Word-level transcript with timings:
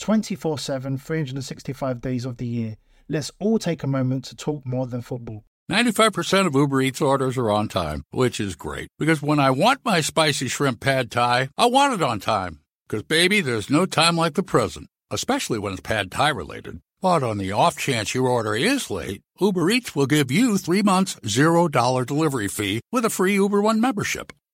24 0.00 0.58
7, 0.58 0.98
365 0.98 2.00
days 2.00 2.24
of 2.24 2.38
the 2.38 2.46
year. 2.46 2.76
Let's 3.08 3.30
all 3.38 3.58
take 3.58 3.82
a 3.82 3.86
moment 3.86 4.24
to 4.26 4.36
talk 4.36 4.64
more 4.66 4.86
than 4.86 5.02
football. 5.02 5.44
95% 5.70 6.46
of 6.46 6.54
Uber 6.54 6.80
Eats 6.80 7.00
orders 7.00 7.36
are 7.38 7.50
on 7.50 7.68
time, 7.68 8.02
which 8.10 8.40
is 8.40 8.56
great. 8.56 8.88
Because 8.98 9.22
when 9.22 9.38
I 9.38 9.50
want 9.50 9.84
my 9.84 10.00
spicy 10.00 10.48
shrimp 10.48 10.80
pad 10.80 11.10
thai, 11.10 11.50
I 11.56 11.66
want 11.66 11.94
it 11.94 12.02
on 12.02 12.18
time. 12.18 12.60
Because, 12.88 13.04
baby, 13.04 13.40
there's 13.40 13.70
no 13.70 13.86
time 13.86 14.16
like 14.16 14.34
the 14.34 14.42
present, 14.42 14.88
especially 15.10 15.60
when 15.60 15.74
it's 15.74 15.82
pad 15.82 16.10
thai 16.10 16.30
related. 16.30 16.80
But 17.00 17.22
on 17.22 17.38
the 17.38 17.52
off 17.52 17.76
chance 17.76 18.14
your 18.14 18.26
order 18.26 18.56
is 18.56 18.90
late, 18.90 19.22
Uber 19.38 19.70
Eats 19.70 19.94
will 19.94 20.06
give 20.06 20.30
you 20.30 20.58
three 20.58 20.82
months, 20.82 21.16
$0 21.24 22.06
delivery 22.06 22.48
fee 22.48 22.80
with 22.90 23.04
a 23.04 23.10
free 23.10 23.34
Uber 23.34 23.62
One 23.62 23.80
membership. 23.80 24.32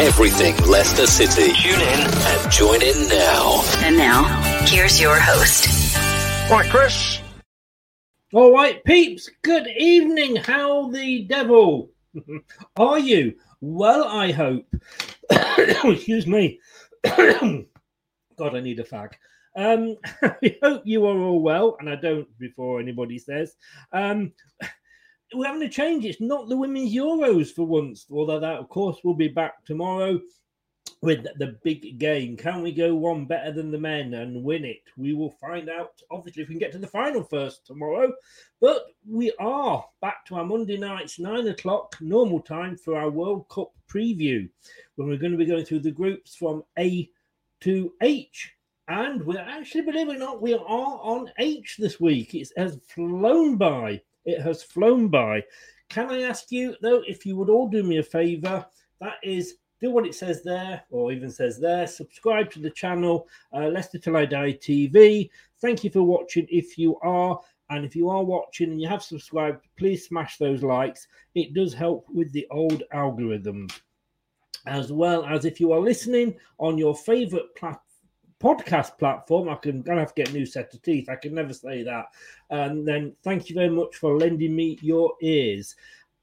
Everything 0.00 0.56
Leicester 0.66 1.06
City. 1.06 1.52
Tune 1.52 1.80
in 1.80 2.00
and 2.00 2.50
join 2.52 2.82
in 2.82 3.08
now. 3.08 3.62
And 3.78 3.96
now, 3.96 4.24
here's 4.66 5.00
your 5.00 5.18
host. 5.18 5.96
Right, 6.50 6.68
Chris. 6.70 7.20
All 8.32 8.52
right, 8.52 8.82
peeps. 8.84 9.30
Good 9.42 9.68
evening. 9.78 10.36
How 10.36 10.90
the 10.90 11.24
devil 11.24 11.90
are 12.76 12.98
you? 12.98 13.34
Well, 13.60 14.04
I 14.04 14.32
hope. 14.32 14.66
Excuse 15.58 16.26
me. 16.26 16.60
God, 17.04 17.66
I 18.56 18.60
need 18.60 18.80
a 18.80 18.84
fag. 18.84 19.12
Um, 19.56 19.96
I 20.22 20.56
hope 20.62 20.82
you 20.84 21.06
are 21.06 21.18
all 21.18 21.40
well, 21.40 21.76
and 21.78 21.88
I 21.88 21.94
don't 21.94 22.26
before 22.38 22.80
anybody 22.80 23.18
says. 23.18 23.54
Um, 23.92 24.32
we're 25.32 25.46
having 25.46 25.62
a 25.62 25.68
change. 25.68 26.04
It's 26.04 26.20
not 26.20 26.48
the 26.48 26.56
women's 26.56 26.94
Euros 26.94 27.50
for 27.52 27.66
once, 27.66 28.06
although 28.10 28.40
that, 28.40 28.56
of 28.56 28.68
course, 28.68 28.98
will 29.02 29.14
be 29.14 29.28
back 29.28 29.64
tomorrow 29.64 30.20
with 31.00 31.26
the 31.38 31.58
big 31.64 31.98
game. 31.98 32.36
Can 32.36 32.62
we 32.62 32.72
go 32.72 32.94
one 32.94 33.26
better 33.26 33.52
than 33.52 33.70
the 33.70 33.78
men 33.78 34.14
and 34.14 34.42
win 34.42 34.64
it? 34.64 34.80
We 34.96 35.12
will 35.12 35.30
find 35.40 35.68
out, 35.68 36.00
obviously, 36.10 36.42
if 36.42 36.48
we 36.48 36.54
can 36.54 36.60
get 36.60 36.72
to 36.72 36.78
the 36.78 36.86
final 36.86 37.22
first 37.22 37.66
tomorrow. 37.66 38.12
But 38.60 38.86
we 39.06 39.32
are 39.38 39.84
back 40.00 40.24
to 40.26 40.36
our 40.36 40.44
Monday 40.44 40.78
nights, 40.78 41.18
nine 41.18 41.48
o'clock, 41.48 41.96
normal 42.00 42.40
time 42.40 42.76
for 42.76 42.96
our 42.96 43.10
World 43.10 43.48
Cup 43.48 43.72
preview, 43.88 44.48
when 44.96 45.08
we're 45.08 45.18
going 45.18 45.32
to 45.32 45.38
be 45.38 45.46
going 45.46 45.64
through 45.64 45.80
the 45.80 45.90
groups 45.90 46.34
from 46.36 46.62
A 46.78 47.10
to 47.60 47.92
H. 48.00 48.52
And 48.88 49.24
we're 49.24 49.38
actually, 49.38 49.82
believe 49.82 50.08
it 50.08 50.16
or 50.16 50.18
not, 50.18 50.42
we 50.42 50.54
are 50.54 50.58
on 50.60 51.30
H 51.38 51.76
this 51.78 51.98
week. 51.98 52.34
It 52.34 52.48
has 52.56 52.78
flown 52.86 53.56
by. 53.56 54.02
It 54.24 54.40
has 54.40 54.62
flown 54.62 55.08
by. 55.08 55.44
Can 55.88 56.10
I 56.10 56.22
ask 56.22 56.50
you, 56.50 56.74
though, 56.80 57.02
if 57.06 57.26
you 57.26 57.36
would 57.36 57.50
all 57.50 57.68
do 57.68 57.82
me 57.82 57.98
a 57.98 58.02
favor? 58.02 58.64
That 59.00 59.16
is, 59.22 59.56
do 59.80 59.90
what 59.90 60.06
it 60.06 60.14
says 60.14 60.42
there, 60.42 60.82
or 60.90 61.12
even 61.12 61.30
says 61.30 61.60
there. 61.60 61.86
Subscribe 61.86 62.50
to 62.52 62.60
the 62.60 62.70
channel, 62.70 63.28
uh, 63.52 63.68
Leicester 63.68 63.98
Till 63.98 64.16
I 64.16 64.24
Die 64.24 64.52
TV. 64.52 65.30
Thank 65.60 65.84
you 65.84 65.90
for 65.90 66.02
watching 66.02 66.46
if 66.50 66.78
you 66.78 66.98
are. 67.00 67.38
And 67.70 67.84
if 67.84 67.96
you 67.96 68.08
are 68.10 68.24
watching 68.24 68.70
and 68.70 68.80
you 68.80 68.88
have 68.88 69.02
subscribed, 69.02 69.64
please 69.76 70.06
smash 70.06 70.36
those 70.36 70.62
likes. 70.62 71.06
It 71.34 71.54
does 71.54 71.74
help 71.74 72.06
with 72.12 72.32
the 72.32 72.46
old 72.50 72.82
algorithms. 72.92 73.80
As 74.66 74.92
well 74.92 75.24
as 75.24 75.44
if 75.44 75.60
you 75.60 75.72
are 75.72 75.80
listening 75.80 76.36
on 76.58 76.78
your 76.78 76.94
favorite 76.94 77.54
platform 77.54 77.80
podcast 78.44 78.98
platform. 78.98 79.48
I 79.48 79.54
can 79.54 79.80
gonna 79.80 80.00
have 80.00 80.14
to 80.14 80.22
get 80.22 80.30
a 80.30 80.34
new 80.34 80.44
set 80.44 80.74
of 80.74 80.82
teeth. 80.82 81.08
I 81.08 81.16
can 81.16 81.34
never 81.34 81.54
say 81.54 81.82
that. 81.82 82.06
And 82.50 82.86
then 82.86 83.14
thank 83.22 83.48
you 83.48 83.54
very 83.54 83.70
much 83.70 83.96
for 83.96 84.18
lending 84.18 84.54
me 84.54 84.78
your 84.82 85.14
ears. 85.22 85.74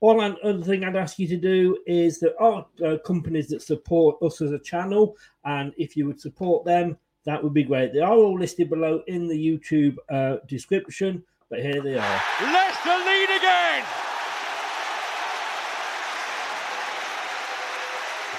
All 0.02 0.22
an- 0.22 0.38
other 0.44 0.64
thing 0.64 0.84
I'd 0.84 0.96
ask 0.96 1.18
you 1.18 1.28
to 1.28 1.38
do 1.38 1.78
is 1.88 2.20
there 2.20 2.40
are 2.42 2.66
uh, 2.86 2.98
companies 3.06 3.48
that 3.50 3.62
support 3.62 4.22
us 4.22 4.42
as 4.42 4.52
a 4.52 4.60
channel, 4.60 5.16
and 5.46 5.74
if 5.78 5.98
you 5.98 6.06
would 6.08 6.20
support 6.20 6.64
them, 6.66 6.98
that 7.26 7.44
would 7.44 7.54
be 7.54 7.64
great. 7.64 7.94
They 7.94 8.00
are 8.00 8.14
all 8.14 8.38
listed 8.38 8.70
below 8.70 9.04
in 9.08 9.28
the 9.28 9.38
YouTube 9.38 9.96
uh, 10.10 10.38
description, 10.48 11.24
but 11.50 11.60
here 11.60 11.82
they 11.82 11.98
are. 11.98 12.22
Leicester 12.42 12.98
lead 13.06 13.30
again. 13.38 13.86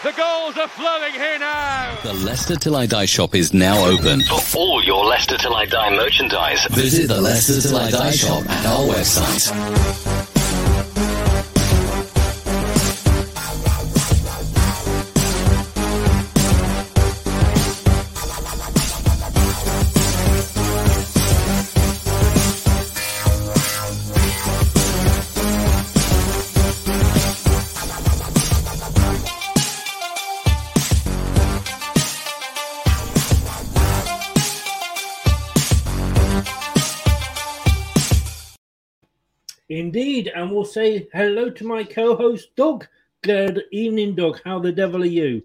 The 0.02 0.10
goals 0.16 0.58
are 0.58 0.66
flowing 0.66 1.12
here 1.12 1.38
now. 1.38 1.96
The 2.02 2.12
Leicester 2.12 2.56
Till 2.56 2.74
I 2.74 2.86
Die 2.86 3.04
shop 3.04 3.36
is 3.36 3.54
now 3.54 3.86
open. 3.86 4.20
For 4.22 4.58
all 4.58 4.82
your 4.82 5.04
Leicester 5.04 5.38
Till 5.38 5.54
I 5.54 5.64
Die 5.64 5.90
merchandise, 5.96 6.66
Visit 6.72 7.06
the 7.06 7.20
Leicester 7.20 7.68
Till 7.68 7.76
I 7.78 7.88
Die 7.92 8.10
shop 8.10 8.42
at 8.50 8.66
our 8.66 8.84
website. 8.94 10.11
Indeed, 39.82 40.30
and 40.32 40.48
we'll 40.48 40.64
say 40.64 41.08
hello 41.12 41.50
to 41.50 41.66
my 41.66 41.82
co-host 41.82 42.54
Doug. 42.54 42.86
Good 43.22 43.64
evening, 43.72 44.14
Doug. 44.14 44.40
How 44.44 44.60
the 44.60 44.70
devil 44.70 45.02
are 45.02 45.06
you? 45.06 45.42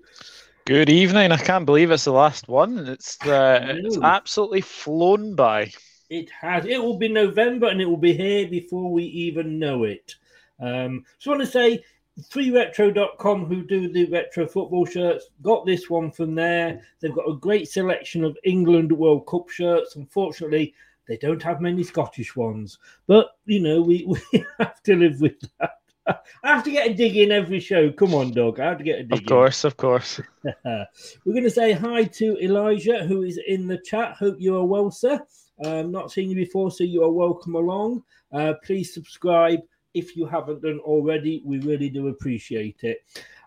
Good 0.65 0.91
evening. 0.91 1.31
I 1.31 1.37
can't 1.37 1.65
believe 1.65 1.89
it's 1.89 2.03
the 2.03 2.11
last 2.11 2.47
one. 2.47 2.85
It's 2.87 3.19
uh, 3.25 3.77
it's 3.79 3.97
absolutely 3.97 4.61
flown 4.61 5.33
by. 5.33 5.71
It 6.11 6.29
has. 6.29 6.67
It 6.67 6.79
will 6.79 6.99
be 6.99 7.07
November, 7.07 7.69
and 7.69 7.81
it 7.81 7.85
will 7.85 7.97
be 7.97 8.13
here 8.13 8.47
before 8.47 8.91
we 8.91 9.05
even 9.05 9.57
know 9.57 9.85
it. 9.85 10.13
Um, 10.59 11.03
just 11.17 11.25
want 11.25 11.41
to 11.41 11.47
say, 11.47 11.83
freeretro.com, 12.21 13.45
who 13.45 13.63
do 13.63 13.91
the 13.91 14.05
retro 14.05 14.45
football 14.45 14.85
shirts, 14.85 15.31
got 15.41 15.65
this 15.65 15.89
one 15.89 16.11
from 16.11 16.35
there. 16.35 16.83
They've 16.99 17.11
got 17.11 17.27
a 17.27 17.37
great 17.37 17.69
selection 17.69 18.23
of 18.23 18.37
England 18.43 18.91
World 18.91 19.25
Cup 19.25 19.49
shirts. 19.49 19.95
Unfortunately, 19.95 20.75
they 21.07 21.17
don't 21.17 21.41
have 21.43 21.61
many 21.61 21.83
Scottish 21.83 22.35
ones, 22.35 22.77
but 23.07 23.37
you 23.45 23.59
know 23.59 23.81
we, 23.81 24.05
we 24.05 24.45
have 24.59 24.81
to 24.83 24.95
live 24.95 25.21
with 25.21 25.39
that. 25.59 25.71
I 26.43 26.55
have 26.55 26.63
to 26.63 26.71
get 26.71 26.89
a 26.89 26.93
dig 26.93 27.17
in 27.17 27.31
every 27.31 27.59
show. 27.59 27.91
Come 27.91 28.13
on, 28.13 28.31
Doug. 28.31 28.59
I 28.59 28.67
have 28.67 28.77
to 28.77 28.83
get 28.83 28.99
a 28.99 29.03
dig 29.03 29.11
in. 29.11 29.17
Of 29.17 29.19
in. 29.21 29.27
course, 29.27 29.63
of 29.63 29.77
course. 29.77 30.21
We're 30.43 30.85
going 31.25 31.43
to 31.43 31.49
say 31.49 31.73
hi 31.73 32.05
to 32.05 32.37
Elijah, 32.43 33.05
who 33.05 33.23
is 33.23 33.39
in 33.47 33.67
the 33.67 33.77
chat. 33.79 34.13
Hope 34.13 34.37
you 34.39 34.55
are 34.57 34.65
well, 34.65 34.91
sir. 34.91 35.19
Um, 35.63 35.91
not 35.91 36.11
seen 36.11 36.29
you 36.29 36.35
before, 36.35 36.71
so 36.71 36.83
you 36.83 37.03
are 37.03 37.11
welcome 37.11 37.55
along. 37.55 38.03
Uh, 38.31 38.53
please 38.63 38.93
subscribe 38.93 39.59
if 39.93 40.15
you 40.15 40.25
haven't 40.25 40.61
done 40.61 40.79
already. 40.79 41.41
We 41.43 41.59
really 41.59 41.89
do 41.89 42.07
appreciate 42.07 42.83
it. 42.83 43.03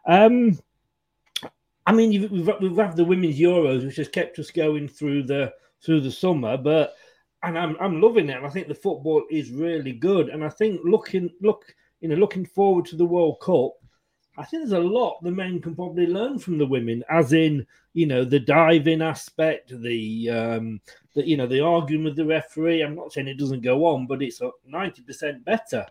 Um, 0.06 0.58
I 1.86 1.92
mean, 1.92 2.12
you've, 2.12 2.30
we've, 2.30 2.50
we've 2.60 2.76
had 2.76 2.96
the 2.96 3.04
women's 3.04 3.38
Euros, 3.38 3.84
which 3.84 3.96
has 3.96 4.08
kept 4.08 4.38
us 4.38 4.50
going 4.50 4.88
through 4.88 5.24
the 5.24 5.52
through 5.82 6.00
the 6.00 6.10
summer, 6.10 6.58
but 6.58 6.94
and 7.42 7.58
I'm 7.58 7.76
I'm 7.80 8.00
loving 8.00 8.28
it. 8.28 8.36
And 8.36 8.46
I 8.46 8.50
think 8.50 8.68
the 8.68 8.74
football 8.74 9.24
is 9.30 9.50
really 9.50 9.92
good. 9.92 10.28
And 10.28 10.44
I 10.44 10.48
think 10.48 10.80
looking 10.84 11.30
look 11.40 11.74
you 12.00 12.08
know 12.08 12.16
looking 12.16 12.46
forward 12.46 12.86
to 12.86 12.96
the 12.96 13.04
World 13.04 13.40
Cup, 13.40 13.72
I 14.36 14.44
think 14.44 14.62
there's 14.62 14.72
a 14.72 14.78
lot 14.78 15.22
the 15.22 15.30
men 15.30 15.60
can 15.60 15.74
probably 15.74 16.06
learn 16.06 16.38
from 16.38 16.58
the 16.58 16.66
women, 16.66 17.04
as 17.10 17.32
in 17.32 17.66
you 17.92 18.06
know 18.06 18.24
the 18.24 18.40
diving 18.40 19.02
aspect, 19.02 19.72
the 19.82 20.30
um, 20.30 20.80
the 21.14 21.26
you 21.26 21.36
know 21.36 21.46
the 21.46 21.60
arguing 21.60 22.04
with 22.04 22.16
the 22.16 22.24
referee. 22.24 22.82
I'm 22.82 22.94
not 22.94 23.12
saying 23.12 23.28
it 23.28 23.38
doesn't 23.38 23.62
go 23.62 23.86
on, 23.86 24.06
but 24.06 24.22
it's 24.22 24.40
ninety 24.64 25.02
percent 25.02 25.44
better. 25.44 25.86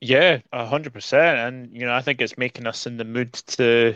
Yeah, 0.00 0.40
hundred 0.52 0.92
percent. 0.92 1.38
And 1.38 1.74
you 1.74 1.86
know, 1.86 1.94
I 1.94 2.00
think 2.00 2.20
it's 2.20 2.38
making 2.38 2.66
us 2.66 2.86
in 2.86 2.96
the 2.96 3.04
mood 3.04 3.32
to, 3.32 3.94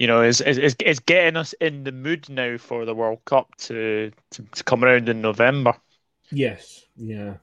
you 0.00 0.08
know, 0.08 0.22
it's 0.22 0.40
it's, 0.42 0.76
it's 0.80 1.00
getting 1.00 1.36
us 1.38 1.54
in 1.54 1.84
the 1.84 1.92
mood 1.92 2.28
now 2.30 2.58
for 2.58 2.86
the 2.86 2.96
World 2.96 3.24
Cup 3.26 3.54
to 3.58 4.12
to, 4.32 4.42
to 4.44 4.64
come 4.64 4.84
around 4.84 5.08
in 5.10 5.22
November. 5.22 5.74
Yes, 6.32 6.86
yeah, 6.96 7.36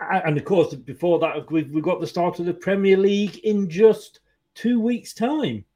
and 0.00 0.36
of 0.38 0.44
course 0.44 0.74
before 0.74 1.18
that 1.20 1.50
we've 1.50 1.70
we've 1.72 1.84
got 1.84 2.00
the 2.00 2.06
start 2.06 2.40
of 2.40 2.46
the 2.46 2.54
Premier 2.54 2.96
League 2.96 3.38
in 3.38 3.68
just 3.70 4.20
two 4.54 4.80
weeks' 4.80 5.14
time. 5.14 5.66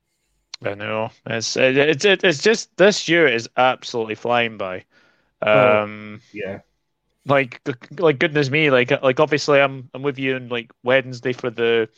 I 0.65 0.75
know 0.75 1.11
it's 1.27 1.57
it's 1.57 2.05
it, 2.05 2.25
it's 2.25 2.43
just 2.43 2.75
this 2.77 3.09
year 3.09 3.27
is 3.27 3.49
absolutely 3.57 4.15
flying 4.15 4.57
by. 4.57 4.85
Oh. 5.53 5.83
Um, 5.83 6.23
Yeah. 6.33 6.61
like 7.27 7.61
like 7.99 8.19
goodness 8.21 8.51
me, 8.51 8.71
like 8.71 8.91
like 9.03 9.19
obviously 9.19 9.61
I'm 9.61 9.91
I'm 9.95 10.03
with 10.03 10.19
you 10.19 10.37
on 10.37 10.49
like 10.49 10.71
Wednesday 10.85 11.33
for 11.33 11.51
the 11.51 11.89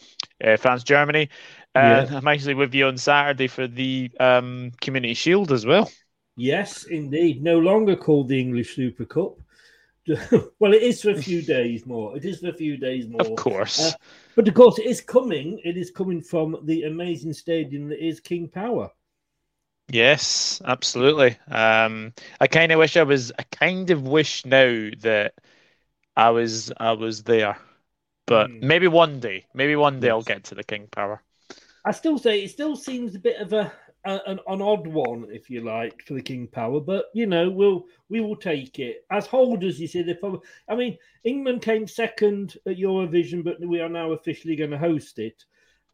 uh, 0.43 0.57
France 0.57 0.83
Germany, 0.85 1.29
and 1.75 2.09
Yeah. 2.09 2.11
I'm 2.11 2.29
actually 2.29 2.55
with 2.55 2.75
you 2.75 2.87
on 2.87 2.99
Saturday 2.99 3.49
for 3.49 3.67
the 3.67 4.11
um 4.21 4.73
Community 4.81 5.15
Shield 5.15 5.53
as 5.53 5.67
well. 5.67 5.91
Yes, 6.37 6.85
indeed. 6.85 7.43
No 7.43 7.59
longer 7.59 7.95
called 7.95 8.29
the 8.29 8.41
English 8.41 8.75
Super 8.75 9.05
Cup. 9.05 9.37
well, 10.61 10.75
it 10.75 10.83
is 10.83 11.03
for 11.03 11.11
a 11.11 11.17
few 11.17 11.43
days 11.43 11.87
more. 11.87 12.17
It 12.17 12.25
is 12.25 12.41
for 12.41 12.49
a 12.51 12.55
few 12.55 12.77
days 12.79 13.09
more. 13.09 13.35
Of 13.35 13.35
course. 13.37 13.77
Uh, 13.77 13.93
but 14.37 14.49
of 14.49 14.55
course, 14.55 14.79
it 14.79 14.87
is 14.87 15.01
coming. 15.03 15.61
It 15.65 15.77
is 15.77 15.91
coming 15.91 16.23
from 16.23 16.59
the 16.65 16.85
amazing 16.85 17.35
stadium 17.35 17.89
that 17.91 18.05
is 18.05 18.21
King 18.21 18.49
Power. 18.49 18.93
Yes, 19.91 20.61
absolutely. 20.65 21.39
Um, 21.49 22.13
I 22.41 22.47
kind 22.47 22.73
of 22.73 22.79
wish 22.79 22.97
I 22.97 23.03
was. 23.05 23.33
I 23.39 23.43
kind 23.45 23.91
of 23.91 24.03
wish 24.03 24.45
now 24.45 24.91
that 25.01 25.35
I 26.17 26.31
was. 26.31 26.73
I 26.79 26.93
was 26.93 27.25
there, 27.25 27.59
but 28.27 28.53
Hmm. 28.53 28.63
maybe 28.63 28.89
one 28.89 29.21
day. 29.21 29.47
Maybe 29.55 29.77
one 29.77 30.01
day 30.01 30.11
I'll 30.11 30.23
get 30.25 30.45
to 30.47 30.57
the 30.57 30.65
King 30.65 30.89
Power. 30.89 31.23
I 31.89 31.93
still 31.93 32.19
say 32.19 32.43
it 32.45 32.51
still 32.51 32.77
seems 32.77 33.15
a 33.15 33.19
bit 33.19 33.41
of 33.41 33.55
a, 33.55 33.73
a 34.05 34.21
an, 34.27 34.39
an 34.47 34.61
odd 34.61 34.87
one, 34.87 35.27
if 35.31 35.49
you 35.49 35.63
like, 35.63 36.03
for 36.05 36.13
the 36.13 36.21
King 36.21 36.47
Power. 36.47 36.81
But 36.81 37.07
you 37.15 37.25
know, 37.25 37.49
we'll 37.49 37.87
we 38.11 38.21
will 38.21 38.37
take 38.37 38.79
it 38.79 39.07
as 39.11 39.27
holders. 39.27 39.81
You 39.81 39.89
see, 39.89 40.03
they 40.03 40.13
probably. 40.13 40.41
I 40.69 40.77
mean, 40.77 40.99
England 41.25 41.63
came 41.63 41.87
second 41.87 42.59
at 42.67 42.77
Eurovision, 42.77 43.43
but 43.43 43.59
we 43.67 43.81
are 43.81 43.89
now 43.89 44.13
officially 44.13 44.55
going 44.55 44.71
to 44.73 44.77
host 44.79 45.19
it. 45.19 45.43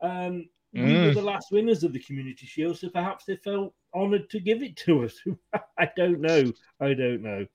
Um, 0.01 0.49
we 0.73 0.99
were 0.99 1.13
Mm. 1.13 1.15
the 1.15 1.23
last 1.23 1.53
winners 1.53 1.85
of 1.85 1.93
the 1.93 2.01
Community 2.01 2.47
Shield, 2.47 2.77
so 2.77 2.89
perhaps 2.89 3.27
they 3.27 3.37
felt 3.37 3.73
honoured 3.95 4.29
to 4.31 4.41
give 4.41 4.61
it 4.65 4.77
to 4.79 5.05
us. 5.05 5.17
I 5.79 5.89
don't 5.97 6.21
know. 6.21 6.53
I 6.81 6.95
don't 6.95 7.23
know. 7.23 7.47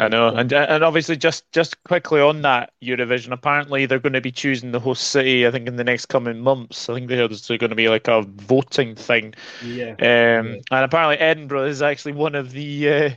I 0.00 0.08
know, 0.08 0.28
and 0.28 0.50
and 0.50 0.82
obviously 0.82 1.16
just 1.18 1.50
just 1.52 1.82
quickly 1.84 2.22
on 2.22 2.40
that 2.40 2.72
Eurovision, 2.82 3.32
apparently 3.32 3.84
they're 3.84 3.98
going 3.98 4.14
to 4.14 4.20
be 4.22 4.32
choosing 4.32 4.72
the 4.72 4.80
host 4.80 5.08
city. 5.08 5.46
I 5.46 5.50
think 5.50 5.68
in 5.68 5.76
the 5.76 5.84
next 5.84 6.06
coming 6.06 6.40
months. 6.40 6.88
I 6.88 6.94
think 6.94 7.08
there's 7.08 7.46
going 7.46 7.68
to 7.68 7.74
be 7.74 7.90
like 7.90 8.08
a 8.08 8.22
voting 8.22 8.94
thing. 8.94 9.34
Yeah. 9.62 9.90
Um, 9.90 10.56
and 10.70 10.84
apparently 10.84 11.18
Edinburgh 11.18 11.66
is 11.66 11.82
actually 11.82 12.12
one 12.12 12.34
of 12.34 12.50
the 12.52 12.88
uh, 12.88 13.10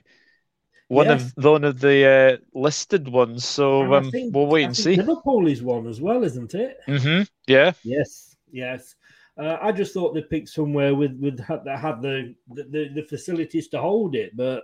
one 0.90 1.08
of 1.10 1.34
one 1.38 1.64
of 1.64 1.80
the 1.80 2.06
uh, 2.06 2.38
listed 2.54 3.08
ones. 3.08 3.46
So 3.46 3.94
um, 3.94 4.12
think- 4.12 4.36
we'll 4.36 4.48
wait 4.48 4.64
I 4.64 4.66
and 4.66 4.78
see. 4.78 4.98
Liverpool 4.98 5.48
is 5.48 5.62
one 5.64 5.88
as 5.88 6.02
well, 6.02 6.26
isn't 6.26 6.54
it? 6.54 6.78
hmm 6.86 7.22
Yeah. 7.48 7.72
Yes, 7.86 8.36
yes. 8.52 8.96
Uh, 9.38 9.58
I 9.62 9.72
just 9.72 9.94
thought 9.94 10.14
they 10.14 10.22
picked 10.22 10.50
somewhere 10.50 10.94
with 10.94 11.18
with 11.18 11.38
that 11.38 11.80
had 11.80 12.02
the, 12.02 12.36
the 12.50 12.90
the 12.94 13.06
facilities 13.10 13.70
to 13.70 13.80
hold 13.80 14.16
it, 14.16 14.36
but 14.36 14.64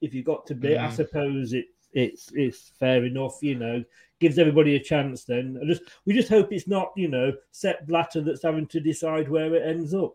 if 0.00 0.14
you 0.14 0.22
got 0.22 0.46
to 0.46 0.54
be, 0.54 0.76
I 0.78 0.88
Mm. 0.88 0.92
suppose 0.92 1.52
it 1.52 1.66
it's 1.92 2.30
it's 2.34 2.70
fair 2.78 3.04
enough. 3.04 3.38
You 3.42 3.56
know, 3.56 3.84
gives 4.20 4.38
everybody 4.38 4.76
a 4.76 4.80
chance. 4.80 5.24
Then 5.24 5.58
I 5.62 5.66
just 5.66 5.82
we 6.04 6.14
just 6.14 6.28
hope 6.28 6.52
it's 6.52 6.68
not 6.68 6.92
you 6.96 7.08
know 7.08 7.32
Sepp 7.52 7.86
Blatter 7.86 8.20
that's 8.22 8.42
having 8.42 8.66
to 8.68 8.80
decide 8.80 9.28
where 9.28 9.54
it 9.54 9.66
ends 9.66 9.94
up. 9.94 10.14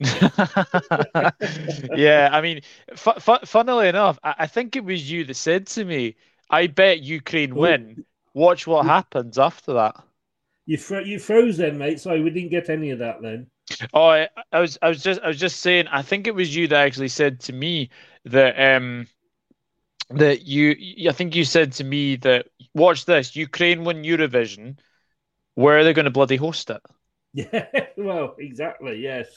yeah, 1.94 2.30
I 2.32 2.40
mean, 2.40 2.62
fu- 2.96 3.20
fu- 3.20 3.44
funnily 3.44 3.88
enough, 3.88 4.18
I-, 4.24 4.34
I 4.40 4.46
think 4.46 4.76
it 4.76 4.84
was 4.84 5.10
you 5.10 5.24
that 5.24 5.34
said 5.34 5.66
to 5.68 5.84
me, 5.84 6.16
"I 6.48 6.66
bet 6.68 7.00
Ukraine 7.00 7.54
win. 7.54 8.04
Watch 8.34 8.66
what 8.66 8.86
happens 8.86 9.38
after 9.38 9.74
that." 9.74 9.96
You 10.66 10.78
fro- 10.78 11.00
you 11.00 11.18
froze 11.18 11.58
then, 11.58 11.76
mate. 11.78 12.00
Sorry, 12.00 12.22
we 12.22 12.30
didn't 12.30 12.50
get 12.50 12.70
any 12.70 12.90
of 12.90 13.00
that 13.00 13.20
then. 13.20 13.49
Oh, 13.92 14.08
I, 14.08 14.28
I 14.52 14.60
was, 14.60 14.78
I 14.82 14.88
was 14.88 15.02
just, 15.02 15.20
I 15.20 15.28
was 15.28 15.38
just 15.38 15.60
saying. 15.60 15.86
I 15.88 16.02
think 16.02 16.26
it 16.26 16.34
was 16.34 16.54
you 16.54 16.68
that 16.68 16.86
actually 16.86 17.08
said 17.08 17.40
to 17.40 17.52
me 17.52 17.90
that, 18.24 18.76
um, 18.76 19.06
that 20.10 20.42
you, 20.46 21.08
I 21.08 21.12
think 21.12 21.34
you 21.34 21.44
said 21.44 21.72
to 21.74 21.84
me 21.84 22.16
that, 22.16 22.46
watch 22.74 23.04
this, 23.04 23.36
Ukraine 23.36 23.84
win 23.84 24.02
Eurovision. 24.02 24.78
Where 25.54 25.78
are 25.78 25.84
they 25.84 25.92
going 25.94 26.06
to 26.06 26.12
bloody 26.12 26.36
host 26.36 26.70
it? 26.70 26.82
Yeah, 27.32 27.66
well, 27.96 28.34
exactly. 28.38 29.00
Yes, 29.00 29.28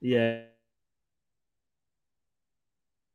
yeah. 0.00 0.42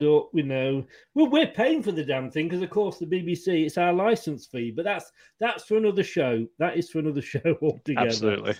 So, 0.01 0.31
you 0.33 0.41
know, 0.41 0.83
well, 1.13 1.29
we're 1.29 1.45
paying 1.45 1.83
for 1.83 1.91
the 1.91 2.03
damn 2.03 2.31
thing 2.31 2.47
because, 2.47 2.63
of 2.63 2.71
course, 2.71 2.97
the 2.97 3.05
BBC 3.05 3.67
it's 3.67 3.77
our 3.77 3.93
license 3.93 4.47
fee. 4.47 4.71
But 4.71 4.83
that's 4.83 5.11
that's 5.39 5.63
for 5.63 5.77
another 5.77 6.03
show. 6.03 6.47
That 6.57 6.75
is 6.75 6.89
for 6.89 6.97
another 6.97 7.21
show 7.21 7.55
altogether. 7.61 8.07
Absolutely. 8.07 8.55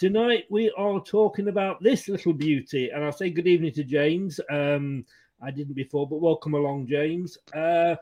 Tonight 0.00 0.46
we 0.50 0.72
are 0.76 0.98
talking 1.00 1.46
about 1.46 1.80
this 1.80 2.08
little 2.08 2.32
beauty, 2.32 2.90
and 2.90 3.04
I'll 3.04 3.12
say 3.12 3.30
good 3.30 3.46
evening 3.46 3.72
to 3.74 3.84
James. 3.84 4.40
Um, 4.50 5.04
I 5.40 5.52
didn't 5.52 5.74
before, 5.74 6.08
but 6.08 6.20
welcome 6.20 6.54
along, 6.54 6.88
James. 6.88 7.38
Uh, 7.54 7.94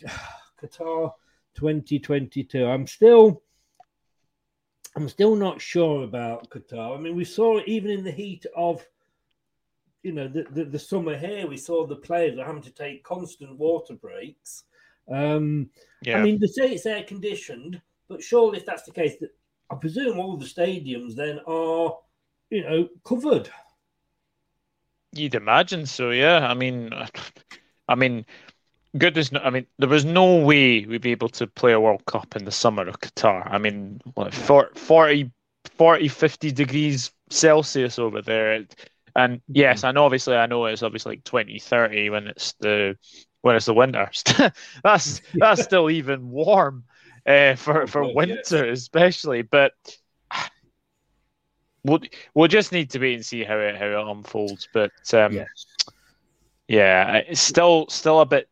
Qatar 0.62 1.12
2022. 1.54 2.64
I'm 2.64 2.86
still. 2.86 3.42
I'm 4.94 5.08
still 5.08 5.34
not 5.34 5.60
sure 5.60 6.04
about 6.04 6.48
Qatar. 6.48 6.96
I 6.96 7.00
mean, 7.00 7.16
we 7.16 7.24
saw 7.24 7.58
it 7.58 7.66
even 7.66 7.90
in 7.90 8.04
the 8.04 8.10
heat 8.12 8.46
of 8.56 8.86
you 10.02 10.12
know 10.12 10.28
the, 10.28 10.44
the, 10.50 10.64
the 10.64 10.78
summer 10.78 11.16
here, 11.16 11.46
we 11.46 11.56
saw 11.56 11.86
the 11.86 11.96
players 11.96 12.38
are 12.38 12.44
having 12.44 12.62
to 12.62 12.72
take 12.72 13.04
constant 13.04 13.58
water 13.58 13.94
breaks. 13.94 14.64
Um, 15.10 15.70
Yeah. 16.02 16.18
I 16.18 16.22
mean, 16.22 16.38
they 16.38 16.46
say 16.46 16.72
it's 16.72 16.86
air 16.86 17.02
conditioned, 17.02 17.80
but 18.08 18.22
surely 18.22 18.58
if 18.58 18.66
that's 18.66 18.84
the 18.84 18.92
case, 18.92 19.16
that 19.20 19.30
I 19.70 19.74
presume 19.76 20.18
all 20.18 20.36
the 20.36 20.46
stadiums 20.46 21.14
then 21.14 21.40
are, 21.46 21.98
you 22.50 22.62
know, 22.62 22.88
covered. 23.04 23.50
You'd 25.12 25.34
imagine 25.34 25.86
so, 25.86 26.10
yeah. 26.10 26.46
I 26.48 26.54
mean, 26.54 26.92
I 27.88 27.94
mean, 27.96 28.24
goodness, 28.96 29.32
no- 29.32 29.40
I 29.40 29.50
mean, 29.50 29.66
there 29.78 29.88
was 29.88 30.04
no 30.04 30.36
way 30.36 30.86
we'd 30.86 31.02
be 31.02 31.10
able 31.10 31.28
to 31.30 31.46
play 31.46 31.72
a 31.72 31.80
World 31.80 32.04
Cup 32.06 32.36
in 32.36 32.44
the 32.44 32.52
summer 32.52 32.86
of 32.86 33.00
Qatar. 33.00 33.48
I 33.50 33.58
mean, 33.58 34.00
what, 34.14 34.32
40, 34.32 35.30
40, 35.76 36.08
50 36.08 36.52
degrees 36.52 37.10
Celsius 37.30 37.98
over 37.98 38.22
there. 38.22 38.64
And 39.16 39.40
yes, 39.48 39.84
I 39.84 39.92
know, 39.92 40.04
obviously, 40.04 40.36
I 40.36 40.46
know 40.46 40.66
it's 40.66 40.82
obviously 40.82 41.12
like 41.16 41.24
20, 41.24 41.58
30 41.58 42.10
when 42.10 42.26
it's 42.28 42.54
the 42.60 42.96
when 43.42 43.56
it's 43.56 43.66
the 43.66 43.74
winter. 43.74 44.10
that's 44.84 45.22
that's 45.38 45.62
still 45.62 45.90
even 45.90 46.30
warm 46.30 46.84
uh, 47.26 47.54
for 47.56 47.86
for 47.88 48.06
winter, 48.06 48.64
especially. 48.70 49.42
But 49.42 49.72
we'll 51.84 52.00
we'll 52.34 52.48
just 52.48 52.72
need 52.72 52.90
to 52.90 52.98
wait 52.98 53.14
and 53.14 53.26
see 53.26 53.44
how 53.44 53.58
it 53.58 53.76
how 53.76 53.86
it 53.86 54.10
unfolds. 54.10 54.68
But 54.72 54.92
um, 55.14 55.32
Yes. 55.32 55.66
yeah, 56.68 57.16
it's 57.16 57.40
still 57.40 57.86
still 57.88 58.20
a 58.20 58.26
bit 58.26 58.48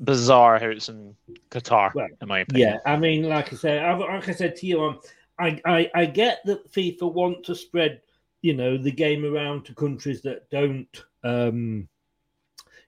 bizarre 0.00 0.58
how 0.58 0.68
it's 0.68 0.88
in 0.88 1.16
Qatar, 1.50 1.94
Well, 1.94 2.08
in 2.20 2.28
my 2.28 2.40
opinion. 2.40 2.80
Yeah, 2.84 2.92
I 2.92 2.96
mean, 2.96 3.24
like 3.24 3.52
I 3.52 3.56
said, 3.56 3.84
I've, 3.84 4.00
like 4.00 4.28
I 4.28 4.32
said 4.32 4.56
to 4.56 4.66
you, 4.66 4.82
um, 4.84 5.00
I, 5.38 5.60
I 5.64 5.90
I 5.94 6.06
get 6.06 6.40
that 6.46 6.72
FIFA 6.72 7.12
want 7.12 7.44
to 7.44 7.54
spread, 7.54 8.00
you 8.44 8.52
know, 8.52 8.76
the 8.76 8.92
game 8.92 9.24
around 9.24 9.64
to 9.64 9.74
countries 9.74 10.20
that 10.20 10.50
don't, 10.50 11.02
um, 11.22 11.88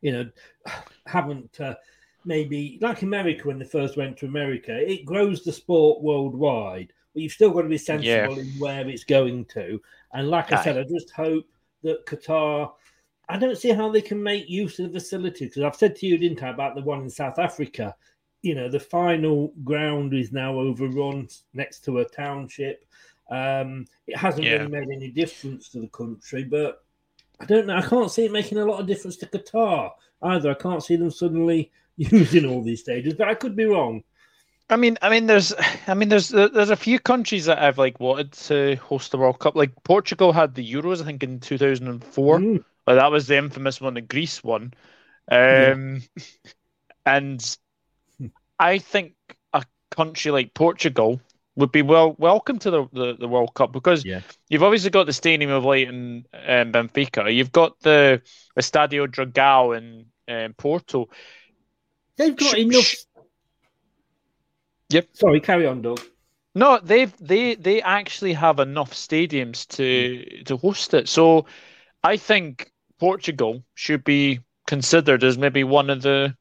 you 0.02 0.12
know, 0.12 0.30
haven't 1.06 1.58
uh, 1.58 1.74
maybe 2.26 2.78
like 2.82 3.00
America 3.00 3.48
when 3.48 3.58
they 3.58 3.64
first 3.64 3.96
went 3.96 4.18
to 4.18 4.26
America. 4.26 4.76
It 4.78 5.06
grows 5.06 5.42
the 5.42 5.52
sport 5.52 6.02
worldwide, 6.02 6.92
but 7.14 7.22
you've 7.22 7.32
still 7.32 7.52
got 7.52 7.62
to 7.62 7.70
be 7.70 7.78
sensible 7.78 8.38
in 8.38 8.48
where 8.58 8.86
it's 8.86 9.04
going 9.04 9.46
to. 9.46 9.80
And 10.12 10.28
like 10.28 10.52
I 10.52 10.62
said, 10.62 10.76
I 10.76 10.82
just 10.82 11.10
hope 11.12 11.46
that 11.82 12.04
Qatar. 12.04 12.72
I 13.30 13.38
don't 13.38 13.56
see 13.56 13.70
how 13.70 13.90
they 13.90 14.02
can 14.02 14.22
make 14.22 14.50
use 14.50 14.78
of 14.78 14.92
the 14.92 15.00
facility 15.00 15.46
because 15.46 15.62
I've 15.62 15.74
said 15.74 15.96
to 15.96 16.06
you, 16.06 16.18
didn't 16.18 16.42
I, 16.42 16.50
about 16.50 16.74
the 16.74 16.82
one 16.82 17.00
in 17.00 17.08
South 17.08 17.38
Africa? 17.38 17.96
You 18.42 18.56
know, 18.56 18.68
the 18.68 18.78
final 18.78 19.54
ground 19.64 20.12
is 20.12 20.32
now 20.32 20.58
overrun 20.58 21.28
next 21.54 21.82
to 21.86 22.00
a 22.00 22.04
township. 22.04 22.84
Um, 23.30 23.86
it 24.06 24.16
hasn't 24.16 24.46
Yeah. 24.46 24.58
really 24.58 24.68
made 24.68 24.88
any 24.96 25.10
difference 25.10 25.68
to 25.70 25.80
the 25.80 25.88
country, 25.88 26.44
but 26.44 26.84
I 27.40 27.44
don't 27.44 27.66
know. 27.66 27.76
I 27.76 27.82
can't 27.82 28.10
see 28.10 28.24
it 28.24 28.32
making 28.32 28.58
a 28.58 28.64
lot 28.64 28.80
of 28.80 28.86
difference 28.86 29.16
to 29.18 29.26
Qatar 29.26 29.92
either. 30.22 30.50
I 30.50 30.54
can't 30.54 30.82
see 30.82 30.96
them 30.96 31.10
suddenly 31.10 31.70
using 31.96 32.46
all 32.46 32.62
these 32.62 32.80
stages, 32.80 33.14
but 33.14 33.28
I 33.28 33.34
could 33.34 33.56
be 33.56 33.64
wrong. 33.64 34.02
I 34.68 34.76
mean, 34.76 34.98
I 35.00 35.10
mean, 35.10 35.26
there's, 35.26 35.54
I 35.86 35.94
mean, 35.94 36.08
there's, 36.08 36.28
there's 36.28 36.70
a 36.70 36.76
few 36.76 36.98
countries 36.98 37.44
that 37.44 37.58
have 37.58 37.78
like 37.78 38.00
wanted 38.00 38.32
to 38.32 38.76
host 38.76 39.12
the 39.12 39.18
World 39.18 39.38
Cup. 39.38 39.54
Like 39.54 39.70
Portugal 39.84 40.32
had 40.32 40.54
the 40.54 40.72
Euros, 40.72 41.00
I 41.00 41.04
think, 41.04 41.22
in 41.22 41.38
2004. 41.40 42.38
Mm. 42.38 42.64
Well, 42.86 42.96
that 42.96 43.10
was 43.10 43.26
the 43.26 43.36
infamous 43.36 43.80
one 43.80 43.94
the 43.94 44.00
Greece 44.00 44.42
one. 44.42 44.72
Um, 45.30 46.02
and 47.04 47.56
I 48.58 48.78
think 48.78 49.14
a 49.52 49.64
country 49.90 50.32
like 50.32 50.54
Portugal 50.54 51.20
would 51.56 51.72
be 51.72 51.82
well 51.82 52.14
welcome 52.18 52.58
to 52.60 52.70
the, 52.70 52.86
the, 52.92 53.16
the 53.18 53.28
World 53.28 53.54
Cup 53.54 53.72
because 53.72 54.04
Yeah. 54.04 54.20
you've 54.48 54.62
obviously 54.62 54.90
got 54.90 55.06
the 55.06 55.12
Stadium 55.12 55.50
of 55.50 55.64
Light 55.64 55.88
in 55.88 56.24
um, 56.34 56.72
Benfica. 56.72 57.34
You've 57.34 57.52
got 57.52 57.80
the 57.80 58.22
Estadio 58.58 59.06
Dragao 59.06 59.76
in 59.76 60.06
um, 60.28 60.54
Porto. 60.54 61.08
They've 62.16 62.36
got 62.36 62.54
Sh- 62.54 62.58
enough. 62.58 62.84
sh- 62.84 62.96
Yep. 64.90 65.08
Sorry, 65.14 65.40
carry 65.40 65.66
on, 65.66 65.82
Doug. 65.82 66.00
No, 66.54 66.78
they've 66.82 67.12
they 67.18 67.56
they 67.56 67.82
actually 67.82 68.32
have 68.34 68.60
enough 68.60 68.92
stadiums 68.92 69.66
to 69.76 70.44
to 70.44 70.56
host 70.56 70.94
it. 70.94 71.08
So 71.08 71.46
I 72.04 72.16
think 72.16 72.70
Portugal 73.00 73.64
should 73.74 74.04
be 74.04 74.40
considered 74.66 75.24
as 75.24 75.36
maybe 75.36 75.64
one 75.64 75.90
of 75.90 76.02
the 76.02 76.36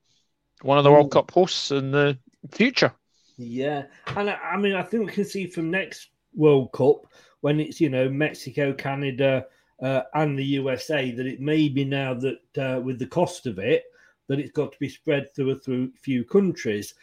one 0.62 0.78
of 0.78 0.84
the 0.84 0.92
World 0.92 1.12
Cup 1.12 1.32
hosts 1.32 1.72
in 1.72 1.92
the 1.92 2.18
future. 2.52 2.94
Yeah, 3.38 3.84
and 4.16 4.30
I, 4.30 4.34
I 4.36 4.58
mean, 4.58 4.74
I 4.76 4.84
think 4.84 5.06
we 5.08 5.12
can 5.12 5.26
see 5.26 5.48
from 5.48 5.70
next 5.70 6.10
World 6.34 6.72
Cup 6.72 7.08
when 7.42 7.60
it's 7.60 7.82
you 7.82 7.90
know 7.90 8.10
Mexico, 8.10 8.74
Canada, 8.74 9.46
uh, 9.82 10.04
and 10.14 10.38
the 10.40 10.46
USA 10.46 11.12
that 11.12 11.26
it 11.28 11.42
may 11.42 11.68
be 11.68 11.84
now 11.84 12.14
that 12.14 12.58
uh, 12.58 12.80
with 12.82 12.98
the 13.00 13.08
cost 13.08 13.46
of 13.46 13.60
it 13.60 13.84
that 14.28 14.40
it's 14.40 14.52
got 14.52 14.72
to 14.72 14.80
be 14.80 14.90
spread 14.90 15.34
through 15.36 15.52
a 15.52 15.56
through 15.56 15.92
few 16.02 16.24
countries. 16.24 16.94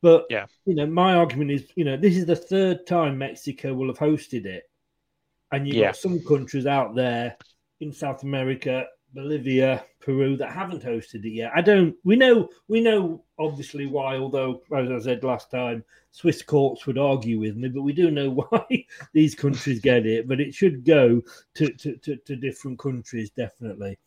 But 0.00 0.26
Yeah. 0.28 0.46
you 0.64 0.74
know, 0.76 0.86
my 0.86 1.14
argument 1.14 1.50
is, 1.50 1.66
you 1.74 1.84
know, 1.84 1.96
this 1.96 2.16
is 2.16 2.26
the 2.26 2.36
third 2.36 2.86
time 2.86 3.18
Mexico 3.18 3.74
will 3.74 3.88
have 3.88 3.98
hosted 3.98 4.46
it, 4.46 4.64
and 5.52 5.66
you've 5.66 5.78
Yeah. 5.78 5.78
got 5.78 5.96
some 5.96 6.20
countries 6.24 6.66
out 6.66 6.94
there 6.94 7.36
in 7.80 7.92
South 7.92 8.22
America, 8.22 8.86
Bolivia, 9.14 9.84
Peru 10.00 10.36
that 10.36 10.52
haven't 10.52 10.84
hosted 10.84 11.24
it 11.24 11.32
yet. 11.32 11.52
I 11.54 11.60
don't. 11.60 11.94
We 12.04 12.16
know. 12.16 12.48
We 12.68 12.80
know 12.80 13.24
obviously 13.38 13.86
why. 13.86 14.16
Although, 14.16 14.62
as 14.76 14.90
I 14.90 14.98
said 14.98 15.24
last 15.24 15.50
time, 15.50 15.84
Swiss 16.10 16.42
courts 16.42 16.86
would 16.86 16.98
argue 16.98 17.38
with 17.40 17.56
me, 17.56 17.68
but 17.68 17.82
we 17.82 17.92
do 17.92 18.10
know 18.10 18.30
why 18.50 18.86
these 19.12 19.34
countries 19.34 19.80
get 19.80 20.06
it. 20.06 20.28
But 20.28 20.40
it 20.40 20.54
should 20.54 20.84
go 20.84 21.22
to 21.54 21.72
to, 21.72 21.96
to, 21.96 22.16
to 22.16 22.36
different 22.36 22.78
countries 22.78 23.30
definitely. 23.30 23.98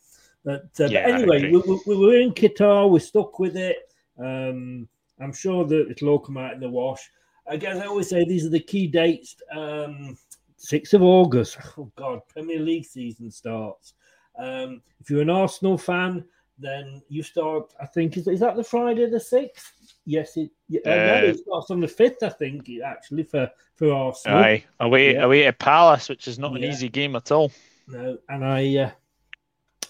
But, 0.43 0.69
uh, 0.79 0.85
Yeah, 0.85 1.05
but 1.05 1.15
anyway, 1.15 1.51
we, 1.51 1.59
we, 1.59 1.79
we 1.87 1.95
were 1.95 2.19
in 2.19 2.33
Qatar. 2.33 2.89
We're 2.89 2.99
stuck 2.99 3.39
with 3.39 3.55
it. 3.55 3.77
Um, 4.19 4.87
I'm 5.19 5.33
sure 5.33 5.65
that 5.65 5.89
it'll 5.89 6.09
all 6.09 6.19
come 6.19 6.37
out 6.37 6.53
in 6.53 6.59
the 6.59 6.69
wash. 6.69 7.09
Again, 7.47 7.81
I 7.81 7.85
always 7.85 8.09
say 8.09 8.23
these 8.23 8.45
are 8.45 8.49
the 8.49 8.59
key 8.59 8.87
dates. 8.87 9.35
Um, 9.51 10.17
6th 10.59 10.93
of 10.93 11.03
August. 11.03 11.57
Oh, 11.77 11.91
God, 11.95 12.21
Premier 12.27 12.59
League 12.59 12.85
season 12.85 13.31
starts. 13.31 13.93
Um, 14.37 14.81
if 14.99 15.09
you're 15.09 15.21
an 15.21 15.29
Arsenal 15.29 15.77
fan, 15.77 16.25
then 16.59 17.01
you 17.09 17.23
start, 17.23 17.73
I 17.81 17.85
think, 17.85 18.17
is, 18.17 18.27
is 18.27 18.39
that 18.39 18.55
the 18.55 18.63
Friday 18.63 19.09
the 19.09 19.17
6th? 19.17 19.71
Yes, 20.05 20.37
it, 20.37 20.51
yeah, 20.67 20.81
uh, 20.85 20.95
no, 21.05 21.13
Uh, 21.13 21.21
it 21.31 21.39
starts 21.39 21.71
on 21.71 21.79
the 21.79 21.87
5th, 21.87 22.23
I 22.23 22.29
think, 22.29 22.69
actually, 22.85 23.23
for, 23.23 23.49
for 23.75 23.91
Arsenal. 23.93 24.37
Aye, 24.39 24.63
away 24.79 25.13
Yeah. 25.13 25.23
away 25.23 25.45
at 25.45 25.59
Palace, 25.59 26.09
which 26.09 26.27
is 26.27 26.37
not 26.39 26.55
an 26.55 26.61
Yeah. 26.63 26.69
easy 26.69 26.89
game 26.89 27.15
at 27.15 27.31
all. 27.31 27.51
No, 27.87 28.17
and 28.29 28.45
I, 28.45 28.77
uh, 28.77 28.91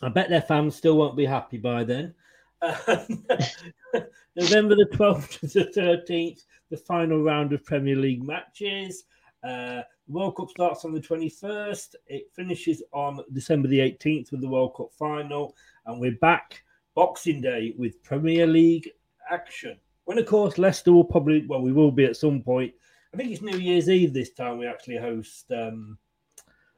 I 0.01 0.09
bet 0.09 0.29
their 0.29 0.41
fans 0.41 0.75
still 0.75 0.97
won't 0.97 1.15
be 1.17 1.25
happy 1.25 1.57
by 1.57 1.83
then. 1.83 2.13
Um, 2.61 3.25
November 4.35 4.75
the 4.75 4.87
12th 4.93 5.39
to 5.41 5.47
the 5.47 5.65
13th, 5.79 6.43
the 6.69 6.77
final 6.77 7.21
round 7.21 7.53
of 7.53 7.63
Premier 7.65 7.95
League 7.95 8.23
matches. 8.23 9.03
Uh, 9.43 9.81
the 10.07 10.13
World 10.13 10.35
Cup 10.35 10.49
starts 10.49 10.85
on 10.85 10.93
the 10.93 10.99
21st. 10.99 11.95
It 12.07 12.31
finishes 12.33 12.81
on 12.91 13.19
December 13.33 13.67
the 13.67 13.79
18th 13.79 14.31
with 14.31 14.41
the 14.41 14.47
World 14.47 14.75
Cup 14.75 14.91
final. 14.97 15.55
And 15.85 15.99
we're 15.99 16.17
back 16.21 16.63
Boxing 16.95 17.41
Day 17.41 17.73
with 17.77 18.01
Premier 18.03 18.47
League 18.47 18.89
action. 19.29 19.77
When, 20.05 20.17
of 20.17 20.25
course, 20.25 20.57
Leicester 20.57 20.91
will 20.91 21.03
probably, 21.03 21.45
well, 21.47 21.61
we 21.61 21.73
will 21.73 21.91
be 21.91 22.05
at 22.05 22.17
some 22.17 22.41
point. 22.41 22.73
I 23.13 23.17
think 23.17 23.31
it's 23.31 23.41
New 23.41 23.57
Year's 23.57 23.89
Eve 23.89 24.13
this 24.13 24.31
time 24.31 24.57
we 24.57 24.65
actually 24.65 24.97
host 24.97 25.51
um, 25.51 25.97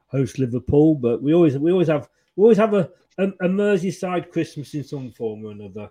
host 0.08 0.38
Liverpool, 0.38 0.94
but 0.94 1.22
we 1.22 1.32
always 1.32 1.56
we 1.56 1.72
always 1.72 1.88
have 1.88 2.08
we 2.36 2.42
always 2.42 2.58
have 2.58 2.74
a, 2.74 2.90
a, 3.18 3.24
a 3.24 3.48
Merseyside 3.48 4.30
Christmas 4.30 4.74
in 4.74 4.84
some 4.84 5.10
form 5.12 5.44
or 5.44 5.52
another. 5.52 5.90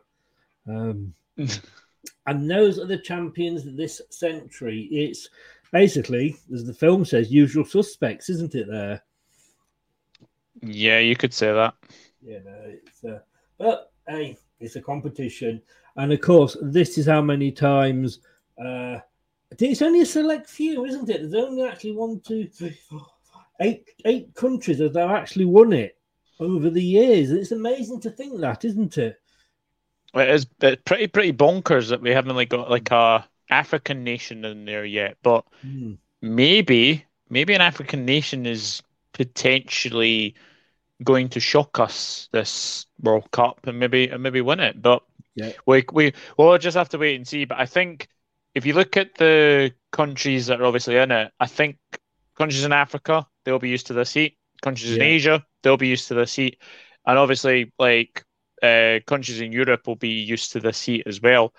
Um, 0.67 1.13
and 2.27 2.49
those 2.49 2.79
are 2.79 2.85
the 2.85 2.99
champions 2.99 3.63
this 3.75 4.01
century. 4.11 4.87
It's 4.91 5.29
basically, 5.71 6.37
as 6.53 6.65
the 6.65 6.73
film 6.73 7.05
says, 7.05 7.31
usual 7.31 7.65
suspects, 7.65 8.29
isn't 8.29 8.55
it? 8.55 8.67
There, 8.67 9.01
Yeah, 10.61 10.99
you 10.99 11.15
could 11.15 11.33
say 11.33 11.51
that. 11.51 11.73
Yeah, 12.21 12.39
know, 12.39 12.61
it's 12.65 13.03
uh, 13.03 13.19
but 13.57 13.91
hey, 14.07 14.37
it's 14.59 14.75
a 14.75 14.81
competition, 14.81 15.61
and 15.95 16.11
of 16.11 16.21
course, 16.21 16.57
this 16.61 16.97
is 16.97 17.05
how 17.05 17.21
many 17.21 17.51
times. 17.51 18.19
Uh, 18.63 18.99
it's 19.59 19.81
only 19.81 20.01
a 20.01 20.05
select 20.05 20.49
few, 20.49 20.85
isn't 20.85 21.09
it? 21.09 21.21
There's 21.21 21.45
only 21.45 21.63
actually 21.63 21.95
one, 21.95 22.19
two, 22.21 22.47
three, 22.47 22.77
four, 22.89 23.05
five, 23.31 23.43
eight, 23.61 23.89
eight 24.05 24.33
countries 24.33 24.79
that 24.79 24.95
have 24.95 25.11
actually 25.11 25.45
won 25.45 25.71
it 25.71 25.97
over 26.39 26.69
the 26.69 26.83
years. 26.83 27.31
It's 27.31 27.51
amazing 27.51 28.01
to 28.01 28.09
think 28.09 28.39
that, 28.41 28.65
isn't 28.65 28.97
it? 28.97 29.21
It 30.13 30.29
is 30.29 30.47
it's 30.61 30.81
pretty 30.83 31.07
pretty 31.07 31.33
bonkers 31.33 31.89
that 31.89 32.01
we 32.01 32.11
haven't 32.11 32.35
like 32.35 32.49
got 32.49 32.69
like 32.69 32.89
a 32.91 33.27
African 33.49 34.03
nation 34.03 34.45
in 34.45 34.65
there 34.65 34.85
yet, 34.85 35.17
but 35.23 35.45
Hmm. 35.63 35.95
maybe 36.21 37.05
maybe 37.29 37.53
an 37.53 37.61
African 37.61 38.05
nation 38.05 38.45
is 38.45 38.81
potentially 39.13 40.35
going 41.03 41.29
to 41.29 41.39
shock 41.39 41.79
us 41.79 42.29
this 42.31 42.85
World 43.01 43.29
Cup 43.31 43.67
and 43.67 43.79
maybe 43.79 44.07
and 44.07 44.23
maybe 44.23 44.41
win 44.41 44.59
it. 44.59 44.81
But 44.81 45.03
Yeah. 45.35 45.51
we 45.65 45.83
we 45.93 46.13
we'll 46.37 46.57
just 46.57 46.77
have 46.77 46.89
to 46.89 46.97
wait 46.97 47.15
and 47.15 47.27
see. 47.27 47.45
But 47.45 47.59
I 47.59 47.65
think 47.65 48.07
if 48.53 48.65
you 48.65 48.73
look 48.73 48.97
at 48.97 49.15
the 49.15 49.73
countries 49.91 50.47
that 50.47 50.61
are 50.61 50.65
obviously 50.65 50.97
in 50.97 51.11
it, 51.11 51.31
I 51.39 51.47
think 51.47 51.77
countries 52.37 52.63
in 52.63 52.71
Africa 52.73 53.27
they'll 53.43 53.59
be 53.59 53.69
used 53.69 53.87
to 53.87 53.93
this 53.93 54.13
heat. 54.13 54.37
Countries 54.61 54.93
in 54.93 55.01
Asia 55.01 55.45
they'll 55.63 55.77
be 55.77 55.87
used 55.87 56.07
to 56.09 56.13
this 56.15 56.35
heat. 56.35 56.57
and 57.05 57.17
obviously, 57.17 57.71
like 57.79 58.23
uh, 58.63 58.99
countries 59.07 59.41
in 59.41 59.51
Europe 59.51 59.87
will 59.87 59.95
be 59.95 60.09
used 60.09 60.51
to 60.53 60.59
this 60.59 60.81
heat 60.83 61.03
as 61.05 61.21
well. 61.21 61.53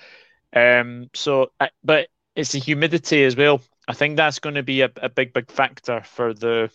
Um, 0.57 1.11
so, 1.15 1.53
but 1.85 2.09
it's 2.35 2.53
the 2.53 2.59
humidity 2.59 3.25
as 3.25 3.37
well. 3.37 3.61
I 3.87 3.93
think 3.93 4.17
that's 4.17 4.39
going 4.39 4.55
to 4.55 4.63
be 4.63 4.81
a, 4.81 4.91
a 4.97 5.11
big, 5.11 5.35
big 5.35 5.51
factor 5.51 6.01
for 6.01 6.33
the 6.33 6.71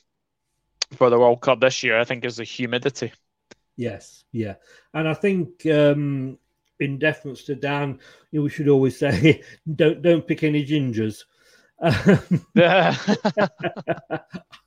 for 0.95 1.09
the 1.09 1.17
World 1.17 1.41
Cup 1.41 1.59
this 1.59 1.81
year. 1.81 2.00
I 2.00 2.03
think 2.03 2.23
is 2.23 2.35
the 2.35 2.43
humidity. 2.43 3.11
Yes, 3.75 4.23
yeah, 4.31 4.55
and 4.93 5.07
I 5.07 5.15
think 5.15 5.65
um, 5.65 6.38
in 6.79 7.00
deference 7.00 7.43
to 7.45 7.55
Dan, 7.55 8.00
you 8.31 8.39
know, 8.39 8.43
we 8.43 8.50
should 8.51 8.69
always 8.69 9.00
say, 9.00 9.41
don't 9.75 10.03
don't 10.03 10.27
pick 10.27 10.43
any 10.43 10.63
gingers. 10.63 11.23
Um, 11.81 12.45
I, 12.57 13.19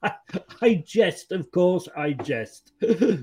I 0.61 0.83
jest, 0.85 1.30
of 1.30 1.52
course, 1.52 1.88
I 1.97 2.14
jest 2.14 2.73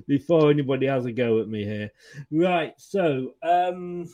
before 0.08 0.52
anybody 0.52 0.86
has 0.86 1.06
a 1.06 1.12
go 1.12 1.42
at 1.42 1.50
me 1.50 1.66
here. 1.66 1.92
Right, 2.32 2.74
so 2.78 3.34
um, 3.44 4.08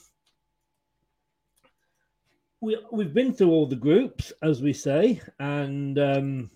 we 2.61 2.77
we've 2.91 3.13
been 3.13 3.33
through 3.33 3.51
all 3.51 3.67
the 3.67 3.75
groups, 3.75 4.33
as 4.41 4.61
we 4.61 4.73
say, 4.73 5.21
and 5.39 5.99
um, 5.99 6.49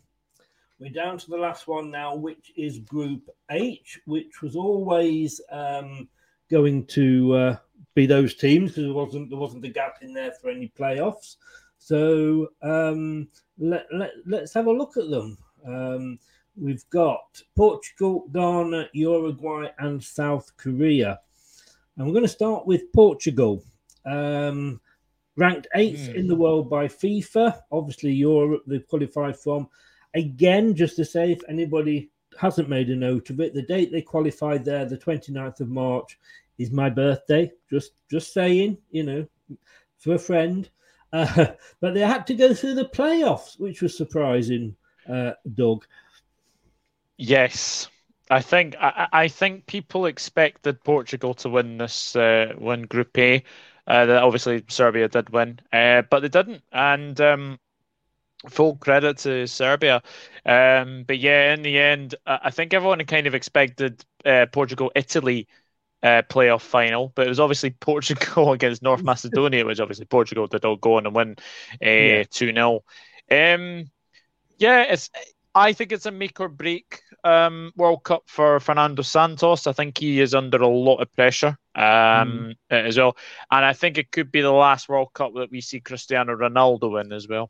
we're 0.79 0.89
down 0.89 1.17
to 1.19 1.29
the 1.29 1.37
last 1.37 1.67
one 1.67 1.91
now, 1.91 2.15
which 2.15 2.51
is 2.55 2.79
Group 2.79 3.29
H, 3.49 3.99
which 4.05 4.41
was 4.41 4.55
always 4.55 5.39
um, 5.51 6.09
going 6.49 6.85
to 6.87 7.33
uh, 7.33 7.57
be 7.93 8.05
those 8.05 8.35
teams 8.35 8.71
because 8.71 8.85
there 8.85 8.93
wasn't 8.93 9.29
there 9.29 9.39
wasn't 9.39 9.65
a 9.65 9.69
gap 9.69 9.97
in 10.01 10.13
there 10.13 10.31
for 10.31 10.49
any 10.49 10.71
playoffs. 10.77 11.35
So 11.77 12.49
um, 12.61 13.27
let, 13.59 13.85
let 13.93 14.11
let's 14.25 14.53
have 14.53 14.67
a 14.67 14.71
look 14.71 14.97
at 14.97 15.09
them. 15.09 15.37
Um, 15.65 16.19
we've 16.55 16.87
got 16.89 17.41
Portugal, 17.55 18.27
Ghana, 18.31 18.89
Uruguay, 18.93 19.67
and 19.79 20.03
South 20.03 20.51
Korea. 20.57 21.19
And 21.95 22.07
we're 22.07 22.13
going 22.13 22.25
to 22.25 22.29
start 22.29 22.65
with 22.65 22.91
Portugal. 22.93 23.63
Um, 24.05 24.79
ranked 25.41 25.67
eighth 25.75 26.07
Hmm. 26.07 26.15
in 26.19 26.27
the 26.27 26.35
world 26.43 26.69
by 26.69 26.87
FIFA. 26.87 27.47
Obviously, 27.71 28.13
Europe 28.13 28.63
they 28.67 28.79
qualified 28.79 29.37
from. 29.37 29.67
Again, 30.13 30.75
just 30.75 30.95
to 30.97 31.05
say, 31.05 31.31
if 31.31 31.41
anybody 31.47 32.09
hasn't 32.39 32.69
made 32.69 32.89
a 32.89 32.95
note 32.95 33.29
of 33.29 33.39
it, 33.39 33.53
the 33.53 33.61
date 33.73 33.91
they 33.91 34.01
qualified 34.01 34.63
there, 34.63 34.85
the 34.85 34.97
29th 34.97 35.59
of 35.61 35.69
March, 35.69 36.19
is 36.57 36.71
my 36.71 36.89
birthday. 36.89 37.51
Just 37.69 37.91
just 38.09 38.33
saying, 38.33 38.77
you 38.91 39.03
know, 39.03 39.27
for 39.97 40.15
a 40.15 40.19
friend. 40.19 40.69
Uh, 41.13 41.47
but 41.81 41.93
they 41.93 41.99
had 41.99 42.25
to 42.25 42.33
go 42.33 42.53
through 42.53 42.73
the 42.73 42.85
playoffs, 42.85 43.59
which 43.59 43.81
was 43.81 43.97
surprising, 43.97 44.73
uh, 45.09 45.31
Doug. 45.55 45.85
Yes, 47.17 47.89
I 48.29 48.39
think 48.41 48.75
I, 48.79 49.07
I 49.11 49.23
I 49.23 49.27
think 49.27 49.65
people 49.65 50.05
expected 50.05 50.81
Portugal 50.85 51.33
to 51.33 51.49
win 51.49 51.77
this 51.77 52.15
uh, 52.15 52.53
win 52.57 52.83
Group 52.83 53.17
A. 53.17 53.43
Uh, 53.87 54.05
that 54.05 54.23
obviously 54.23 54.63
Serbia 54.69 55.07
did 55.07 55.29
win, 55.31 55.59
uh, 55.73 56.03
but 56.09 56.21
they 56.21 56.29
didn't, 56.29 56.63
and 56.71 57.19
um, 57.19 57.59
full 58.49 58.75
credit 58.77 59.17
to 59.19 59.47
Serbia. 59.47 60.01
Um, 60.45 61.03
but 61.07 61.19
yeah, 61.19 61.53
in 61.53 61.61
the 61.61 61.77
end, 61.79 62.15
I 62.25 62.51
think 62.51 62.73
everyone 62.73 63.03
kind 63.05 63.27
of 63.27 63.35
expected 63.35 64.03
uh, 64.25 64.47
Portugal 64.51 64.91
Italy 64.95 65.47
uh, 66.03 66.23
playoff 66.29 66.61
final, 66.61 67.11
but 67.15 67.27
it 67.27 67.29
was 67.29 67.39
obviously 67.39 67.71
Portugal 67.79 68.53
against 68.53 68.81
North 68.83 69.03
Macedonia, 69.03 69.65
which 69.65 69.79
obviously 69.79 70.05
Portugal 70.05 70.47
did 70.47 70.65
all 70.65 70.77
go 70.77 70.97
on 70.97 71.05
and 71.05 71.15
win 71.15 71.35
Yeah. 71.97 72.21
uh, 72.21 72.25
two 72.31 72.53
0 72.53 72.83
Um, 73.31 73.85
yeah, 74.57 74.83
it's. 74.83 75.09
I 75.53 75.73
think 75.73 75.91
it's 75.91 76.05
a 76.05 76.11
make 76.11 76.39
or 76.39 76.47
break 76.47 77.01
um, 77.25 77.73
World 77.75 78.03
Cup 78.05 78.23
for 78.27 78.59
Fernando 78.61 79.01
Santos. 79.01 79.67
I 79.67 79.73
think 79.73 79.97
he 79.97 80.21
is 80.21 80.33
under 80.33 80.57
a 80.61 80.67
lot 80.67 80.97
of 81.01 81.11
pressure 81.13 81.57
um, 81.75 82.53
as 82.69 82.97
well, 82.97 83.15
and 83.49 83.65
I 83.65 83.73
think 83.73 83.97
it 83.97 84.11
could 84.11 84.31
be 84.31 84.41
the 84.41 84.51
last 84.51 84.89
World 84.89 85.13
Cup 85.13 85.33
that 85.35 85.51
we 85.51 85.61
see 85.61 85.79
Cristiano 85.79 86.35
Ronaldo 86.35 87.03
in 87.03 87.11
as 87.11 87.27
well. 87.27 87.49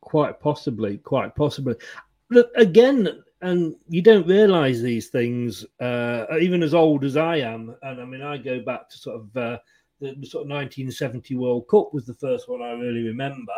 Quite 0.00 0.40
possibly, 0.40 0.98
quite 0.98 1.34
possibly. 1.34 1.74
Look 2.30 2.50
again, 2.56 3.22
and 3.42 3.74
you 3.88 4.02
don't 4.02 4.26
realise 4.26 4.80
these 4.80 5.08
things, 5.08 5.64
uh, 5.80 6.26
even 6.40 6.62
as 6.62 6.74
old 6.74 7.04
as 7.04 7.16
I 7.16 7.36
am. 7.36 7.74
And 7.82 8.00
I 8.00 8.04
mean, 8.04 8.22
I 8.22 8.36
go 8.36 8.60
back 8.60 8.88
to 8.90 8.98
sort 8.98 9.16
of 9.16 9.36
uh, 9.36 9.58
the, 10.00 10.14
the 10.18 10.26
sort 10.26 10.42
of 10.42 10.50
1970 10.50 11.36
World 11.36 11.68
Cup 11.68 11.92
was 11.92 12.06
the 12.06 12.14
first 12.14 12.48
one 12.48 12.62
I 12.62 12.72
really 12.72 13.02
remember. 13.02 13.52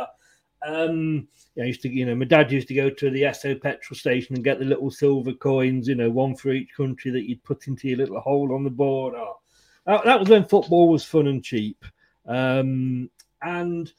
Um, 0.64 1.29
yeah, 1.57 1.64
I 1.64 1.66
used 1.66 1.83
to, 1.83 1.88
you 1.88 2.07
know, 2.07 2.14
my 2.14 2.25
dad 2.25 2.53
used 2.53 2.68
to 2.68 2.75
go 2.75 2.88
to 2.88 3.11
the 3.11 3.22
Esso 3.22 3.61
petrol 3.61 3.98
station 3.98 4.37
and 4.37 4.44
get 4.44 4.59
the 4.59 4.64
little 4.64 4.90
silver 4.90 5.33
coins, 5.33 5.88
you 5.88 5.96
know, 5.96 6.11
one 6.11 6.37
for 6.37 6.53
each 6.53 6.72
country 6.77 7.11
that 7.11 7.29
you'd 7.29 7.42
put 7.42 7.66
into 7.66 7.88
your 7.88 7.98
little 7.98 8.20
hole 8.20 8.55
on 8.55 8.62
the 8.62 8.70
board. 8.70 9.14
Oh, 9.16 9.38
that, 9.87 10.21
was 10.21 10.29
when 10.29 10.45
football 10.45 10.88
was 10.88 11.05
fun 11.05 11.27
and 11.27 11.42
cheap. 11.42 11.85
Um, 12.27 13.11
and 13.40 13.92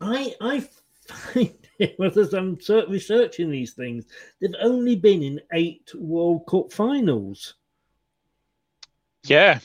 I 0.00 0.34
I 0.40 0.60
find 1.06 1.54
it, 1.78 1.96
as 2.16 2.32
I'm 2.34 2.58
researching 2.88 3.50
these 3.50 3.72
things, 3.72 4.06
they've 4.40 4.54
only 4.60 4.96
been 4.96 5.22
in 5.22 5.40
eight 5.52 5.90
World 5.94 6.46
Cup 6.46 6.72
finals. 6.72 7.54
Yeah, 9.24 9.58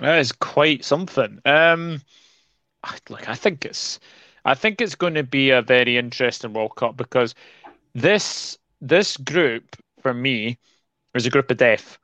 that 0.00 0.18
is 0.18 0.32
quite 0.32 0.84
something. 0.84 1.40
Um, 1.44 2.02
I- 2.82 2.98
I 3.26 3.34
think 3.34 3.64
it's, 3.64 4.00
I 4.44 4.54
think 4.54 4.80
it's 4.80 4.94
going 4.94 5.14
to 5.14 5.22
be 5.22 5.50
a 5.50 5.62
very 5.62 5.96
interesting 5.96 6.52
World 6.52 6.76
Cup 6.76 6.96
because 6.96 7.34
this 7.94 8.58
this 8.80 9.16
group 9.16 9.76
for 10.00 10.14
me 10.14 10.58
is 11.14 11.26
a 11.26 11.30
group 11.30 11.50
of 11.50 11.58
death 11.58 11.98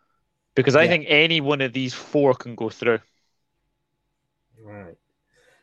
because 0.56 0.74
I 0.74 0.84
Yeah. 0.84 0.88
think 0.88 1.06
any 1.08 1.40
one 1.40 1.60
of 1.60 1.72
these 1.72 1.94
four 1.94 2.34
can 2.34 2.56
go 2.56 2.70
through. 2.70 2.98
Right. 4.60 4.96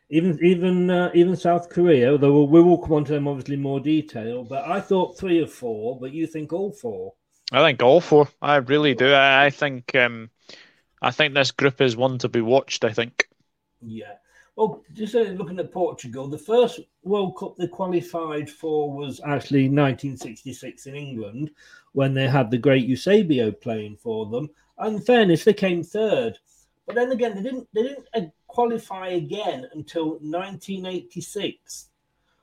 Even 0.10 0.40
even 0.44 0.90
uh, 0.90 1.12
even 1.14 1.36
South 1.36 1.70
Korea, 1.70 2.12
although 2.12 2.44
we'll, 2.44 2.78
come 2.78 2.94
on 2.94 3.06
to 3.06 3.14
them 3.14 3.28
obviously 3.28 3.58
more 3.58 3.80
detail. 3.80 4.44
But 4.44 4.66
I 4.66 4.80
thought 4.80 5.18
three 5.18 5.42
or 5.42 5.48
four, 5.48 6.00
but 6.00 6.14
you 6.14 6.28
think 6.28 6.54
all 6.54 6.72
four. 6.72 7.16
I 7.52 7.62
think 7.64 7.82
all 7.82 8.00
four. 8.00 8.30
I 8.42 8.58
really 8.58 8.94
do. 8.94 9.12
I, 9.12 9.46
I 9.46 9.50
think 9.50 9.96
um, 9.96 10.30
I 11.02 11.12
think 11.12 11.34
this 11.34 11.52
group 11.52 11.82
is 11.82 11.98
one 11.98 12.20
to 12.20 12.30
be 12.30 12.42
watched. 12.42 12.86
I 12.86 12.94
think. 12.94 13.28
Yeah. 13.82 14.14
Well, 14.56 14.84
just 14.94 15.16
uh, 15.16 15.22
looking 15.22 15.60
at 15.60 15.72
Portugal, 15.72 16.28
the 16.28 16.38
first 16.38 16.80
World 17.02 17.36
Cup 17.38 17.56
they 17.58 17.68
qualified 17.68 18.50
for 18.50 18.94
was 18.96 19.20
actually 19.26 19.64
1966 19.64 20.86
in 20.86 20.96
England 20.96 21.50
when 21.94 22.14
they 22.14 22.28
had 22.28 22.52
the 22.52 22.58
great 22.60 22.88
Eusebio 22.88 23.52
playing 23.52 23.98
for 23.98 24.28
them. 24.28 24.50
And 24.78 24.98
in 24.98 25.02
fairness, 25.02 25.44
they 25.44 25.54
came 25.54 25.84
third. 25.84 26.38
But 26.86 26.96
then 26.96 27.12
again, 27.12 27.36
they 27.36 27.44
didn't 27.44 27.68
they 27.74 27.84
didn't 27.84 28.08
uh, 28.14 28.22
qualify 28.48 29.10
again 29.10 29.68
until 29.74 30.12
1986 30.20 31.90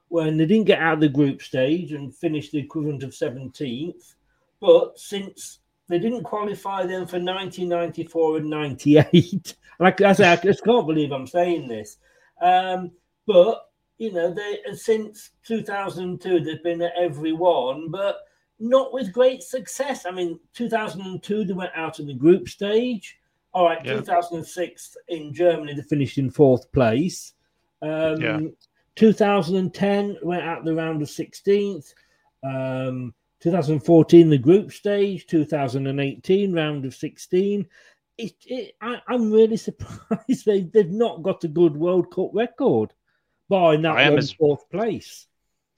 when 0.08 0.36
they 0.36 0.46
didn't 0.46 0.66
get 0.66 0.80
out 0.80 0.94
of 0.94 1.00
the 1.00 1.08
group 1.08 1.40
stage 1.40 1.92
and 1.92 2.14
finished 2.14 2.52
the 2.52 2.58
equivalent 2.58 3.02
of 3.02 3.10
17th. 3.10 4.14
But 4.60 4.98
since 4.98 5.60
they 5.90 5.98
didn't 5.98 6.22
qualify 6.22 6.86
then 6.86 7.06
for 7.06 7.18
1994 7.18 8.38
and 8.38 8.50
98. 8.50 9.56
Like 9.80 10.02
I 10.02 10.12
say, 10.12 10.28
I 10.28 10.36
just 10.36 10.62
can't 10.62 10.86
believe 10.86 11.10
I'm 11.10 11.26
saying 11.26 11.66
this. 11.66 11.96
Um, 12.42 12.90
but 13.26 13.70
you 13.96 14.12
know, 14.12 14.30
they 14.30 14.58
since 14.74 15.30
2002 15.46 16.40
they've 16.40 16.62
been 16.62 16.82
at 16.82 16.92
every 17.00 17.32
one, 17.32 17.90
but 17.90 18.18
not 18.60 18.92
with 18.92 19.12
great 19.12 19.42
success. 19.42 20.06
I 20.06 20.10
mean, 20.10 20.38
2002 20.54 21.44
they 21.44 21.52
went 21.52 21.72
out 21.74 21.98
in 21.98 22.06
the 22.06 22.14
group 22.14 22.48
stage. 22.48 23.18
All 23.52 23.64
right, 23.64 23.84
Yeah. 23.84 23.94
2006 23.96 24.96
in 25.08 25.32
Germany 25.34 25.74
they 25.74 25.82
finished 25.82 26.18
in 26.18 26.30
fourth 26.30 26.70
place. 26.72 27.32
Um, 27.82 28.20
Yeah. 28.20 28.40
2010 28.96 30.18
went 30.22 30.42
out 30.44 30.64
the 30.64 30.74
round 30.74 31.00
of 31.02 31.08
16th. 31.08 31.94
Um, 32.44 33.14
2014 33.40 34.28
the 34.28 34.38
group 34.38 34.70
stage. 34.72 35.26
2018 35.26 36.52
round 36.52 36.84
of 36.84 36.94
16 36.94 37.66
it, 38.18 38.34
it, 38.44 38.74
I, 38.82 39.00
I'm 39.08 39.32
really 39.32 39.56
surprised 39.68 40.44
they, 40.44 40.62
they've 40.62 40.90
not 40.90 41.22
got 41.22 41.42
a 41.44 41.48
good 41.48 41.74
World 41.74 42.10
Cup 42.12 42.30
record 42.34 42.92
by 43.48 43.76
that 43.78 43.94
one 43.94 44.18
as- 44.18 44.32
fourth 44.32 44.68
place. 44.68 45.26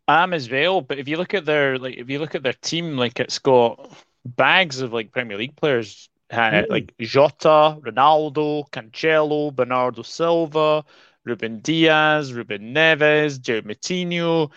Am 0.08 0.32
as 0.34 0.50
well, 0.50 0.80
but 0.80 0.98
if 0.98 1.08
you 1.08 1.16
look 1.16 1.34
at 1.34 1.44
their 1.44 1.78
like 1.78 1.96
if 1.96 2.10
you 2.10 2.18
look 2.18 2.34
at 2.34 2.42
their 2.42 2.52
team, 2.54 2.96
like 2.96 3.20
it's 3.20 3.38
got 3.38 3.90
bags 4.24 4.80
of 4.80 4.92
like 4.92 5.12
Premier 5.12 5.36
League 5.38 5.56
players, 5.56 6.08
Mm. 6.32 6.66
like 6.70 6.94
Jota, 7.00 7.78
Ronaldo, 7.80 8.68
Cancelo, 8.70 9.54
Bernardo 9.54 10.02
Silva, 10.02 10.84
Ruben 11.24 11.60
Dias, 11.60 12.32
Ruben 12.32 12.74
Neves, 12.74 13.40
Joe 13.40 13.62
Moutinho. 13.62 14.50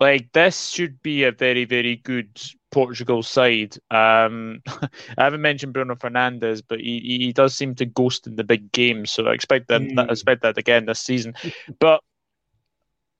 Like 0.00 0.32
this 0.32 0.68
should 0.70 1.02
be 1.02 1.24
a 1.24 1.32
very 1.32 1.64
very 1.64 1.96
good 1.96 2.40
Portugal 2.70 3.22
side. 3.22 3.76
Um, 3.90 4.62
I 4.66 5.24
haven't 5.24 5.42
mentioned 5.42 5.72
Bruno 5.72 5.94
Fernandes, 5.94 6.62
but 6.66 6.80
he, 6.80 7.00
he 7.00 7.32
does 7.32 7.54
seem 7.54 7.74
to 7.76 7.86
ghost 7.86 8.26
in 8.26 8.36
the 8.36 8.44
big 8.44 8.72
games, 8.72 9.10
so 9.10 9.26
I 9.26 9.34
expect 9.34 9.68
that 9.68 9.82
I 9.96 10.02
Mm. 10.04 10.10
expect 10.10 10.42
that 10.42 10.58
again 10.58 10.86
this 10.86 11.00
season. 11.00 11.34
But 11.78 12.02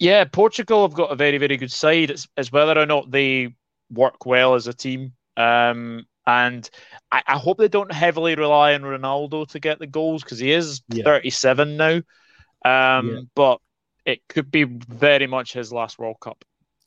yeah, 0.04 0.24
Portugal 0.24 0.82
have 0.82 0.92
got 0.92 1.10
a 1.10 1.16
very, 1.16 1.38
very 1.38 1.56
good 1.56 1.72
side. 1.72 2.10
It's, 2.10 2.28
it's 2.36 2.52
whether 2.52 2.78
or 2.78 2.84
not 2.84 3.10
they 3.10 3.54
work 3.90 4.26
well 4.26 4.54
as 4.54 4.66
a 4.66 4.74
team. 4.74 5.14
Um, 5.36 6.06
And 6.26 6.68
I, 7.10 7.22
I 7.26 7.38
hope 7.38 7.58
they 7.58 7.68
don't 7.68 7.92
heavily 7.92 8.34
rely 8.34 8.74
on 8.74 8.82
Ronaldo 8.82 9.46
to 9.48 9.60
get 9.60 9.78
the 9.78 9.86
goals 9.86 10.22
because 10.22 10.38
he 10.38 10.52
is 10.52 10.82
Yeah. 10.88 11.04
37 11.04 11.76
now. 11.76 12.02
Um, 12.64 13.08
Yeah. 13.08 13.20
But 13.34 13.60
it 14.04 14.20
could 14.28 14.50
be 14.50 14.64
very 14.64 15.26
much 15.26 15.54
his 15.54 15.72
last 15.72 15.98
World 15.98 16.20
Cup. 16.20 16.44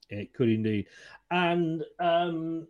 It 0.10 0.34
could 0.34 0.49
indeed. 0.49 0.86
And 1.32 1.84
um, 1.99 2.67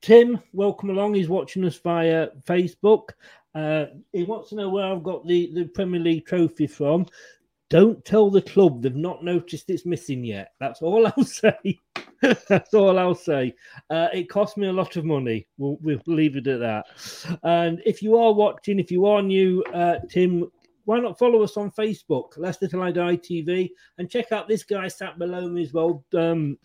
Tim, 0.00 0.40
welcome 0.52 0.90
along. 0.90 1.14
He's 1.14 1.28
watching 1.28 1.64
us 1.64 1.76
via 1.76 2.28
Facebook. 2.46 3.10
Uh, 3.54 3.86
he 4.12 4.24
wants 4.24 4.50
to 4.50 4.54
know 4.56 4.68
where 4.68 4.84
I've 4.84 5.02
got 5.02 5.26
the, 5.26 5.50
the 5.54 5.64
Premier 5.64 6.00
League 6.00 6.26
trophy 6.26 6.66
from. 6.66 7.06
Don't 7.68 8.04
tell 8.04 8.30
the 8.30 8.42
club 8.42 8.82
they've 8.82 8.94
not 8.94 9.24
noticed 9.24 9.70
it's 9.70 9.86
missing 9.86 10.24
yet. 10.24 10.52
That's 10.60 10.82
all 10.82 11.06
I'll 11.16 11.24
say. 11.24 11.80
That's 12.48 12.74
all 12.74 12.98
I'll 12.98 13.14
say. 13.14 13.54
Uh, 13.90 14.08
it 14.12 14.28
cost 14.28 14.56
me 14.56 14.68
a 14.68 14.72
lot 14.72 14.96
of 14.96 15.04
money. 15.04 15.46
We'll, 15.58 15.78
we'll 15.80 16.00
leave 16.06 16.36
it 16.36 16.46
at 16.46 16.60
that. 16.60 16.86
And 17.42 17.82
if 17.84 18.02
you 18.02 18.16
are 18.16 18.32
watching, 18.32 18.78
if 18.78 18.90
you 18.90 19.06
are 19.06 19.22
new, 19.22 19.62
uh, 19.74 19.96
Tim, 20.08 20.50
why 20.84 21.00
not 21.00 21.18
follow 21.18 21.42
us 21.42 21.56
on 21.56 21.72
Facebook, 21.72 22.36
Leicester 22.36 22.68
Till 22.68 22.82
I 22.82 22.92
Die 22.92 23.16
TV, 23.16 23.70
and 23.98 24.08
check 24.08 24.30
out 24.30 24.48
this 24.48 24.62
guy 24.62 24.86
sat 24.86 25.18
below 25.18 25.48
me 25.48 25.62
as 25.62 25.72
well, 25.72 26.04
um, 26.14 26.56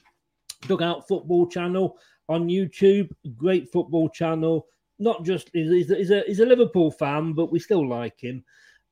Dugout 0.67 1.07
Football 1.07 1.47
Channel 1.47 1.97
on 2.29 2.47
YouTube. 2.47 3.09
Great 3.35 3.71
football 3.71 4.09
channel. 4.09 4.67
Not 4.99 5.25
just 5.25 5.49
he's 5.53 5.89
a, 5.89 5.95
he's 5.95 6.11
a, 6.11 6.23
he's 6.27 6.39
a 6.39 6.45
Liverpool 6.45 6.91
fan, 6.91 7.33
but 7.33 7.51
we 7.51 7.59
still 7.59 7.87
like 7.87 8.19
him, 8.19 8.43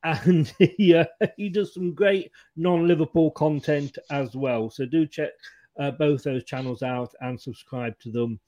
and 0.03 0.53
he 0.59 0.95
uh, 0.95 1.05
he 1.37 1.49
does 1.49 1.73
some 1.73 1.93
great 1.93 2.31
non-Liverpool 2.55 3.31
content 3.31 3.97
as 4.11 4.35
well. 4.35 4.69
So 4.69 4.85
do 4.85 5.05
check 5.05 5.31
uh, 5.79 5.91
both 5.91 6.23
those 6.23 6.43
channels 6.43 6.83
out 6.83 7.13
and 7.21 7.39
subscribe 7.39 7.97
to 7.99 8.11
them 8.11 8.39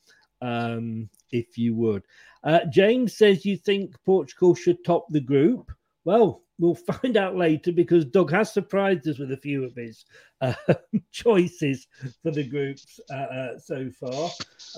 um, 0.42 1.10
if 1.32 1.58
you 1.58 1.76
would. 1.76 2.04
Uh, 2.44 2.62
James 2.72 3.18
says 3.18 3.46
you 3.46 3.58
think 3.58 3.96
Portugal 4.06 4.56
should 4.56 4.84
top 4.84 5.06
the 5.10 5.22
group. 5.22 5.72
Well, 6.04 6.44
we'll 6.60 6.76
find 7.02 7.18
out 7.18 7.36
later 7.36 7.72
because 7.72 8.06
Doug 8.06 8.32
has 8.32 8.54
surprised 8.54 9.08
us 9.08 9.20
with 9.20 9.32
a 9.32 9.38
few 9.38 9.64
of 9.64 9.76
his 9.76 10.06
uh, 10.42 10.54
choices 11.12 11.88
for 12.24 12.32
the 12.32 12.48
groups 12.48 13.00
uh, 13.12 13.14
uh, 13.14 13.60
so 13.60 13.90
far, 13.92 14.30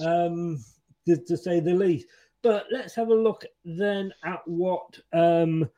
um, 0.05 0.63
to, 1.07 1.17
to 1.17 1.37
say 1.37 1.59
the 1.59 1.73
least. 1.73 2.07
But 2.41 2.65
let's 2.71 2.93
have 2.95 3.07
a 3.07 3.15
look 3.15 3.45
then 3.63 4.11
at 4.25 4.41
what 4.45 4.99
um, 5.13 5.69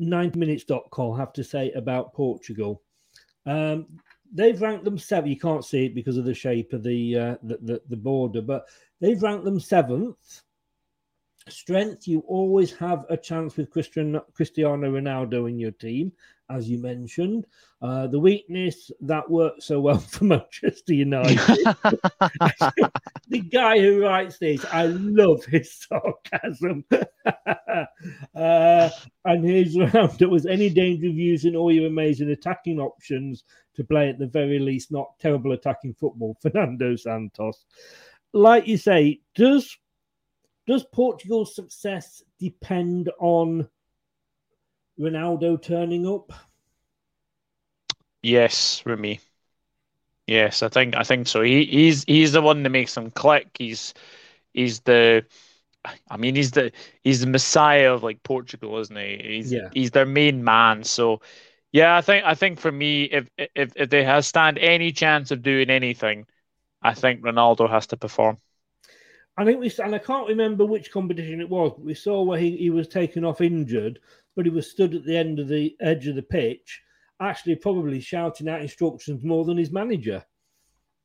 90minutes.com 0.00 1.18
have 1.18 1.32
to 1.32 1.44
say 1.44 1.70
about 1.72 2.12
Portugal. 2.12 2.82
Um, 3.46 3.86
they've 4.32 4.60
ranked 4.60 4.84
them 4.84 4.98
seven. 4.98 5.30
You 5.30 5.38
can't 5.38 5.64
see 5.64 5.86
it 5.86 5.94
because 5.94 6.16
of 6.16 6.24
the 6.24 6.34
shape 6.34 6.72
of 6.72 6.82
the, 6.82 7.16
uh, 7.16 7.36
the, 7.42 7.58
the 7.62 7.82
the 7.88 7.96
border, 7.96 8.42
but 8.42 8.66
they've 9.00 9.22
ranked 9.22 9.44
them 9.44 9.60
seventh. 9.60 10.42
Strength, 11.48 12.08
you 12.08 12.24
always 12.26 12.72
have 12.72 13.04
a 13.08 13.16
chance 13.16 13.56
with 13.56 13.70
Christian, 13.70 14.20
Cristiano 14.34 14.90
Ronaldo 14.90 15.48
in 15.48 15.60
your 15.60 15.70
team, 15.70 16.10
as 16.50 16.68
you 16.68 16.78
mentioned. 16.78 17.46
Uh, 17.80 18.08
the 18.08 18.18
weakness 18.18 18.90
that 19.02 19.30
worked 19.30 19.62
so 19.62 19.80
well 19.80 19.98
for 20.12 20.24
Manchester 20.24 20.94
United. 20.94 21.38
the 23.28 23.40
guy 23.48 23.78
who 23.78 24.02
writes 24.02 24.38
this, 24.38 24.64
I 24.72 24.86
love 24.86 25.44
his 25.44 25.72
sarcasm. 25.72 26.84
uh, 28.34 28.90
and 29.24 29.44
his 29.44 29.78
round, 29.78 30.18
There 30.18 30.28
was 30.28 30.46
any 30.46 30.68
danger 30.68 31.06
of 31.06 31.14
using 31.14 31.54
all 31.54 31.70
your 31.70 31.86
amazing 31.86 32.30
attacking 32.30 32.80
options 32.80 33.44
to 33.76 33.84
play 33.84 34.08
at 34.08 34.18
the 34.18 34.26
very 34.26 34.58
least 34.58 34.90
not 34.90 35.16
terrible 35.20 35.52
attacking 35.52 35.94
football? 35.94 36.36
Fernando 36.42 36.96
Santos. 36.96 37.66
Like 38.32 38.66
you 38.66 38.78
say, 38.78 39.20
does 39.36 39.76
does 40.66 40.84
Portugal's 40.84 41.54
success 41.54 42.22
depend 42.38 43.10
on 43.18 43.68
Ronaldo 44.98 45.56
turning 45.62 46.06
up? 46.06 46.32
Yes, 48.22 48.82
Remy. 48.84 49.20
Yes, 50.26 50.62
I 50.62 50.68
think 50.68 50.96
I 50.96 51.04
think 51.04 51.28
so. 51.28 51.42
He 51.42 51.64
he's 51.66 52.04
he's 52.04 52.32
the 52.32 52.42
one 52.42 52.62
that 52.62 52.70
makes 52.70 52.94
them 52.94 53.10
click. 53.10 53.48
He's 53.58 53.94
he's 54.54 54.80
the 54.80 55.26
I 56.10 56.16
mean 56.16 56.36
he's 56.36 56.52
the 56.52 56.72
he's 57.04 57.20
the 57.20 57.26
messiah 57.28 57.92
of 57.94 58.02
like 58.02 58.22
Portugal, 58.24 58.78
isn't 58.78 58.96
he? 58.96 59.20
He's 59.22 59.52
Yeah. 59.52 59.68
he's 59.72 59.92
their 59.92 60.06
main 60.06 60.44
man. 60.44 60.84
So 60.84 61.22
yeah, 61.72 61.96
I 61.96 62.02
think 62.02 62.24
I 62.26 62.34
think 62.34 62.60
for 62.60 62.72
me, 62.72 63.04
if 63.04 63.30
if 63.38 63.72
if 63.76 63.90
they 63.90 64.04
have 64.04 64.24
stand 64.26 64.58
any 64.58 64.92
chance 64.92 65.30
of 65.30 65.42
doing 65.42 65.70
anything, 65.70 66.26
I 66.82 66.94
think 66.94 67.22
Ronaldo 67.22 67.70
has 67.70 67.88
to 67.88 67.96
perform. 67.98 68.38
I 69.38 69.44
think 69.44 69.60
we 69.60 69.70
and 69.82 69.94
I 69.94 69.98
can't 69.98 70.28
remember 70.28 70.64
which 70.64 70.90
competition 70.90 71.40
it 71.40 71.48
was. 71.48 71.72
But 71.72 71.84
we 71.84 71.94
saw 71.94 72.22
where 72.22 72.38
he, 72.38 72.56
he 72.56 72.70
was 72.70 72.88
taken 72.88 73.24
off 73.24 73.40
injured, 73.40 73.98
but 74.34 74.46
he 74.46 74.50
was 74.50 74.70
stood 74.70 74.94
at 74.94 75.04
the 75.04 75.16
end 75.16 75.38
of 75.38 75.48
the 75.48 75.76
edge 75.80 76.06
of 76.06 76.16
the 76.16 76.22
pitch, 76.22 76.80
actually 77.20 77.56
probably 77.56 78.00
shouting 78.00 78.48
out 78.48 78.62
instructions 78.62 79.24
more 79.24 79.44
than 79.44 79.58
his 79.58 79.70
manager. 79.70 80.24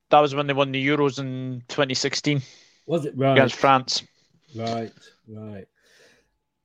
That 0.09 0.19
was 0.19 0.35
when 0.35 0.47
they 0.47 0.53
won 0.53 0.71
the 0.71 0.85
Euros 0.85 1.19
in 1.19 1.63
2016 1.69 2.41
Was 2.85 3.05
it 3.05 3.17
right? 3.17 3.33
against 3.33 3.55
France. 3.55 4.03
Right, 4.55 4.91
right. 5.27 5.65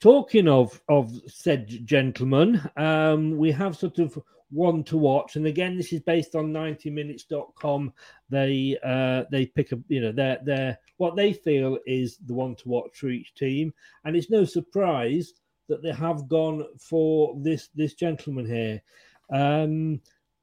Talking 0.00 0.48
of 0.48 0.80
of 0.88 1.12
said 1.26 1.68
gentleman, 1.84 2.60
um, 2.76 3.36
we 3.36 3.50
have 3.52 3.76
sort 3.76 3.98
of 3.98 4.18
one 4.50 4.84
to 4.84 4.96
watch, 4.96 5.36
and 5.36 5.46
again, 5.46 5.76
this 5.76 5.92
is 5.92 6.00
based 6.00 6.34
on 6.34 6.52
90minutes.com. 6.52 7.92
They 8.30 8.78
uh, 8.84 9.24
they 9.30 9.46
pick 9.46 9.72
up, 9.72 9.80
you 9.88 10.00
know, 10.00 10.12
their 10.12 10.78
what 10.96 11.16
they 11.16 11.32
feel 11.32 11.78
is 11.86 12.18
the 12.26 12.34
one 12.34 12.54
to 12.56 12.68
watch 12.68 12.98
for 12.98 13.08
each 13.08 13.34
team, 13.34 13.72
and 14.04 14.16
it's 14.16 14.30
no 14.30 14.44
surprise 14.44 15.32
that 15.68 15.82
they 15.82 15.92
have 15.92 16.28
gone 16.28 16.64
for 16.78 17.34
this 17.40 17.68
this 17.74 17.94
gentleman 17.94 18.46
here. 18.46 18.82
Um, 19.30 20.00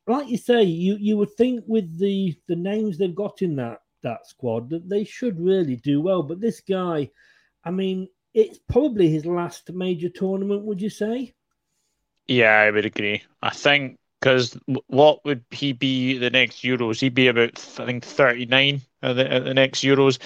like 0.07 0.27
you 0.27 0.37
say, 0.37 0.63
you 0.63 0.97
you 0.97 1.17
would 1.17 1.31
think 1.31 1.63
with 1.67 1.97
the 1.97 2.37
the 2.47 2.55
names 2.55 2.97
they've 2.97 3.15
got 3.15 3.41
in 3.41 3.55
that 3.57 3.81
that 4.01 4.27
squad 4.27 4.69
that 4.69 4.89
they 4.89 5.03
should 5.03 5.39
really 5.39 5.77
do 5.77 6.01
well, 6.01 6.23
but 6.23 6.41
this 6.41 6.59
guy, 6.59 7.09
I 7.63 7.71
mean, 7.71 8.09
it's 8.33 8.59
probably 8.69 9.09
his 9.09 9.25
last 9.25 9.71
major 9.71 10.09
tournament. 10.09 10.65
Would 10.65 10.81
you 10.81 10.89
say? 10.89 11.33
Yeah, 12.27 12.57
I 12.59 12.71
would 12.71 12.85
agree. 12.85 13.23
I 13.41 13.49
think 13.51 13.99
because 14.19 14.57
what 14.87 15.23
would 15.25 15.43
he 15.51 15.73
be 15.73 16.17
the 16.17 16.29
next 16.29 16.63
Euros? 16.63 17.01
He'd 17.01 17.13
be 17.15 17.27
about 17.27 17.57
I 17.79 17.85
think 17.85 18.03
39 18.05 18.81
at 19.01 19.13
the, 19.15 19.31
at 19.31 19.43
the 19.43 19.53
next 19.53 19.81
Euros. 19.81 20.19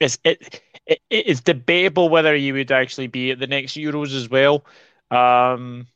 It's 0.00 0.18
it, 0.24 0.62
it 0.86 1.00
it's 1.10 1.40
debatable 1.40 2.08
whether 2.08 2.34
he 2.34 2.52
would 2.52 2.72
actually 2.72 3.08
be 3.08 3.30
at 3.32 3.38
the 3.38 3.46
next 3.46 3.74
Euros 3.74 4.14
as 4.14 4.28
well. 4.28 4.64
Um, 5.10 5.86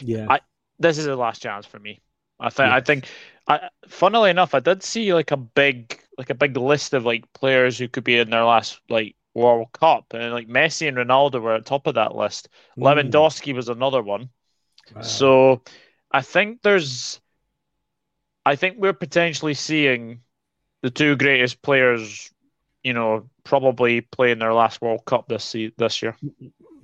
Yeah. 0.00 0.26
I 0.28 0.40
this 0.78 0.98
is 0.98 1.04
the 1.06 1.16
last 1.16 1.42
chance 1.42 1.66
for 1.66 1.78
me. 1.78 2.00
I 2.38 2.50
think 2.50 2.70
I 2.70 2.80
think 2.80 3.08
I 3.48 3.70
funnily 3.88 4.30
enough, 4.30 4.54
I 4.54 4.60
did 4.60 4.82
see 4.82 5.14
like 5.14 5.30
a 5.30 5.36
big 5.36 6.00
like 6.18 6.30
a 6.30 6.34
big 6.34 6.56
list 6.56 6.94
of 6.94 7.04
like 7.04 7.30
players 7.32 7.78
who 7.78 7.88
could 7.88 8.04
be 8.04 8.18
in 8.18 8.30
their 8.30 8.44
last 8.44 8.80
like 8.88 9.16
World 9.36 9.68
Cup, 9.72 10.06
and 10.14 10.32
like 10.32 10.48
Messi 10.48 10.88
and 10.88 10.96
Ronaldo 10.96 11.40
were 11.42 11.54
at 11.54 11.66
top 11.66 11.86
of 11.86 11.94
that 11.94 12.16
list. 12.16 12.48
Mm. 12.78 13.10
Lewandowski 13.10 13.54
was 13.54 13.68
another 13.68 14.02
one. 14.02 14.30
Wow. 14.94 15.02
So 15.02 15.62
I 16.10 16.22
think 16.22 16.62
there's 16.62 17.20
I 18.46 18.56
think 18.56 18.78
we're 18.78 18.94
potentially 18.94 19.54
seeing 19.54 20.20
the 20.82 20.90
two 20.90 21.16
greatest 21.16 21.60
players, 21.62 22.32
you 22.82 22.94
know, 22.94 23.28
probably 23.44 24.00
playing 24.00 24.38
their 24.38 24.54
last 24.54 24.80
World 24.80 25.04
Cup 25.04 25.28
this 25.28 25.44
se- 25.44 25.72
this 25.76 26.00
year. 26.00 26.16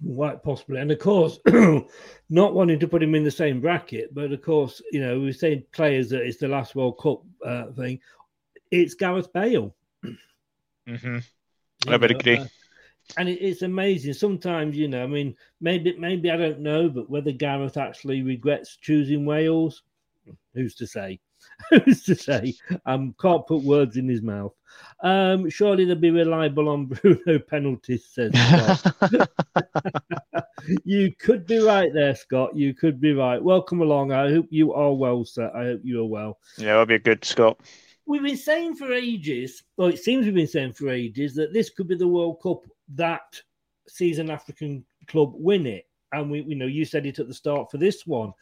Quite 0.04 0.42
possibly, 0.42 0.80
and 0.80 0.90
of 0.90 0.98
course, 0.98 1.38
not 2.28 2.54
wanting 2.54 2.80
to 2.80 2.88
put 2.88 3.02
him 3.02 3.14
in 3.14 3.22
the 3.22 3.30
same 3.30 3.60
bracket, 3.60 4.12
but 4.12 4.32
of 4.32 4.42
course, 4.42 4.82
you 4.90 5.00
know, 5.00 5.18
we 5.20 5.26
we're 5.26 5.32
saying 5.32 5.62
players 5.72 6.10
that 6.10 6.22
it's 6.22 6.38
the 6.38 6.48
last 6.48 6.74
World 6.74 6.98
Cup 7.00 7.22
uh, 7.46 7.70
thing. 7.72 8.00
It's 8.70 8.94
Gareth 8.94 9.32
Bale. 9.32 9.74
hmm 10.86 11.18
you 11.18 11.20
I 11.88 11.96
would 11.96 12.10
know, 12.10 12.18
agree. 12.18 12.38
uh, 12.38 12.46
and 13.16 13.28
it, 13.28 13.40
it's 13.40 13.62
amazing. 13.62 14.12
Sometimes, 14.14 14.76
you 14.76 14.88
know, 14.88 15.02
I 15.02 15.06
mean, 15.06 15.34
maybe 15.60 15.96
maybe 15.98 16.30
I 16.30 16.36
don't 16.36 16.60
know, 16.60 16.88
but 16.88 17.10
whether 17.10 17.32
Gareth 17.32 17.76
actually 17.76 18.22
regrets 18.22 18.76
choosing 18.80 19.24
Wales, 19.24 19.82
who's 20.54 20.74
to 20.76 20.86
say? 20.86 21.20
who's 21.70 22.04
to 22.04 22.14
say? 22.14 22.54
Um, 22.86 23.14
can't 23.20 23.46
put 23.46 23.62
words 23.62 23.96
in 23.96 24.08
his 24.08 24.22
mouth. 24.22 24.52
Um, 25.02 25.50
surely 25.50 25.84
they'll 25.84 25.96
be 25.96 26.10
reliable 26.10 26.68
on 26.68 26.86
Bruno 27.02 27.38
penalties, 27.40 28.06
says 28.06 28.32
Scott. 28.34 29.32
you 30.84 31.14
could 31.18 31.46
be 31.46 31.58
right 31.58 31.92
there, 31.92 32.14
Scott. 32.14 32.56
You 32.56 32.74
could 32.74 33.00
be 33.00 33.12
right. 33.12 33.42
Welcome 33.42 33.80
along. 33.80 34.12
I 34.12 34.30
hope 34.30 34.46
you 34.50 34.72
are 34.72 34.92
well, 34.92 35.24
sir. 35.24 35.50
I 35.54 35.64
hope 35.64 35.80
you 35.84 36.00
are 36.00 36.06
well. 36.06 36.38
Yeah, 36.56 36.66
that'll 36.66 36.86
be 36.86 36.94
a 36.94 37.00
good 37.00 37.24
Scott. 37.24 37.60
We've 38.06 38.22
been 38.22 38.36
saying 38.36 38.76
for 38.76 38.92
ages, 38.92 39.62
well, 39.76 39.88
it 39.88 39.98
seems 39.98 40.24
we've 40.24 40.34
been 40.34 40.46
saying 40.46 40.72
for 40.72 40.90
ages, 40.90 41.34
that 41.36 41.52
this 41.52 41.70
could 41.70 41.88
be 41.88 41.94
the 41.94 42.08
World 42.08 42.40
Cup 42.42 42.64
that 42.94 43.40
sees 43.88 44.18
an 44.18 44.30
African 44.30 44.84
club 45.06 45.32
win 45.34 45.66
it. 45.66 45.86
And 46.12 46.30
we, 46.30 46.42
you 46.42 46.56
know, 46.56 46.66
you 46.66 46.84
said 46.84 47.06
it 47.06 47.18
at 47.18 47.28
the 47.28 47.34
start 47.34 47.70
for 47.70 47.78
this 47.78 48.06
one. 48.06 48.32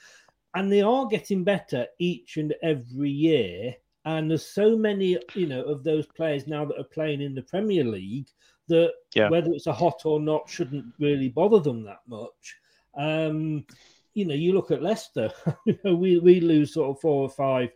And 0.54 0.72
they 0.72 0.82
are 0.82 1.06
getting 1.06 1.44
better 1.44 1.86
each 1.98 2.36
and 2.36 2.54
every 2.62 3.10
year. 3.10 3.74
And 4.04 4.30
there's 4.30 4.46
so 4.46 4.76
many, 4.76 5.18
you 5.34 5.46
know, 5.46 5.62
of 5.62 5.84
those 5.84 6.06
players 6.06 6.46
now 6.46 6.64
that 6.64 6.80
are 6.80 6.84
playing 6.84 7.20
in 7.20 7.34
the 7.34 7.42
Premier 7.42 7.84
League 7.84 8.28
that 8.68 8.92
Yeah. 9.14 9.28
whether 9.28 9.52
it's 9.52 9.66
a 9.66 9.72
hot 9.72 10.02
or 10.04 10.18
not 10.20 10.48
shouldn't 10.48 10.86
really 10.98 11.28
bother 11.28 11.60
them 11.60 11.84
that 11.84 12.00
much. 12.06 12.56
Um, 12.96 13.66
you 14.14 14.24
know, 14.24 14.34
you 14.34 14.52
look 14.52 14.70
at 14.70 14.82
Leicester, 14.82 15.30
you 15.66 15.78
know, 15.84 15.94
we, 15.94 16.18
we 16.18 16.40
lose 16.40 16.74
sort 16.74 16.90
of 16.90 17.00
four 17.00 17.22
or 17.22 17.30
five 17.30 17.70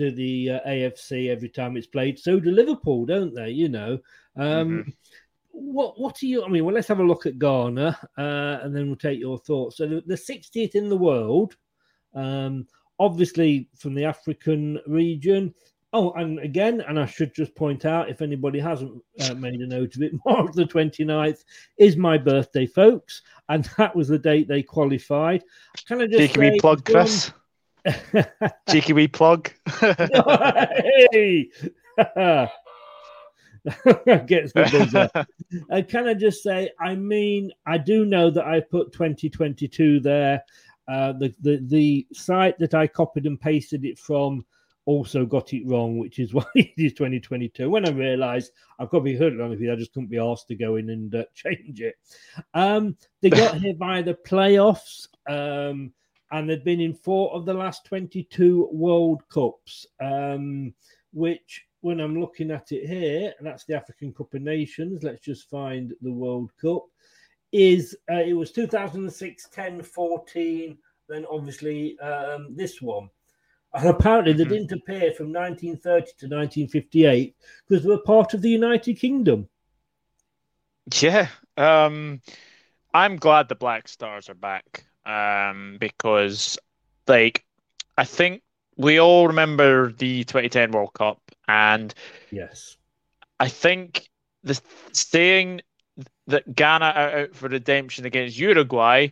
to 0.00 0.10
the 0.10 0.52
uh, 0.52 0.60
AFC 0.66 1.28
every 1.28 1.50
time 1.50 1.76
it's 1.76 1.86
played. 1.86 2.18
So 2.18 2.40
do 2.40 2.50
Liverpool, 2.50 3.04
don't 3.04 3.34
they? 3.34 3.50
You 3.50 3.68
know, 3.68 3.98
um, 4.34 4.90
what 5.50 6.00
what 6.00 6.16
do 6.16 6.26
you? 6.26 6.42
I 6.42 6.48
mean, 6.48 6.64
well, 6.64 6.74
let's 6.74 6.88
have 6.88 7.00
a 7.00 7.04
look 7.04 7.26
at 7.26 7.38
Ghana, 7.38 7.98
uh, 8.16 8.58
and 8.62 8.74
then 8.74 8.86
we'll 8.86 8.96
take 8.96 9.20
your 9.20 9.38
thoughts. 9.38 9.76
So 9.76 9.86
the, 9.86 10.02
the 10.06 10.14
60th 10.14 10.74
in 10.74 10.88
the 10.88 10.96
world, 10.96 11.56
um, 12.14 12.66
obviously 12.98 13.68
from 13.76 13.94
the 13.94 14.06
African 14.06 14.80
region. 14.86 15.54
Oh, 15.92 16.12
and 16.12 16.38
again, 16.38 16.82
and 16.82 17.00
I 17.00 17.04
should 17.04 17.34
just 17.34 17.52
point 17.56 17.84
out, 17.84 18.08
if 18.08 18.22
anybody 18.22 18.60
hasn't 18.60 19.02
uh, 19.22 19.34
made 19.34 19.60
a 19.60 19.66
note 19.66 19.96
of 19.96 20.02
it, 20.02 20.12
March 20.24 20.52
the 20.54 20.64
29th 20.64 21.44
is 21.78 21.96
my 21.96 22.16
birthday, 22.16 22.64
folks, 22.64 23.22
and 23.48 23.68
that 23.76 23.94
was 23.94 24.06
the 24.06 24.18
date 24.18 24.46
they 24.48 24.62
qualified. 24.62 25.42
Can 25.88 26.00
I 26.00 26.06
just 26.06 26.36
wee 26.38 26.52
say, 26.52 26.58
plug, 26.60 26.84
Chris. 26.84 27.32
Cheeky 28.70 28.92
wee 28.92 29.08
plug. 29.08 29.50
hey! 29.80 31.50
Gets 34.26 34.52
the 34.52 34.68
buzzer. 34.72 35.10
uh, 35.70 35.82
can 35.88 36.08
I 36.08 36.14
just 36.14 36.42
say, 36.42 36.70
I 36.80 36.94
mean, 36.94 37.50
I 37.66 37.78
do 37.78 38.04
know 38.04 38.30
that 38.30 38.46
I 38.46 38.60
put 38.60 38.92
2022 38.92 40.00
there. 40.00 40.42
Uh, 40.88 41.12
the, 41.12 41.32
the 41.40 41.60
the 41.66 42.06
site 42.12 42.58
that 42.58 42.74
I 42.74 42.86
copied 42.86 43.26
and 43.26 43.40
pasted 43.40 43.84
it 43.84 43.98
from 43.98 44.44
also 44.86 45.24
got 45.24 45.52
it 45.52 45.66
wrong, 45.66 45.98
which 45.98 46.18
is 46.18 46.34
why 46.34 46.44
it 46.54 46.72
is 46.76 46.92
2022. 46.94 47.70
When 47.70 47.86
I 47.86 47.90
realised 47.90 48.52
I've 48.78 48.90
be 49.04 49.16
heard 49.16 49.36
wrong, 49.36 49.52
I 49.52 49.76
just 49.76 49.92
couldn't 49.92 50.10
be 50.10 50.18
asked 50.18 50.48
to 50.48 50.56
go 50.56 50.76
in 50.76 50.90
and 50.90 51.14
uh, 51.14 51.24
change 51.34 51.80
it. 51.80 51.94
Um, 52.54 52.96
they 53.20 53.30
got 53.30 53.56
here 53.56 53.74
via 53.74 54.02
the 54.02 54.14
playoffs, 54.14 55.08
um, 55.28 55.92
and 56.32 56.48
they've 56.48 56.64
been 56.64 56.80
in 56.80 56.94
four 56.94 57.32
of 57.32 57.44
the 57.44 57.54
last 57.54 57.84
22 57.86 58.68
World 58.72 59.22
Cups, 59.28 59.86
um, 60.00 60.72
which 61.12 61.66
when 61.80 62.00
I'm 62.00 62.20
looking 62.20 62.50
at 62.50 62.72
it 62.72 62.86
here, 62.86 63.34
and 63.38 63.46
that's 63.46 63.64
the 63.64 63.74
African 63.74 64.12
Cup 64.12 64.34
of 64.34 64.42
Nations. 64.42 65.02
Let's 65.02 65.24
just 65.24 65.48
find 65.48 65.92
the 66.02 66.12
World 66.12 66.52
Cup. 66.60 66.84
Is 67.52 67.96
uh, 68.10 68.20
it 68.20 68.34
was 68.34 68.52
2006, 68.52 69.48
10, 69.48 69.82
14, 69.82 70.78
then 71.08 71.26
obviously 71.30 71.98
um, 71.98 72.54
this 72.54 72.80
one. 72.80 73.10
And 73.72 73.88
apparently 73.88 74.32
they 74.32 74.44
didn't 74.44 74.72
appear 74.72 75.12
from 75.12 75.32
1930 75.32 76.06
to 76.18 76.26
1958 76.26 77.36
because 77.68 77.84
they 77.84 77.88
were 77.88 77.98
part 77.98 78.34
of 78.34 78.42
the 78.42 78.50
United 78.50 78.94
Kingdom. 78.94 79.48
Yeah. 81.00 81.28
Um, 81.56 82.20
I'm 82.92 83.16
glad 83.16 83.48
the 83.48 83.54
Black 83.54 83.86
Stars 83.86 84.28
are 84.28 84.34
back. 84.34 84.84
Um, 85.04 85.76
because 85.80 86.58
like 87.06 87.44
I 87.96 88.04
think 88.04 88.42
we 88.76 89.00
all 89.00 89.26
remember 89.28 89.92
the 89.92 90.24
2010 90.24 90.72
World 90.72 90.92
Cup, 90.94 91.20
and 91.48 91.92
Yes. 92.30 92.76
I 93.38 93.48
think 93.48 94.08
the 94.42 94.60
saying 94.92 95.62
that 96.26 96.54
Ghana 96.54 96.84
are 96.84 97.18
out 97.18 97.34
for 97.34 97.48
redemption 97.48 98.04
against 98.04 98.38
Uruguay 98.38 99.08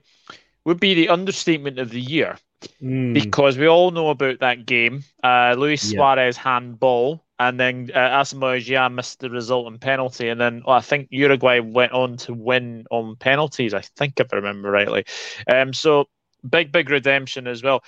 would 0.64 0.80
be 0.80 0.94
the 0.94 1.08
understatement 1.08 1.78
of 1.78 1.90
the 1.90 2.00
year 2.00 2.36
Mm. 2.82 3.14
because 3.14 3.56
we 3.56 3.68
all 3.68 3.90
know 3.90 4.10
about 4.10 4.40
that 4.40 4.66
game. 4.66 5.04
Uh, 5.22 5.54
Luis 5.56 5.92
Yeah. 5.92 5.98
Suarez 5.98 6.36
handball, 6.36 7.24
and 7.38 7.58
then 7.58 7.90
uh, 7.94 8.20
Asamoah 8.20 8.92
missed 8.92 9.20
the 9.20 9.30
resultant 9.30 9.80
penalty, 9.80 10.28
and 10.28 10.40
then 10.40 10.62
I 10.66 10.80
think 10.80 11.08
Uruguay 11.10 11.60
went 11.60 11.92
on 11.92 12.16
to 12.18 12.34
win 12.34 12.84
on 12.90 13.16
penalties. 13.16 13.74
I 13.74 13.80
think 13.80 14.18
if 14.18 14.32
I 14.32 14.36
remember 14.36 14.70
rightly. 14.70 15.04
Um, 15.46 15.72
so 15.72 16.06
big, 16.48 16.72
big 16.72 16.90
redemption 16.90 17.46
as 17.46 17.62
well. 17.62 17.82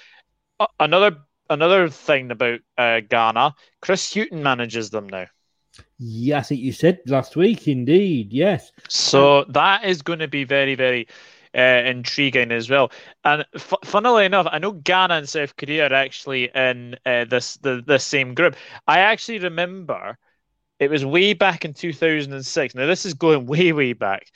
Uh, 0.61 0.67
another 0.79 1.17
another 1.49 1.89
thing 1.89 2.31
about 2.31 2.61
uh, 2.79 3.01
Ghana, 3.01 3.55
Chris 3.83 4.13
Hughton 4.15 4.43
manages 4.43 4.91
them 4.91 5.09
now. 5.09 5.27
Yeah, 5.99 6.39
I 6.39 6.43
think 6.43 6.61
you 6.61 6.73
said 6.73 7.01
last 7.07 7.37
week, 7.37 7.67
indeed. 7.69 8.33
Yes. 8.33 8.71
So 8.89 9.45
that 9.51 9.85
is 9.85 10.03
going 10.03 10.19
to 10.19 10.29
be 10.29 10.45
very, 10.45 10.75
very 10.75 11.09
uh, 11.57 11.61
intriguing 11.61 12.53
as 12.53 12.69
well. 12.71 12.91
And 13.25 13.45
f- 13.55 13.75
funnily 13.85 14.25
enough, 14.25 14.47
I 14.51 14.59
know 14.59 14.73
Ghana 14.73 15.15
and 15.15 15.29
South 15.29 15.57
Korea 15.57 15.87
are 15.89 15.95
actually 15.95 16.51
in 16.55 16.97
uh, 17.07 17.25
this 17.25 17.57
the 17.57 17.83
the 17.85 17.99
same 17.99 18.35
group. 18.35 18.57
I 18.87 19.01
actually 19.01 19.39
remember 19.39 20.19
it 20.79 20.91
was 20.91 21.05
way 21.05 21.33
back 21.35 21.65
in 21.65 21.75
2006. 21.75 22.75
Now 22.75 22.87
this 22.87 23.05
is 23.07 23.15
going 23.15 23.47
way, 23.47 23.73
way 23.73 23.93
back. 23.93 24.31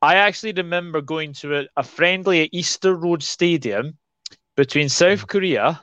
I 0.00 0.16
actually 0.16 0.52
remember 0.52 1.00
going 1.00 1.32
to 1.34 1.60
a, 1.60 1.64
a 1.76 1.82
friendly 1.82 2.42
at 2.42 2.50
Easter 2.52 2.94
Road 2.94 3.22
Stadium 3.22 3.98
between 4.56 4.88
South 4.88 5.26
Korea 5.26 5.82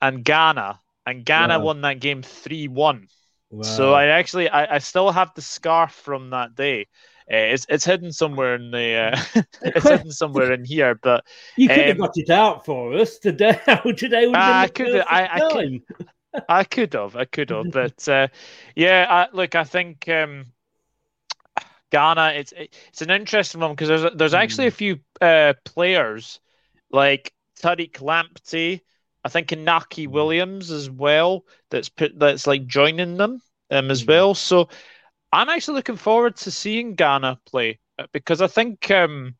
and 0.00 0.24
Ghana, 0.24 0.80
and 1.06 1.24
Ghana 1.24 1.58
Wow. 1.58 1.60
won 1.60 1.80
that 1.82 2.00
game 2.00 2.22
three 2.22 2.68
one. 2.68 3.08
Wow. 3.50 3.58
So 3.60 3.92
I 3.92 4.06
actually 4.06 4.48
I, 4.48 4.76
I 4.76 4.78
still 4.78 5.10
have 5.12 5.32
the 5.34 5.42
scarf 5.42 5.92
from 5.92 6.30
that 6.30 6.54
day. 6.54 6.86
Uh, 7.30 7.52
it's 7.52 7.66
it's 7.68 7.84
hidden 7.84 8.10
somewhere 8.10 8.54
in 8.54 8.70
the 8.70 8.94
uh, 8.94 9.42
it's 9.62 9.86
hidden 9.86 10.10
somewhere 10.10 10.52
in 10.52 10.64
here, 10.64 10.94
but 10.94 11.24
you 11.56 11.68
could 11.68 11.78
have 11.78 11.96
um, 11.96 11.98
got 11.98 12.16
it 12.16 12.30
out 12.30 12.64
for 12.64 12.94
us 12.94 13.18
today. 13.18 13.60
Today 13.96 14.26
would 14.26 14.36
I 14.36 14.62
have 14.62 14.74
been 14.74 14.86
could 14.86 14.94
the 14.94 15.12
I, 15.12 15.34
I 15.34 15.52
could. 15.52 15.82
I 16.48 16.64
could 16.64 16.92
have 16.94 17.16
I 17.16 17.24
could 17.24 17.50
have, 17.50 17.70
but 17.70 18.08
uh, 18.08 18.28
yeah, 18.74 19.06
I, 19.08 19.36
look, 19.36 19.54
I 19.54 19.64
think 19.64 20.08
um, 20.08 20.46
Ghana 21.90 22.32
it's 22.36 22.52
it's 22.56 23.02
an 23.02 23.10
interesting 23.10 23.60
one 23.60 23.72
because 23.72 23.88
there's 23.88 24.14
there's 24.14 24.34
actually 24.34 24.66
a 24.66 24.72
few 24.72 25.00
uh, 25.20 25.54
players 25.64 26.40
like 26.90 27.32
Tariq 27.60 27.92
Lamptey, 27.92 28.80
I 29.24 29.28
think 29.28 29.48
Inaki 29.48 30.08
Williams 30.08 30.70
as 30.70 30.90
well 30.90 31.44
that's 31.70 31.88
put 31.88 32.18
that's 32.18 32.46
like 32.46 32.66
joining 32.66 33.16
them 33.16 33.40
um, 33.70 33.90
as 33.90 34.04
well. 34.04 34.34
So 34.34 34.68
I'm 35.32 35.48
actually 35.48 35.74
looking 35.74 35.96
forward 35.96 36.36
to 36.36 36.50
seeing 36.50 36.94
Ghana 36.94 37.40
play 37.46 37.78
uh, 37.98 38.06
because 38.12 38.40
I 38.40 38.46
think 38.46 38.90
um, 38.90 39.34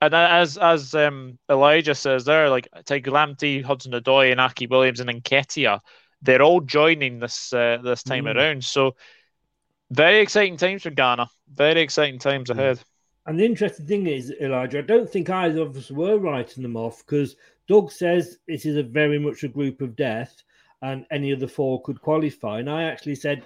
and 0.00 0.14
as 0.14 0.58
as 0.58 0.94
um, 0.94 1.38
Elijah 1.50 1.94
says 1.94 2.24
there, 2.24 2.50
like 2.50 2.68
Tariq 2.84 3.06
Lamptey, 3.06 3.62
Hudson 3.62 3.92
Odoi, 3.92 4.36
Aki 4.36 4.66
Williams, 4.66 5.00
and 5.00 5.10
Nketiah, 5.10 5.80
they're 6.22 6.42
all 6.42 6.60
joining 6.60 7.18
this 7.18 7.52
uh, 7.52 7.78
this 7.82 8.02
time 8.02 8.24
Mm. 8.24 8.36
around. 8.36 8.64
So 8.64 8.96
very 9.90 10.20
exciting 10.20 10.56
times 10.56 10.82
for 10.82 10.90
Ghana. 10.90 11.28
Very 11.54 11.80
exciting 11.80 12.18
times 12.18 12.50
ahead. 12.50 12.80
And 13.26 13.40
the 13.40 13.44
interesting 13.46 13.86
thing 13.86 14.06
is, 14.06 14.30
Elijah, 14.40 14.78
I 14.78 14.82
don't 14.82 15.08
think 15.08 15.30
either 15.30 15.62
of 15.62 15.76
us 15.76 15.90
were 15.90 16.18
writing 16.18 16.62
them 16.62 16.76
off 16.76 16.98
because 17.06 17.36
Doug 17.68 17.90
says 17.90 18.38
this 18.46 18.66
is 18.66 18.76
a 18.76 18.82
very 18.82 19.18
much 19.18 19.44
a 19.44 19.48
group 19.48 19.80
of 19.80 19.96
death 19.96 20.42
and 20.82 21.06
any 21.10 21.30
of 21.30 21.40
the 21.40 21.48
four 21.48 21.80
could 21.82 22.02
qualify. 22.02 22.58
And 22.58 22.68
I 22.68 22.82
actually 22.82 23.14
said 23.14 23.42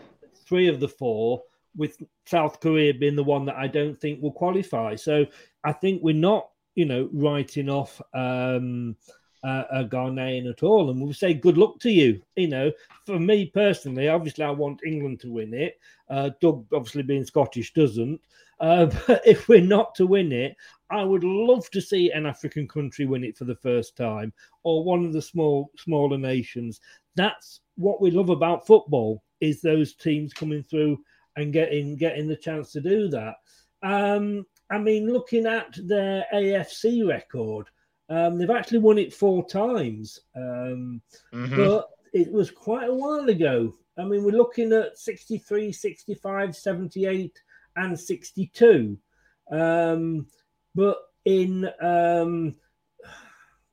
three 0.46 0.66
of 0.66 0.80
the 0.80 0.88
four, 0.88 1.42
with 1.76 2.02
South 2.26 2.60
Korea 2.60 2.94
being 2.94 3.16
the 3.16 3.24
one 3.24 3.44
that 3.46 3.56
I 3.56 3.66
don't 3.66 3.98
think 3.98 4.22
will 4.22 4.32
qualify. 4.32 4.96
So 4.96 5.26
I 5.64 5.72
think 5.72 6.02
we're 6.02 6.14
not, 6.14 6.48
you 6.74 6.84
know, 6.84 7.08
writing 7.12 7.68
off 7.68 8.00
um, 8.14 8.96
uh, 9.44 9.64
a 9.70 9.84
Ghanaian 9.84 10.50
at 10.50 10.62
all. 10.62 10.90
And 10.90 11.00
we'll 11.00 11.12
say 11.12 11.34
good 11.34 11.58
luck 11.58 11.78
to 11.80 11.90
you. 11.90 12.20
You 12.36 12.48
know, 12.48 12.72
for 13.06 13.18
me 13.18 13.46
personally, 13.46 14.08
obviously 14.08 14.44
I 14.44 14.50
want 14.50 14.84
England 14.84 15.20
to 15.20 15.32
win 15.32 15.54
it. 15.54 15.78
Uh, 16.08 16.30
Doug, 16.40 16.66
obviously 16.72 17.02
being 17.02 17.24
Scottish, 17.24 17.72
doesn't. 17.72 18.20
Uh, 18.60 18.86
but 19.06 19.22
if 19.26 19.48
we're 19.48 19.60
not 19.60 19.94
to 19.96 20.06
win 20.06 20.32
it, 20.32 20.56
I 20.90 21.04
would 21.04 21.24
love 21.24 21.70
to 21.70 21.80
see 21.80 22.10
an 22.10 22.26
African 22.26 22.66
country 22.66 23.04
win 23.06 23.24
it 23.24 23.36
for 23.36 23.44
the 23.44 23.56
first 23.56 23.96
time, 23.96 24.32
or 24.62 24.84
one 24.84 25.04
of 25.04 25.12
the 25.12 25.22
small 25.22 25.70
smaller 25.76 26.16
nations. 26.16 26.80
That's 27.14 27.60
what 27.76 28.00
we 28.00 28.10
love 28.10 28.30
about 28.30 28.66
football 28.66 29.22
is 29.40 29.60
those 29.60 29.94
teams 29.94 30.32
coming 30.32 30.62
through 30.62 30.98
and 31.38 31.52
getting 31.52 31.96
getting 31.96 32.28
the 32.28 32.36
chance 32.36 32.72
to 32.72 32.80
do 32.80 33.08
that. 33.08 33.36
Um, 33.82 34.44
I 34.70 34.78
mean, 34.78 35.12
looking 35.12 35.46
at 35.46 35.78
their 35.84 36.26
AFC 36.34 37.06
record, 37.06 37.68
um, 38.08 38.38
they've 38.38 38.50
actually 38.50 38.78
won 38.78 38.98
it 38.98 39.14
four 39.14 39.46
times, 39.48 40.20
um, 40.34 41.00
Mhm. 41.32 41.56
but 41.56 41.90
it 42.12 42.30
was 42.30 42.50
quite 42.50 42.88
a 42.88 42.94
while 42.94 43.28
ago. 43.28 43.74
I 43.96 44.04
mean, 44.04 44.24
we're 44.24 44.32
looking 44.32 44.72
at 44.72 44.98
63, 44.98 45.72
65, 45.72 46.54
78, 46.56 47.40
and 47.76 47.98
62. 47.98 48.98
Um, 49.50 50.26
but 50.74 50.98
in, 51.24 51.68
um, 51.80 52.56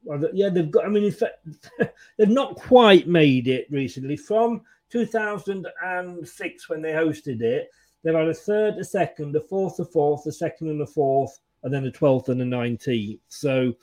well, 0.04 0.24
yeah, 0.34 0.50
they've 0.50 0.72
got, 0.72 0.86
I 0.86 0.90
mean, 0.90 1.04
in 1.04 1.12
fact, 1.12 1.46
they've 2.18 2.30
not 2.30 2.56
quite 2.56 3.08
made 3.08 3.48
it 3.48 3.68
recently. 3.70 4.18
From 4.18 4.62
2006, 4.90 6.70
when 6.70 6.82
they 6.82 6.92
hosted 6.92 7.42
it, 7.42 7.70
they've 8.04 8.14
had 8.14 8.28
a 8.28 8.34
third, 8.34 8.76
a 8.76 8.84
second, 8.84 9.36
a 9.36 9.42
fourth, 9.42 9.80
a 9.80 9.86
fourth, 9.86 10.26
a 10.26 10.32
second, 10.32 10.70
and 10.70 10.82
a 10.82 10.88
fourth, 10.88 11.40
and 11.64 11.74
then 11.74 11.86
a 11.86 11.92
12th 11.92 12.30
and 12.30 12.42
a 12.42 12.46
19th. 12.46 13.20
So, 13.28 13.74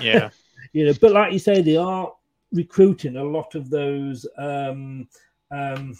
Yeah. 0.00 0.30
you 0.72 0.86
know, 0.86 0.94
but 1.00 1.12
like 1.12 1.32
you 1.32 1.38
say, 1.38 1.62
they 1.62 1.76
are 1.76 2.12
recruiting 2.52 3.16
a 3.16 3.24
lot 3.24 3.54
of 3.54 3.70
those 3.70 4.26
um, 4.38 5.08
um, 5.50 5.96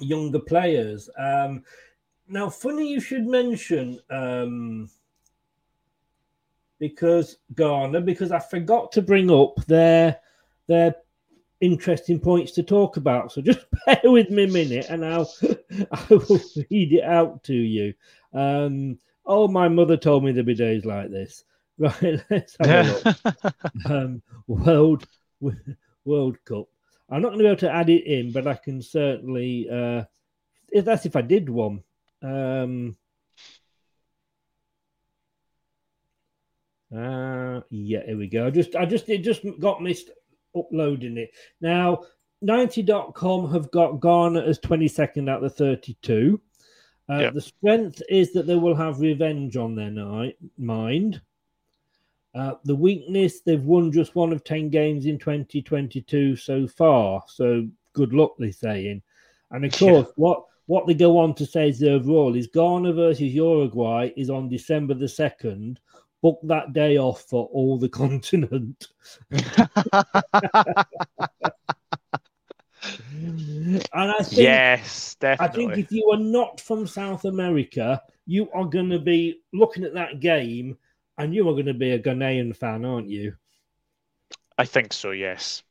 younger 0.00 0.38
players. 0.38 1.10
Um, 1.18 1.64
now, 2.28 2.48
funny 2.48 2.88
you 2.88 3.00
should 3.00 3.26
mention 3.26 4.00
um, 4.10 4.88
because 6.78 7.38
Ghana, 7.56 8.00
because 8.00 8.30
I 8.30 8.38
forgot 8.38 8.92
to 8.92 9.02
bring 9.02 9.30
up 9.30 9.56
their 9.66 10.18
their 10.68 10.94
interesting 11.60 12.20
points 12.20 12.52
to 12.52 12.62
talk 12.62 12.96
about. 12.96 13.32
So 13.32 13.40
just 13.42 13.60
bear 13.86 14.00
with 14.04 14.30
me 14.30 14.44
a 14.44 14.48
minute, 14.48 14.86
and 14.88 15.04
I'll 15.04 15.32
I 15.92 16.06
will 16.08 16.40
read 16.70 16.92
it 16.92 17.04
out 17.04 17.42
to 17.44 17.54
you. 17.54 17.94
Um, 18.32 18.98
oh, 19.26 19.48
my 19.48 19.68
mother 19.68 19.96
told 19.96 20.24
me 20.24 20.32
there'd 20.32 20.46
be 20.46 20.54
days 20.54 20.84
like 20.84 21.10
this. 21.10 21.44
Right, 21.80 22.20
let's 22.28 22.58
have 22.60 23.06
a 23.06 23.16
look. 23.24 23.90
um, 23.90 24.22
World 24.46 25.06
World 26.04 26.36
Cup. 26.44 26.66
I'm 27.08 27.22
not 27.22 27.28
going 27.28 27.38
to 27.38 27.44
be 27.44 27.48
able 27.48 27.60
to 27.60 27.72
add 27.72 27.88
it 27.88 28.04
in, 28.04 28.32
but 28.32 28.46
I 28.46 28.52
can 28.52 28.82
certainly. 28.82 29.66
Uh, 29.70 30.04
if 30.70 30.84
that's 30.84 31.06
if 31.06 31.16
I 31.16 31.22
did 31.22 31.48
one. 31.48 31.82
Um, 32.22 32.96
uh, 36.94 37.60
yeah, 37.70 38.04
here 38.04 38.18
we 38.18 38.26
go. 38.28 38.46
I 38.46 38.50
just, 38.50 38.74
I 38.76 38.84
just, 38.84 39.08
it 39.08 39.18
just 39.18 39.42
got 39.58 39.82
missed 39.82 40.10
uploading 40.56 41.16
it. 41.16 41.30
Now, 41.60 42.04
90.com 42.44 43.50
have 43.52 43.70
got 43.70 44.00
Ghana 44.00 44.40
as 44.42 44.58
22nd 44.60 45.28
out 45.28 45.44
of 45.44 45.54
32. 45.54 46.40
Uh, 47.08 47.18
Yep. 47.18 47.34
The 47.34 47.40
strength 47.40 48.02
is 48.08 48.32
that 48.32 48.46
they 48.46 48.54
will 48.54 48.74
have 48.74 49.00
revenge 49.00 49.56
on 49.56 49.74
their 49.74 49.90
night, 49.90 50.36
mind. 50.56 51.20
Uh, 52.34 52.54
the 52.64 52.74
weakness, 52.74 53.40
they've 53.40 53.64
won 53.64 53.90
just 53.90 54.14
one 54.14 54.32
of 54.32 54.44
10 54.44 54.70
games 54.70 55.06
in 55.06 55.18
2022 55.18 56.36
so 56.36 56.68
far. 56.68 57.22
So 57.26 57.66
good 57.92 58.12
luck, 58.12 58.34
they're 58.38 58.52
saying. 58.52 59.02
And 59.50 59.64
of 59.64 59.72
Yeah. 59.80 59.88
course, 59.90 60.12
what, 60.14 60.44
what 60.66 60.86
they 60.86 60.94
go 60.94 61.18
on 61.18 61.34
to 61.34 61.44
say 61.46 61.68
is 61.70 61.80
the 61.80 61.92
overall 61.94 62.36
is 62.36 62.46
Ghana 62.46 62.92
versus 62.92 63.22
Uruguay 63.34 64.12
is 64.16 64.30
on 64.30 64.48
December 64.48 64.94
the 64.94 65.06
2nd. 65.08 65.78
Book 66.22 66.38
that 66.44 66.72
day 66.72 66.98
off 66.98 67.22
for 67.22 67.46
all 67.46 67.78
the 67.78 67.88
continent. 68.02 68.88
and 69.30 69.40
I 73.92 74.22
think 74.22 74.40
yes, 74.40 75.16
definitely. 75.16 75.64
I 75.64 75.68
think 75.74 75.78
if 75.86 75.92
you 75.92 76.10
are 76.12 76.18
not 76.18 76.60
from 76.60 76.86
South 76.86 77.24
America, 77.24 78.02
you 78.26 78.50
are 78.52 78.64
going 78.64 78.90
to 78.90 78.98
be 78.98 79.40
looking 79.52 79.84
at 79.84 79.94
that 79.94 80.20
game 80.20 80.76
and 81.18 81.34
you 81.34 81.48
are 81.48 81.52
going 81.52 81.66
to 81.66 81.74
be 81.74 81.92
a 81.92 81.98
Ghanaian 81.98 82.56
fan, 82.56 82.84
aren't 82.84 83.08
you? 83.08 83.34
I 84.56 84.64
think 84.64 84.92
so, 84.92 85.10
yes. 85.10 85.62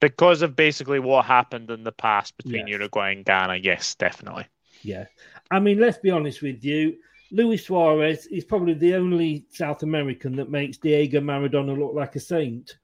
Because 0.00 0.42
of 0.42 0.56
basically 0.56 0.98
what 1.00 1.24
happened 1.24 1.70
in 1.70 1.84
the 1.84 1.92
past 1.92 2.36
between 2.36 2.66
Yes. 2.66 2.78
Uruguay 2.78 3.12
and 3.12 3.24
Ghana, 3.24 3.56
yes, 3.56 3.94
definitely. 3.94 4.46
Yeah. 4.82 5.06
I 5.50 5.60
mean, 5.60 5.78
let's 5.80 5.98
be 5.98 6.10
honest 6.10 6.42
with 6.42 6.64
you. 6.64 6.96
Luis 7.34 7.66
Suarez 7.66 8.26
is 8.26 8.44
probably 8.44 8.74
the 8.74 8.94
only 8.94 9.44
South 9.50 9.82
American 9.82 10.36
that 10.36 10.50
makes 10.50 10.76
Diego 10.76 11.20
Maradona 11.20 11.76
look 11.76 11.92
like 11.92 12.14
a 12.14 12.20
saint. 12.20 12.78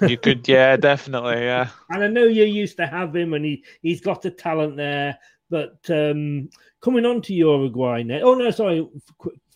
You 0.00 0.16
could, 0.16 0.48
yeah, 0.48 0.76
definitely, 0.76 1.42
yeah. 1.42 1.68
And 1.90 2.02
I 2.02 2.08
know 2.08 2.24
you 2.24 2.44
used 2.44 2.78
to 2.78 2.86
have 2.86 3.14
him, 3.14 3.34
and 3.34 3.44
he 3.44 3.64
he's 3.82 4.00
got 4.00 4.24
a 4.24 4.30
talent 4.30 4.76
there. 4.76 5.18
But 5.50 5.78
um, 5.90 6.48
coming 6.80 7.04
on 7.04 7.20
to 7.22 7.34
Uruguay 7.34 8.02
now. 8.02 8.20
Oh 8.22 8.34
no, 8.34 8.50
sorry. 8.50 8.88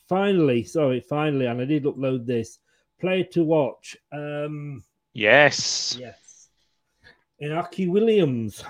Finally, 0.06 0.64
sorry, 0.64 1.00
finally, 1.00 1.46
and 1.46 1.60
I 1.60 1.64
did 1.64 1.84
upload 1.84 2.26
this 2.26 2.58
player 3.00 3.24
to 3.24 3.42
watch. 3.42 3.96
Um, 4.12 4.84
Yes. 5.14 5.96
yes, 5.98 6.48
Inaki 7.42 7.88
Williams, 7.88 8.64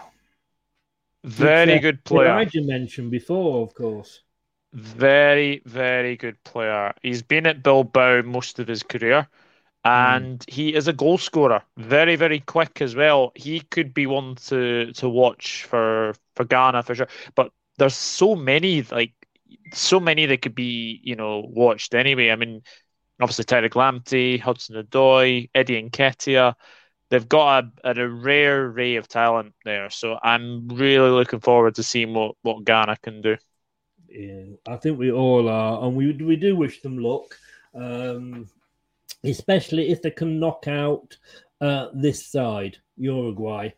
Very 1.25 1.73
which, 1.73 1.79
uh, 1.79 1.83
good 1.83 2.05
player. 2.05 2.29
Elijah 2.31 2.63
mentioned 2.63 3.11
before, 3.13 3.63
of 3.65 3.75
course. 3.75 4.23
Very, 4.73 5.61
very 5.67 6.17
good 6.17 6.43
player. 6.45 6.95
He's 7.03 7.23
been 7.23 7.47
at 7.47 7.63
Bilbao 7.63 8.23
most 8.23 8.59
of 8.59 8.69
his 8.69 8.83
career, 8.83 9.29
and 9.85 10.43
hmm. 10.43 10.55
he 10.55 10.75
is 10.75 10.89
a 10.89 10.93
goal 10.95 11.19
scorer. 11.19 11.63
Very, 11.77 12.17
very 12.17 12.41
quick 12.41 12.81
as 12.81 12.95
well. 12.95 13.33
He 13.35 13.61
could 13.61 13.93
be 13.93 14.07
one 14.07 14.37
to 14.47 14.93
to 14.95 15.09
watch 15.09 15.65
for 15.65 16.15
for 16.37 16.45
Ghana 16.45 16.85
for 16.85 16.95
sure. 16.95 17.09
But 17.35 17.53
there's 17.79 17.95
so 17.95 18.35
many 18.35 18.83
like 18.83 19.13
so 19.75 20.01
many 20.01 20.27
that 20.27 20.43
could 20.43 20.55
be 20.55 21.01
you 21.03 21.17
know 21.17 21.41
watched 21.49 21.95
anyway. 21.95 22.31
I 22.31 22.37
mean, 22.37 22.63
obviously 23.21 23.45
Tariq 23.45 23.73
Lamptey, 23.73 24.41
Hudson-Odoi, 24.41 25.51
Eddie 25.55 25.83
Nketiah. 25.83 26.55
They've 27.11 27.29
got 27.29 27.65
a, 27.85 27.91
a 28.01 28.09
rare 28.09 28.67
array 28.67 28.97
of 28.97 29.07
talent 29.07 29.55
there, 29.67 29.91
so 29.91 30.19
I'm 30.23 30.69
really 30.69 31.11
looking 31.11 31.41
forward 31.41 31.75
to 31.75 31.83
seeing 31.83 32.15
what, 32.15 32.37
what 32.43 32.65
Ghana 32.65 32.97
can 33.03 33.21
do. 33.21 33.37
Yeah, 34.13 34.45
I 34.69 34.77
think 34.77 34.99
we 34.99 35.11
all 35.11 35.49
are, 35.49 35.85
and 35.85 35.97
we 35.97 36.13
we 36.13 36.37
do 36.37 36.55
wish 36.55 36.83
them 36.83 36.99
luck, 36.99 37.35
um, 37.75 38.47
especially 39.25 39.91
if 39.91 40.03
they 40.03 40.11
can 40.11 40.39
knock 40.39 40.69
out 40.69 41.17
uh, 41.63 41.89
this 41.95 42.27
side, 42.27 42.77
Uruguay. 42.99 43.71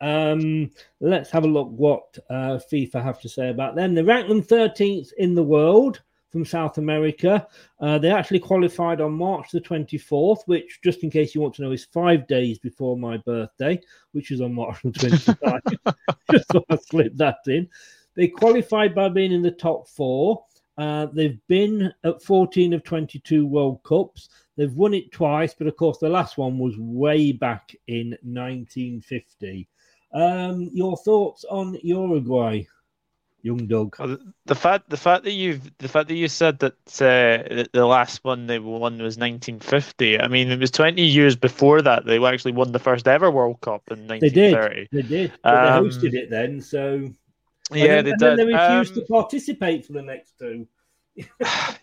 Um, 0.00 0.70
let's 1.00 1.30
have 1.30 1.44
a 1.44 1.48
look 1.48 1.68
what 1.68 2.18
uh, 2.30 2.58
FIFA 2.72 3.02
have 3.02 3.20
to 3.20 3.28
say 3.28 3.50
about 3.50 3.76
them. 3.76 3.94
They 3.94 4.02
rank 4.02 4.28
them 4.28 4.42
13th 4.42 5.08
in 5.18 5.34
the 5.34 5.42
world 5.42 6.00
from 6.30 6.44
South 6.44 6.78
America. 6.78 7.46
Uh, 7.80 7.98
they 7.98 8.10
actually 8.10 8.40
qualified 8.40 9.00
on 9.00 9.12
March 9.12 9.50
the 9.50 9.60
24th, 9.60 10.40
which, 10.46 10.80
just 10.82 11.02
in 11.02 11.10
case 11.10 11.34
you 11.34 11.40
want 11.40 11.54
to 11.54 11.62
know, 11.62 11.72
is 11.72 11.84
five 11.84 12.26
days 12.26 12.58
before 12.58 12.96
my 12.96 13.16
birthday, 13.18 13.78
which 14.12 14.30
is 14.30 14.40
on 14.40 14.54
March 14.54 14.80
the 14.82 14.90
29th. 14.90 15.94
just 16.30 16.50
so 16.52 16.64
I 16.70 16.76
slip 16.76 17.14
that 17.16 17.38
in. 17.46 17.68
They 18.16 18.28
qualified 18.28 18.94
by 18.94 19.08
being 19.10 19.32
in 19.32 19.42
the 19.42 19.50
top 19.50 19.88
four. 19.88 20.44
Uh, 20.78 21.06
they've 21.12 21.38
been 21.48 21.92
at 22.04 22.22
14 22.22 22.72
of 22.72 22.82
22 22.82 23.46
World 23.46 23.82
Cups. 23.82 24.28
They've 24.56 24.72
won 24.72 24.94
it 24.94 25.12
twice, 25.12 25.54
but 25.54 25.66
of 25.66 25.76
course, 25.76 25.98
the 25.98 26.08
last 26.08 26.38
one 26.38 26.58
was 26.58 26.76
way 26.78 27.32
back 27.32 27.74
in 27.86 28.10
1950. 28.22 29.68
Um, 30.12 30.70
your 30.72 30.96
thoughts 30.96 31.44
on 31.50 31.78
Uruguay, 31.82 32.62
young 33.42 33.66
Doug? 33.66 33.96
Well, 33.98 34.16
the- 34.46 34.54
fact 34.54 34.88
the 34.88 34.96
fact 34.96 35.24
that 35.24 35.32
you've 35.32 35.70
the 35.78 35.88
fact 35.88 36.08
that 36.08 36.14
you 36.14 36.28
said 36.28 36.58
that 36.60 36.74
uh, 37.00 37.54
that 37.54 37.68
the 37.72 37.86
last 37.86 38.24
one 38.24 38.46
they 38.46 38.58
won 38.58 38.94
was 38.94 39.18
1950. 39.18 40.20
I 40.20 40.28
mean, 40.28 40.50
it 40.50 40.58
was 40.58 40.70
20 40.70 41.02
years 41.02 41.36
before 41.36 41.82
that 41.82 42.06
they 42.06 42.24
actually 42.24 42.52
won 42.52 42.72
the 42.72 42.78
first 42.78 43.06
ever 43.06 43.30
World 43.30 43.60
Cup 43.60 43.82
in 43.90 44.06
1930. 44.06 44.18
They 44.20 44.30
did. 44.30 44.52
1930. 44.52 44.88
They 44.92 45.02
did. 45.02 45.32
Um, 45.44 45.54
they 45.84 45.88
hosted 45.90 46.14
it 46.14 46.30
then, 46.30 46.60
so. 46.60 47.10
And 47.80 47.92
Yeah, 47.92 47.92
then, 47.92 48.02
they 48.02 48.12
and 48.12 48.22
then 48.22 48.36
did. 48.36 48.36
they 48.36 48.44
refused 48.44 48.94
Um, 48.94 48.94
to 48.94 49.02
participate 49.02 49.86
for 49.86 49.92
the 49.92 50.02
next 50.02 50.38
two. 50.38 50.66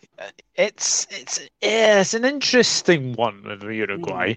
It's 0.56 1.08
it's 1.10 1.40
yeah, 1.62 2.02
it's 2.02 2.14
an 2.14 2.26
interesting 2.26 3.14
one 3.14 3.44
with 3.44 3.64
Uruguay, 3.64 4.36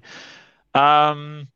um, 0.74 1.48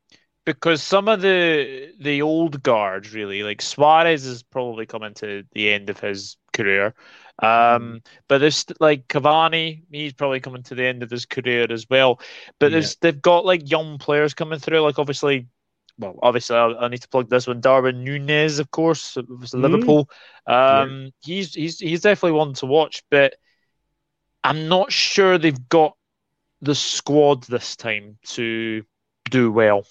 because 0.46 0.82
some 0.82 1.08
of 1.08 1.22
the 1.22 1.92
the 2.00 2.22
old 2.22 2.62
guard 2.62 3.10
really 3.12 3.42
like 3.42 3.62
Suarez 3.62 4.26
is 4.26 4.42
probably 4.42 4.86
coming 4.86 5.14
to 5.14 5.44
the 5.52 5.70
end 5.72 5.90
of 5.90 6.00
his 6.00 6.36
career, 6.54 6.94
um, 7.42 8.02
but 8.28 8.38
there's 8.38 8.66
like 8.80 9.08
Cavani, 9.08 9.84
he's 9.92 10.12
probably 10.14 10.40
coming 10.40 10.62
to 10.64 10.74
the 10.74 10.86
end 10.86 11.02
of 11.02 11.10
his 11.10 11.26
career 11.26 11.66
as 11.70 11.86
well. 11.90 12.20
But 12.60 12.72
there's 12.72 12.96
they've 12.96 13.20
got 13.22 13.46
like 13.46 13.70
young 13.70 13.98
players 13.98 14.34
coming 14.34 14.58
through, 14.60 14.80
like 14.80 14.98
obviously. 14.98 15.48
Well, 16.00 16.18
obviously, 16.22 16.56
I, 16.56 16.66
I 16.66 16.88
need 16.88 17.02
to 17.02 17.08
plug 17.08 17.28
this 17.28 17.46
one. 17.46 17.60
Darwin 17.60 18.02
Nunez, 18.02 18.58
of 18.58 18.70
course, 18.70 19.18
it 19.18 19.28
was 19.28 19.50
Mhm. 19.50 19.62
Liverpool. 19.62 20.10
Um, 20.46 21.12
he's 21.22 21.54
he's 21.54 21.78
he's 21.78 22.00
definitely 22.00 22.38
one 22.38 22.54
to 22.54 22.66
watch, 22.66 23.02
but 23.10 23.34
I'm 24.42 24.68
not 24.68 24.90
sure 24.90 25.36
they've 25.36 25.68
got 25.68 25.94
the 26.62 26.74
squad 26.74 27.44
this 27.44 27.76
time 27.76 28.18
to 28.28 28.82
do 29.30 29.52
well. 29.52 29.86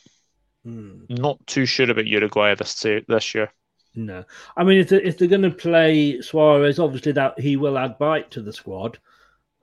Hmm. 0.64 1.02
Not 1.10 1.46
too 1.46 1.68
sure 1.68 1.90
about 1.90 2.08
Uruguay 2.08 2.56
this 2.56 2.82
this 3.08 3.36
year. 3.36 3.52
No, 3.94 4.24
I 4.58 4.64
mean 4.64 4.80
if 4.80 4.90
they're, 4.90 5.02
if 5.02 5.18
they're 5.18 5.28
going 5.28 5.44
to 5.44 5.52
play 5.52 6.22
Suarez, 6.22 6.80
obviously 6.80 7.12
that 7.14 7.40
he 7.40 7.56
will 7.56 7.78
add 7.78 8.00
bite 8.00 8.32
to 8.32 8.42
the 8.42 8.54
squad. 8.54 8.98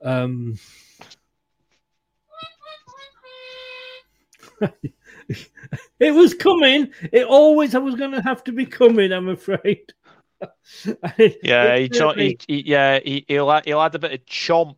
Um, 0.01 0.57
it 5.99 6.13
was 6.13 6.33
coming. 6.33 6.91
It 7.11 7.25
always 7.25 7.75
I 7.75 7.79
was 7.79 7.95
going 7.95 8.11
to 8.11 8.21
have 8.21 8.43
to 8.45 8.51
be 8.51 8.65
coming. 8.65 9.11
I'm 9.11 9.29
afraid. 9.29 9.93
Yeah, 11.41 11.77
he, 11.77 11.89
he, 12.15 12.37
he 12.47 12.63
yeah 12.67 12.99
he, 13.03 13.25
he'll 13.27 13.51
add, 13.51 13.65
he'll 13.65 13.81
add 13.81 13.95
a 13.95 13.99
bit 13.99 14.13
of 14.13 14.25
chomp 14.27 14.75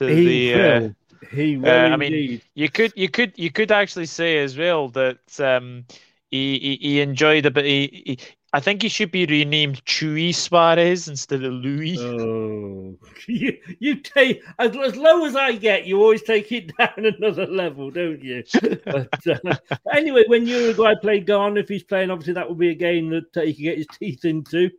to 0.00 0.06
He 0.08 0.52
the. 0.52 0.62
Uh. 0.62 0.88
He 1.30 1.56
will 1.56 1.68
uh, 1.68 1.88
I 1.90 1.96
mean, 1.96 2.40
you 2.54 2.68
could 2.68 2.92
you 2.96 3.08
could 3.08 3.32
you 3.36 3.50
could 3.50 3.72
actually 3.72 4.06
say 4.06 4.38
as 4.38 4.56
well 4.56 4.88
that 4.90 5.18
um, 5.40 5.84
he, 6.30 6.58
he 6.58 6.88
he 6.88 7.00
enjoyed 7.00 7.46
a 7.46 7.50
bit. 7.50 7.64
He, 7.64 8.02
he, 8.04 8.18
I 8.56 8.60
think 8.60 8.80
he 8.80 8.88
should 8.88 9.10
be 9.10 9.26
renamed 9.26 9.84
Chewy 9.84 10.34
Suarez 10.34 11.08
instead 11.08 11.44
of 11.44 11.52
Louis. 11.52 11.98
Oh, 12.00 12.96
you, 13.28 13.58
you 13.80 13.96
take 13.96 14.42
as, 14.58 14.74
as 14.74 14.96
low 14.96 15.26
as 15.26 15.36
I 15.36 15.52
get, 15.52 15.84
you 15.84 16.00
always 16.00 16.22
take 16.22 16.50
it 16.52 16.74
down 16.78 16.88
another 16.96 17.46
level, 17.46 17.90
don't 17.90 18.22
you? 18.22 18.42
but, 18.86 19.26
uh, 19.26 19.56
anyway, 19.92 20.24
when 20.28 20.46
Uruguay 20.46 20.94
play 21.02 21.20
Ghana, 21.20 21.60
if 21.60 21.68
he's 21.68 21.82
playing, 21.82 22.10
obviously 22.10 22.32
that 22.32 22.48
would 22.48 22.56
be 22.56 22.70
a 22.70 22.74
game 22.74 23.10
that 23.10 23.36
uh, 23.36 23.42
he 23.42 23.52
can 23.52 23.64
get 23.64 23.76
his 23.76 23.86
teeth 23.98 24.24
into. 24.24 24.70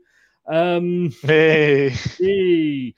Um, 0.47 1.11
hey. 1.21 1.89
hey. 1.89 2.95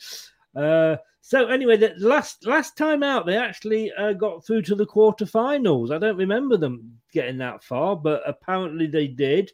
Uh, 0.56 0.96
so 1.20 1.48
anyway, 1.48 1.76
the 1.76 1.94
last 1.98 2.46
last 2.46 2.78
time 2.78 3.04
out, 3.04 3.26
they 3.26 3.36
actually 3.36 3.92
uh, 3.92 4.14
got 4.14 4.46
through 4.46 4.62
to 4.62 4.76
the 4.76 4.88
quarterfinals. 4.88 5.94
I 5.94 5.98
don't 5.98 6.16
remember 6.16 6.56
them 6.56 7.02
getting 7.12 7.40
that 7.40 7.66
far, 7.66 7.98
but 7.98 8.24
apparently 8.26 8.88
they 8.88 9.08
did. 9.08 9.52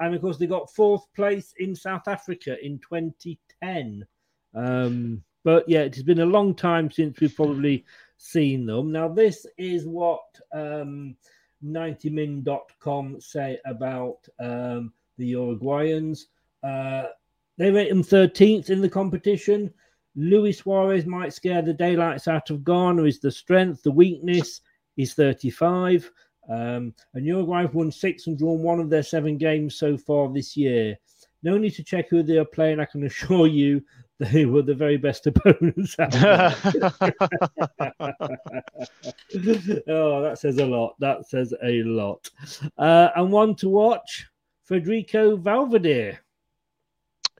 And 0.00 0.14
of 0.14 0.20
course, 0.20 0.38
they 0.38 0.46
got 0.46 0.72
fourth 0.72 1.04
place 1.14 1.54
in 1.58 1.74
South 1.74 2.06
Africa 2.06 2.56
in 2.64 2.78
2010. 2.78 4.06
Um, 4.54 5.22
but 5.44 5.68
yeah, 5.68 5.80
it 5.80 5.94
has 5.94 6.04
been 6.04 6.20
a 6.20 6.26
long 6.26 6.54
time 6.54 6.90
since 6.90 7.20
we've 7.20 7.34
probably 7.34 7.84
seen 8.16 8.66
them. 8.66 8.92
Now, 8.92 9.08
this 9.08 9.46
is 9.56 9.86
what 9.86 10.22
um, 10.52 11.16
90min.com 11.64 13.20
say 13.20 13.58
about 13.64 14.18
um, 14.40 14.92
the 15.16 15.32
Uruguayans. 15.32 16.24
Uh, 16.62 17.04
they 17.56 17.70
rate 17.70 17.88
them 17.88 18.04
13th 18.04 18.70
in 18.70 18.80
the 18.80 18.88
competition. 18.88 19.72
Luis 20.16 20.58
Suarez 20.58 21.06
might 21.06 21.32
scare 21.32 21.62
the 21.62 21.72
daylights 21.72 22.28
out 22.28 22.50
of 22.50 22.64
Ghana. 22.64 23.04
Is 23.04 23.20
the 23.20 23.30
strength, 23.30 23.82
the 23.82 23.90
weakness? 23.90 24.60
Is 24.96 25.14
35. 25.14 26.10
Um, 26.48 26.94
and 27.14 27.26
Uruguay 27.26 27.62
have 27.62 27.74
won 27.74 27.92
six 27.92 28.26
and 28.26 28.38
drawn 28.38 28.62
one 28.62 28.80
of 28.80 28.90
their 28.90 29.02
seven 29.02 29.36
games 29.36 29.74
so 29.76 29.96
far 29.96 30.32
this 30.32 30.56
year. 30.56 30.96
No 31.42 31.56
need 31.58 31.74
to 31.74 31.84
check 31.84 32.08
who 32.08 32.22
they 32.22 32.38
are 32.38 32.44
playing. 32.44 32.80
I 32.80 32.84
can 32.84 33.04
assure 33.04 33.46
you 33.48 33.82
they 34.18 34.46
were 34.46 34.62
the 34.62 34.74
very 34.74 34.96
best 34.96 35.26
opponents. 35.26 35.94
oh, 36.00 36.08
that 40.22 40.36
says 40.36 40.58
a 40.58 40.66
lot. 40.66 40.96
That 40.98 41.28
says 41.28 41.54
a 41.62 41.82
lot. 41.84 42.28
Uh, 42.76 43.10
and 43.14 43.30
one 43.30 43.54
to 43.56 43.68
watch 43.68 44.26
Federico 44.64 45.36
Valverde. 45.36 46.18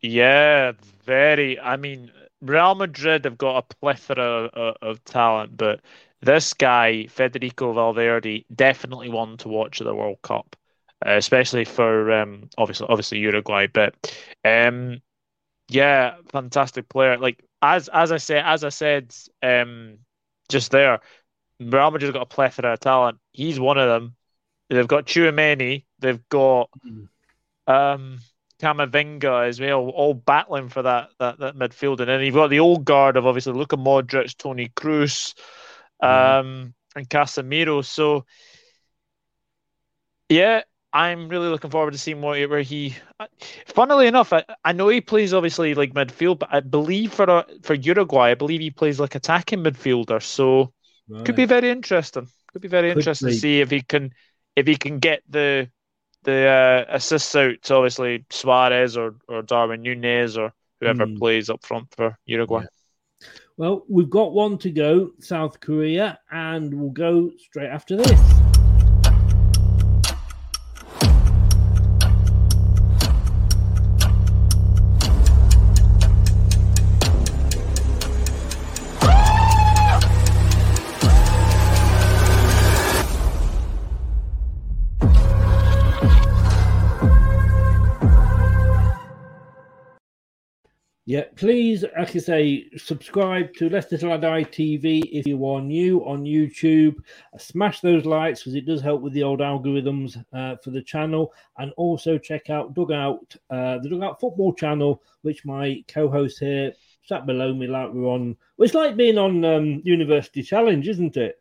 Yeah, 0.02 0.72
very. 1.04 1.58
I 1.58 1.76
mean, 1.76 2.12
Real 2.40 2.76
Madrid 2.76 3.24
have 3.24 3.38
got 3.38 3.58
a 3.58 3.74
plethora 3.76 4.44
of, 4.46 4.76
of 4.80 5.04
talent, 5.04 5.56
but 5.56 5.80
this 6.20 6.54
guy, 6.54 7.06
Federico 7.06 7.72
Valverde, 7.72 8.44
definitely 8.54 9.08
one 9.08 9.36
to 9.38 9.48
watch 9.48 9.80
at 9.80 9.86
the 9.86 9.94
World 9.94 10.18
Cup, 10.22 10.56
uh, 11.06 11.12
especially 11.12 11.64
for 11.64 12.12
um, 12.12 12.48
obviously 12.58 12.86
obviously 12.88 13.18
Uruguay. 13.18 13.66
But 13.72 13.94
um, 14.44 15.00
yeah, 15.68 16.16
fantastic 16.30 16.88
player. 16.88 17.18
Like 17.18 17.44
as 17.62 17.88
as 17.88 18.12
I 18.12 18.16
said, 18.16 18.44
as 18.44 18.64
I 18.64 18.70
said 18.70 19.14
um, 19.42 19.98
just 20.48 20.70
there, 20.70 21.00
Real 21.60 21.90
Madrid's 21.90 22.12
got 22.12 22.22
a 22.22 22.26
plethora 22.26 22.72
of 22.72 22.80
talent. 22.80 23.18
He's 23.32 23.60
one 23.60 23.78
of 23.78 23.88
them. 23.88 24.16
They've 24.70 24.88
got 24.88 25.06
Chouameni. 25.06 25.84
They've 25.98 26.28
got 26.28 26.70
um, 27.66 28.18
Camavinga 28.60 29.46
as 29.48 29.60
well, 29.60 29.88
all 29.90 30.14
battling 30.14 30.68
for 30.68 30.82
that, 30.82 31.10
that 31.18 31.38
that 31.38 31.56
midfield. 31.56 32.00
And 32.00 32.08
then 32.08 32.20
you've 32.22 32.34
got 32.34 32.48
the 32.48 32.60
old 32.60 32.84
guard 32.84 33.16
of 33.16 33.26
obviously 33.26 33.52
Luka 33.52 33.76
Modric, 33.76 34.36
Toni 34.36 34.68
Kroos, 34.68 35.34
um, 36.00 36.74
and 36.96 37.08
Casemiro. 37.08 37.84
So, 37.84 38.24
yeah, 40.28 40.62
I'm 40.92 41.28
really 41.28 41.48
looking 41.48 41.70
forward 41.70 41.92
to 41.92 41.98
seeing 41.98 42.20
what 42.20 42.38
where 42.48 42.62
he. 42.62 42.96
Funnily 43.66 44.06
enough, 44.06 44.32
I, 44.32 44.44
I 44.64 44.72
know 44.72 44.88
he 44.88 45.00
plays 45.00 45.34
obviously 45.34 45.74
like 45.74 45.94
midfield, 45.94 46.38
but 46.40 46.48
I 46.52 46.60
believe 46.60 47.12
for 47.12 47.24
a, 47.24 47.46
for 47.62 47.74
Uruguay, 47.74 48.30
I 48.30 48.34
believe 48.34 48.60
he 48.60 48.70
plays 48.70 49.00
like 49.00 49.14
attacking 49.14 49.60
midfielder. 49.62 50.22
So, 50.22 50.72
Right. 51.08 51.24
could 51.24 51.36
be 51.36 51.44
very 51.46 51.70
interesting. 51.70 52.28
Could 52.52 52.62
be 52.62 52.68
very 52.68 52.90
Could 52.92 52.92
interesting 52.92 53.28
be. 53.28 53.30
to 53.30 53.36
see 53.36 53.60
if 53.60 53.70
he 53.70 53.82
can 53.82 54.12
if 54.56 54.66
he 54.66 54.76
can 54.76 54.98
get 54.98 55.22
the 55.28 55.70
the 56.24 56.46
uh, 56.48 56.84
assists 56.96 57.34
out 57.36 57.62
to 57.62 57.74
obviously 57.76 58.26
Suarez 58.30 58.96
or, 58.96 59.16
or 59.28 59.42
Darwin 59.42 59.82
Nunez 59.82 60.38
or 60.38 60.52
whoever 60.80 61.06
Hmm. 61.06 61.18
plays 61.18 61.50
up 61.50 61.64
front 61.66 61.94
for 61.96 62.18
Uruguay. 62.26 62.64
Well, 63.58 63.84
we've 63.88 64.08
got 64.08 64.34
one 64.34 64.56
to 64.58 64.70
go, 64.70 65.10
South 65.18 65.58
Korea, 65.58 66.20
and 66.30 66.72
we'll 66.72 66.90
go 66.90 67.32
straight 67.36 67.66
after 67.66 67.96
this. 67.96 68.47
Yeah, 91.08 91.24
please, 91.36 91.86
like 91.96 92.14
I 92.14 92.18
say, 92.18 92.68
subscribe 92.76 93.54
to 93.54 93.70
Leicester 93.70 93.96
Till 93.96 94.12
I 94.12 94.18
Die 94.18 94.44
TV 94.44 95.02
if 95.10 95.26
you 95.26 95.42
are 95.46 95.62
new 95.62 96.00
on 96.04 96.24
YouTube. 96.24 96.96
Smash 97.38 97.80
those 97.80 98.04
likes 98.04 98.40
because 98.40 98.54
it 98.54 98.66
does 98.66 98.82
help 98.82 99.00
with 99.00 99.14
the 99.14 99.22
old 99.22 99.40
algorithms 99.40 100.22
uh, 100.34 100.56
for 100.62 100.68
the 100.68 100.82
channel. 100.82 101.32
And 101.56 101.72
also 101.78 102.18
check 102.18 102.50
out 102.50 102.74
Dugout, 102.74 103.34
uh, 103.48 103.78
the 103.78 103.88
Dugout 103.88 104.20
Football 104.20 104.52
channel, 104.52 105.02
which 105.22 105.46
my 105.46 105.82
co 105.88 106.10
host 106.10 106.40
here 106.40 106.74
sat 107.06 107.24
below 107.24 107.54
me 107.54 107.66
like 107.68 107.90
we're 107.90 108.04
on. 108.04 108.36
Well, 108.58 108.66
it's 108.66 108.74
like 108.74 108.94
being 108.94 109.16
on 109.16 109.42
um, 109.46 109.80
University 109.86 110.42
Challenge, 110.42 110.86
isn't 110.86 111.16
it? 111.16 111.40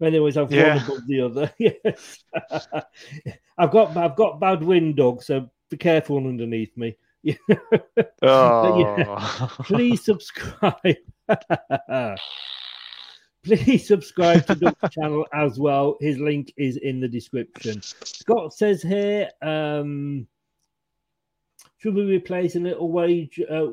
Anyways, 0.00 0.38
I've 0.38 0.50
Yeah. 0.50 0.76
one 0.76 0.84
above 0.86 1.06
the 1.08 1.20
other. 1.20 1.52
yes. 1.58 2.24
I've 3.58 3.70
got 3.70 3.94
I've 3.98 4.16
got 4.16 4.40
bad 4.40 4.62
wind, 4.62 4.96
dog, 4.96 5.22
so 5.22 5.50
be 5.68 5.76
careful 5.76 6.16
underneath 6.16 6.74
me. 6.74 6.96
Yeah, 7.24 7.36
Oh. 8.22 9.50
please 9.60 10.04
subscribe. 10.04 10.96
please 13.44 13.86
subscribe 13.86 14.46
to 14.46 14.54
the 14.54 14.74
channel 14.90 15.26
as 15.32 15.58
well. 15.58 15.96
His 16.00 16.18
link 16.18 16.52
is 16.56 16.76
in 16.76 17.00
the 17.00 17.08
description. 17.08 17.80
Scott 17.82 18.54
says 18.54 18.82
here, 18.82 19.30
um, 19.40 20.26
should 21.78 21.94
we 21.94 22.04
replace 22.04 22.54
a 22.54 22.60
little 22.60 22.90
wage? 22.92 23.40
Uh, 23.40 23.70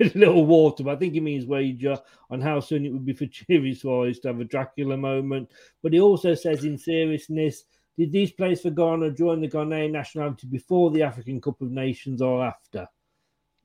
it 0.00 0.14
a 0.14 0.18
little 0.18 0.46
water? 0.46 0.84
But 0.84 0.94
I 0.94 0.96
think 0.96 1.12
he 1.14 1.20
means 1.20 1.44
wager 1.46 1.98
on 2.30 2.40
how 2.40 2.60
soon 2.60 2.86
it 2.86 2.92
would 2.92 3.04
be 3.04 3.12
for 3.12 3.26
Chiri 3.26 3.76
Suarez 3.76 4.18
to 4.20 4.28
have 4.28 4.40
a 4.40 4.44
Dracula 4.44 4.96
moment. 4.96 5.50
But 5.82 5.92
he 5.92 6.00
also 6.00 6.34
says, 6.34 6.64
in 6.64 6.78
seriousness, 6.78 7.64
did 8.00 8.12
these 8.12 8.32
players 8.32 8.62
for 8.62 8.70
Ghana 8.70 9.10
join 9.10 9.42
the 9.42 9.48
Ghanaian 9.48 9.90
nationality 9.90 10.46
before 10.46 10.90
the 10.90 11.02
African 11.02 11.38
Cup 11.38 11.60
of 11.60 11.70
Nations 11.70 12.22
or 12.22 12.42
after? 12.42 12.88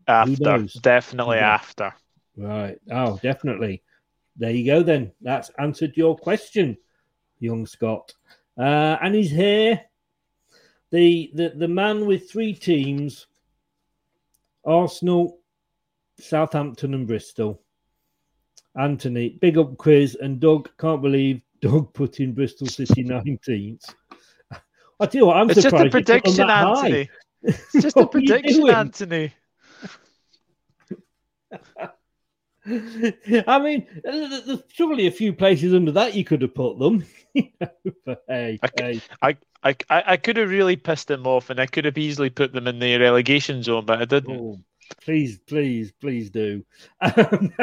after, 0.09 0.65
definitely 0.81 1.37
Yeah. 1.37 1.53
after. 1.53 1.93
Right. 2.35 2.77
Oh, 2.91 3.17
definitely. 3.23 3.81
There 4.35 4.51
you 4.51 4.65
go. 4.65 4.83
Then 4.83 5.13
that's 5.21 5.49
answered 5.57 5.95
your 5.95 6.17
question, 6.17 6.75
young 7.39 7.65
Scott. 7.65 8.13
Uh, 8.57 8.97
and 9.01 9.15
he's 9.15 9.31
here. 9.31 9.79
The, 10.91 11.31
the 11.33 11.53
the 11.55 11.67
man 11.69 12.05
with 12.05 12.29
three 12.29 12.53
teams: 12.53 13.27
Arsenal, 14.65 15.39
Southampton, 16.19 16.93
and 16.93 17.07
Bristol. 17.07 17.61
Anthony, 18.77 19.29
big 19.29 19.57
up 19.57 19.77
quiz, 19.77 20.15
and 20.15 20.41
Doug 20.41 20.69
can't 20.77 21.01
believe 21.01 21.41
Doug 21.61 21.93
put 21.93 22.19
in 22.19 22.33
Bristol 22.33 22.67
City 22.67 23.03
19th. 23.05 23.95
I 24.99 25.05
tell 25.07 25.19
you 25.19 25.25
what, 25.27 25.37
I'm 25.37 25.49
It's 25.49 25.61
just 25.61 25.67
a 25.67 25.69
surprised. 25.69 25.95
you 25.95 26.03
put 26.05 26.05
prediction, 26.05 26.47
that 26.47 26.67
high. 26.67 26.87
Anthony. 26.87 27.09
It's 27.43 27.81
just 27.81 27.99
a 27.99 28.05
What 28.05 28.15
are 28.15 28.19
you 28.19 28.35
prediction. 28.35 28.69
Anthony. 28.69 29.33
I 33.47 33.59
mean, 33.59 33.85
there's 34.03 34.63
surely 34.69 35.05
a 35.07 35.11
few 35.11 35.33
places 35.33 35.73
under 35.73 35.91
that 35.91 36.15
you 36.15 36.23
could 36.23 36.41
have 36.41 36.55
put 36.55 36.79
them. 36.79 37.05
You 37.35 37.49
know, 37.59 37.67
but 38.05 38.23
hey, 38.29 38.61
hey. 38.77 39.01
I, 39.21 39.35
I, 39.61 39.75
I 39.89 40.03
I 40.13 40.15
could 40.17 40.37
have 40.37 40.49
really 40.49 40.77
pissed 40.77 41.09
them 41.09 41.27
off, 41.27 41.49
and 41.49 41.59
I 41.59 41.65
could 41.65 41.83
have 41.83 41.97
easily 41.97 42.29
put 42.29 42.53
them 42.53 42.65
in 42.65 42.79
the 42.79 42.97
relegation 42.97 43.61
zone, 43.61 43.85
but 43.85 44.01
I 44.01 44.05
didn't. 44.05 44.39
Oh, 44.39 44.57
please, 45.01 45.39
please, 45.39 45.91
please 45.91 46.29
do. 46.29 46.63
Um, 47.01 47.53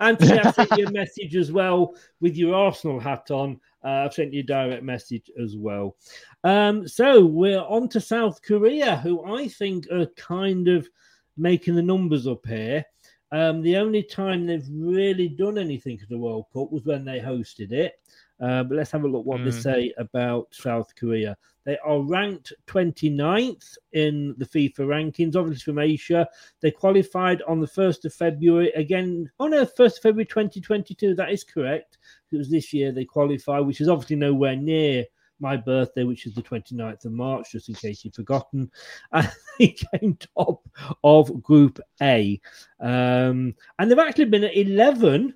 Anthony, 0.00 0.38
I 0.38 0.50
sent 0.52 0.76
you 0.76 0.86
a 0.86 0.90
message 0.92 1.36
as 1.36 1.52
well 1.52 1.94
with 2.20 2.36
your 2.36 2.54
Arsenal 2.54 3.00
hat 3.00 3.30
on. 3.30 3.60
Uh, 3.84 4.04
I've 4.04 4.14
sent 4.14 4.32
you 4.32 4.40
a 4.40 4.44
direct 4.44 4.82
message 4.82 5.30
as 5.40 5.56
well. 5.56 5.96
Um, 6.44 6.86
so 6.88 7.24
we're 7.24 7.60
on 7.60 7.88
to 7.90 8.00
South 8.00 8.42
Korea, 8.42 8.96
who 8.96 9.24
I 9.24 9.48
think 9.48 9.90
are 9.90 10.06
kind 10.16 10.68
of 10.68 10.88
making 11.36 11.76
the 11.76 11.82
numbers 11.82 12.26
up 12.26 12.46
here. 12.46 12.84
Um, 13.30 13.60
the 13.60 13.76
only 13.76 14.02
time 14.02 14.46
they've 14.46 14.68
really 14.70 15.28
done 15.28 15.58
anything 15.58 15.98
at 16.02 16.08
the 16.08 16.18
World 16.18 16.46
Cup 16.52 16.72
was 16.72 16.84
when 16.84 17.04
they 17.04 17.20
hosted 17.20 17.72
it. 17.72 17.94
Uh, 18.40 18.62
but 18.62 18.76
let's 18.76 18.90
have 18.90 19.04
a 19.04 19.08
look 19.08 19.26
what 19.26 19.42
they 19.44 19.50
Mm. 19.50 19.62
say 19.62 19.92
about 19.98 20.46
South 20.54 20.94
Korea. 20.94 21.36
They 21.64 21.76
are 21.78 22.00
ranked 22.00 22.52
29th 22.66 23.76
in 23.92 24.34
the 24.38 24.46
FIFA 24.46 24.86
rankings, 24.86 25.36
obviously 25.36 25.72
from 25.72 25.78
Asia. 25.78 26.26
They 26.60 26.70
qualified 26.70 27.42
on 27.42 27.60
the 27.60 27.66
1st 27.66 28.04
of 28.04 28.14
February. 28.14 28.70
Again, 28.70 29.30
oh 29.40 29.48
no, 29.48 29.66
1st 29.66 29.96
of 29.96 30.02
February 30.02 30.26
2022. 30.26 31.14
That 31.14 31.30
is 31.32 31.44
correct. 31.44 31.98
It 32.30 32.36
was 32.36 32.48
this 32.50 32.72
year 32.72 32.92
they 32.92 33.04
qualified, 33.04 33.66
which 33.66 33.80
is 33.80 33.88
obviously 33.88 34.16
nowhere 34.16 34.56
near 34.56 35.04
my 35.40 35.56
birthday, 35.56 36.02
which 36.04 36.26
is 36.26 36.34
the 36.34 36.42
29th 36.42 37.04
of 37.04 37.12
March, 37.12 37.52
just 37.52 37.68
in 37.68 37.74
case 37.74 38.04
you've 38.04 38.14
forgotten. 38.14 38.70
And 39.12 39.28
they 39.58 39.68
came 39.98 40.16
top 40.36 40.62
of 41.04 41.42
Group 41.42 41.80
A. 42.02 42.40
Um, 42.80 43.54
and 43.78 43.90
they've 43.90 43.98
actually 43.98 44.26
been 44.26 44.44
at 44.44 44.56
11 44.56 45.34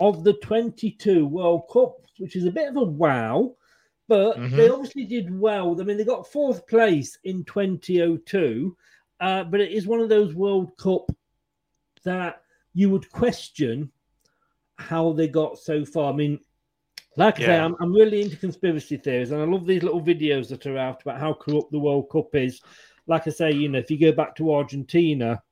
of 0.00 0.24
the 0.24 0.34
22 0.34 1.26
World 1.26 1.62
Cups, 1.72 2.12
which 2.18 2.36
is 2.36 2.44
a 2.44 2.50
bit 2.50 2.68
of 2.68 2.76
a 2.76 2.84
wow. 2.84 3.54
But 4.08 4.38
Mhm. 4.38 4.56
they 4.56 4.68
obviously 4.68 5.04
did 5.04 5.36
well. 5.36 5.80
I 5.80 5.84
mean, 5.84 5.96
they 5.96 6.04
got 6.04 6.30
fourth 6.30 6.66
place 6.68 7.18
in 7.24 7.44
2002, 7.44 8.76
uh, 9.20 9.44
but 9.44 9.60
it 9.60 9.72
is 9.72 9.86
one 9.86 10.00
of 10.00 10.08
those 10.08 10.34
World 10.34 10.76
Cup 10.76 11.10
that 12.04 12.42
you 12.74 12.90
would 12.90 13.10
question 13.10 13.90
how 14.76 15.12
they 15.12 15.26
got 15.26 15.58
so 15.58 15.84
far. 15.84 16.12
I 16.12 16.16
mean, 16.16 16.38
like 17.16 17.40
I 17.40 17.46
say, 17.46 17.58
I'm, 17.58 17.74
I'm 17.80 17.92
really 17.92 18.20
into 18.20 18.36
conspiracy 18.36 18.98
theories, 18.98 19.30
and 19.32 19.40
I 19.40 19.44
love 19.44 19.66
these 19.66 19.82
little 19.82 20.02
videos 20.02 20.48
that 20.50 20.66
are 20.66 20.76
out 20.76 21.02
about 21.02 21.18
how 21.18 21.32
corrupt 21.32 21.72
the 21.72 21.78
World 21.78 22.10
Cup 22.10 22.34
is. 22.34 22.60
Like 23.06 23.26
I 23.26 23.30
say, 23.30 23.52
you 23.52 23.68
know, 23.68 23.78
if 23.78 23.90
you 23.90 23.98
go 23.98 24.12
back 24.12 24.36
to 24.36 24.52
Argentina 24.52 25.42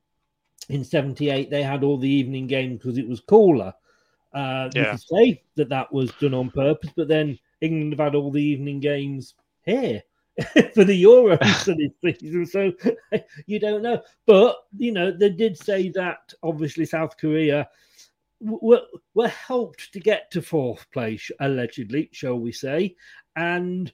in 0.68 0.84
'78, 0.84 1.51
they 1.51 1.62
had 1.62 1.82
all 1.82 1.97
the 1.97 2.09
evening 2.09 2.47
games 2.47 2.78
because 2.78 2.99
it 2.99 3.09
was 3.09 3.20
cooler. 3.20 3.72
Uh, 4.35 4.68
You 4.74 4.82
could 4.91 5.01
say 5.01 5.43
that 5.57 5.68
that 5.68 5.93
was 5.93 6.11
done 6.20 6.35
on 6.35 6.51
purpose, 6.51 6.91
but 6.97 7.09
then 7.09 7.39
England 7.61 7.93
have 7.93 8.01
had 8.01 8.14
all 8.14 8.30
the 8.32 8.43
evening 8.43 8.80
games 8.80 9.35
here 9.64 10.03
for 10.74 10.85
the 10.85 11.03
Euros 11.05 11.39
for 11.64 11.74
this 11.74 12.18
season, 12.20 12.45
so 12.47 12.72
you 13.47 13.61
don't 13.61 13.82
know. 13.82 14.03
But 14.26 14.57
you 14.76 14.91
know, 14.93 15.12
they 15.16 15.30
did 15.30 15.57
say 15.57 15.89
that 15.91 16.35
obviously 16.43 16.85
South 16.85 17.16
Korea 17.16 17.68
were 18.41 18.82
were 19.14 19.28
helped 19.28 19.93
to 19.93 20.01
get 20.01 20.30
to 20.32 20.43
fourth 20.43 20.91
place, 20.91 21.30
allegedly, 21.41 22.09
shall 22.12 22.39
we 22.39 22.53
say, 22.53 22.97
and 23.37 23.93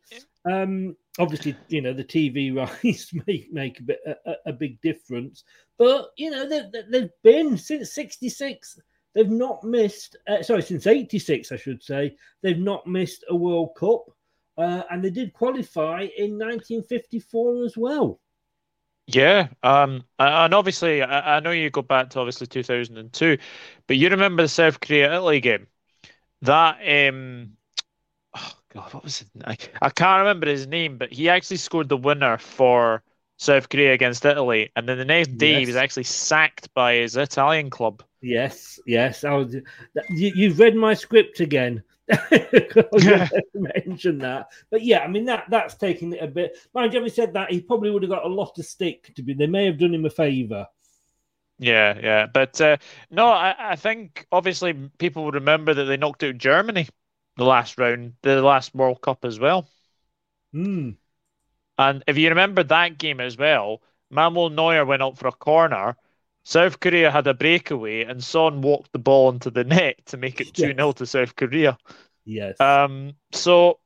um, 0.51 0.97
obviously, 1.19 1.55
you 1.69 1.83
know, 1.83 1.93
the 1.93 2.03
TV 2.05 2.55
rights 2.57 3.13
make 3.27 3.53
make 3.53 3.79
a 3.81 3.83
bit 3.83 4.01
a, 4.07 4.35
a- 4.47 4.53
big 4.55 4.81
difference. 4.81 5.45
But 5.77 6.11
you 6.17 6.31
know, 6.31 6.49
they, 6.49 6.63
they've 6.91 7.11
been 7.23 7.59
since 7.59 7.93
'66. 7.93 8.81
They've 9.15 9.31
not 9.31 9.65
missed. 9.65 10.17
Uh, 10.29 10.43
sorry, 10.43 10.63
since 10.63 10.87
'86, 10.87 11.53
I 11.53 11.57
should 11.57 11.83
say. 11.83 12.17
They've 12.43 12.59
not 12.59 12.87
missed 12.87 13.25
a 13.29 13.35
World 13.35 13.75
Cup, 13.77 14.05
uh, 14.57 14.83
and 14.91 15.05
they 15.05 15.11
did 15.11 15.33
qualify 15.33 16.03
in 16.17 16.39
1954 16.39 17.65
as 17.65 17.77
well. 17.77 18.21
Yeah, 19.07 19.49
um, 19.65 20.05
and 20.21 20.55
obviously, 20.55 21.03
I, 21.03 21.41
know 21.41 21.51
you 21.51 21.69
go 21.71 21.83
back 21.83 22.11
to 22.11 22.21
obviously 22.21 22.47
2002, 22.47 23.39
but 23.89 23.97
you 23.97 24.09
remember 24.09 24.43
the 24.43 24.49
South 24.49 24.79
Korea 24.79 25.13
Italy 25.13 25.41
game? 25.41 25.67
That, 26.43 26.79
um, 26.87 27.57
oh 28.37 28.53
God, 28.73 28.95
what 28.95 29.03
was 29.03 29.23
it? 29.23 29.29
I, 29.45 29.57
I 29.83 29.91
can't 29.91 30.21
remember 30.21 30.47
his 30.47 30.69
name, 30.69 30.97
but 30.97 31.13
he 31.13 31.29
actually 31.29 31.57
scored 31.57 31.89
the 31.89 31.97
winner 31.97 32.39
for 32.39 33.03
South 33.41 33.71
Korea 33.71 33.95
against 33.95 34.27
Italy, 34.27 34.71
and 34.77 34.87
then 34.87 34.99
the 34.99 35.05
next 35.05 35.39
day 35.39 35.61
he 35.61 35.67
was 35.67 35.75
actually 35.75 36.05
sacked 36.05 36.73
by 36.75 36.97
his 36.97 37.17
Italian 37.17 37.71
club. 37.71 38.03
Yes, 38.21 38.79
yes. 38.87 39.25
I 39.25 39.33
was. 39.33 39.55
You, 39.55 39.63
you've 40.35 40.59
read 40.59 40.77
my 40.77 40.93
script 40.93 41.41
again. 41.41 41.83
I 42.13 42.87
was 42.93 43.03
gonna 43.03 43.31
mention 43.55 44.19
that, 44.19 44.49
but 44.71 44.83
yeah, 44.83 44.99
I 44.99 45.09
mean 45.09 45.25
that 45.25 45.45
that's 45.49 45.75
taking 45.77 46.13
it 46.13 46.23
a 46.23 46.27
bit. 46.27 46.59
Mind 46.75 46.93
you, 46.93 46.99
having 46.99 47.13
said 47.13 47.33
that, 47.33 47.51
he 47.51 47.63
probably 47.63 47.91
would 47.91 48.03
have 48.03 48.11
got 48.11 48.27
a 48.27 48.29
lot 48.29 48.59
of 48.59 48.67
stick 48.67 49.15
to 49.15 49.23
be. 49.23 49.33
They 49.33 49.47
may 49.47 49.65
have 49.65 49.79
done 49.79 49.95
him 49.95 50.05
a 50.05 50.11
favour. 50.11 50.67
Yeah, 51.59 51.99
yeah, 51.99 52.27
but 52.27 52.61
uh, 52.61 52.77
no, 53.11 53.27
I, 53.27 53.55
I 53.59 53.77
think 53.77 54.27
obviously 54.31 54.75
people 54.99 55.25
would 55.25 55.35
remember 55.35 55.73
that 55.73 55.85
they 55.85 55.97
knocked 55.97 56.25
out 56.25 56.37
Germany 56.37 56.89
the 57.37 57.45
last 57.45 57.79
round, 57.79 58.15
the 58.21 58.43
last 58.43 58.75
World 58.75 59.01
Cup 59.01 59.25
as 59.25 59.41
well. 59.41 59.67
Hmm. 60.53 60.91
And 61.81 62.05
if 62.07 62.19
you 62.19 62.29
remember 62.29 62.63
that 62.65 62.99
game 62.99 63.21
as 63.21 63.39
well, 63.39 63.81
Manuel 64.11 64.51
Neuer 64.51 64.85
went 64.85 65.03
up 65.03 65.17
for 65.17 65.29
a 65.29 65.33
corner. 65.33 65.97
South 66.45 66.81
Korea 66.81 67.11
had 67.11 67.27
a 67.27 67.35
breakaway, 67.35 68.05
and 68.05 68.23
Son 68.23 68.61
walked 68.61 68.93
the 68.93 68.99
ball 68.99 69.31
into 69.31 69.51
the 69.51 69.65
net 69.65 70.05
to 70.07 70.17
make 70.17 70.41
it 70.41 70.55
2 70.55 70.75
0 70.75 70.93
to 70.93 71.07
South 71.07 71.37
Korea. 71.37 71.79
Yes. 72.25 72.61
Um, 72.61 73.15
so 73.33 73.79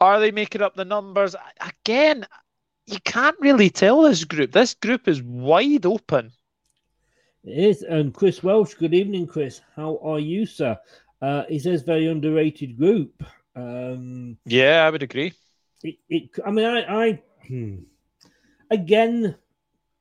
are 0.00 0.20
they 0.20 0.30
making 0.30 0.62
up 0.62 0.74
the 0.74 0.84
numbers? 0.84 1.36
Again, 1.60 2.26
you 2.86 2.98
can't 3.04 3.36
really 3.40 3.70
tell 3.70 4.02
this 4.02 4.24
group. 4.24 4.52
This 4.52 4.74
group 4.74 5.08
is 5.08 5.22
wide 5.22 5.86
open. 5.86 6.32
It 7.44 7.58
is. 7.58 7.82
And 7.82 8.12
Chris 8.12 8.42
Welsh, 8.42 8.74
good 8.74 8.94
evening, 8.94 9.26
Chris. 9.26 9.60
How 9.76 9.98
are 10.02 10.18
you, 10.18 10.46
sir? 10.46 10.78
Uh, 11.20 11.44
he 11.48 11.58
says 11.58 11.82
very 11.82 12.06
underrated 12.06 12.76
group. 12.76 13.22
Um, 13.54 14.36
Yeah, 14.44 14.84
I 14.86 14.90
would 14.90 15.02
agree. 15.02 15.32
It, 15.82 15.96
it 16.08 16.30
I 16.44 16.50
mean, 16.50 16.66
I, 16.66 17.06
I 17.06 17.22
hmm. 17.46 17.76
again, 18.70 19.36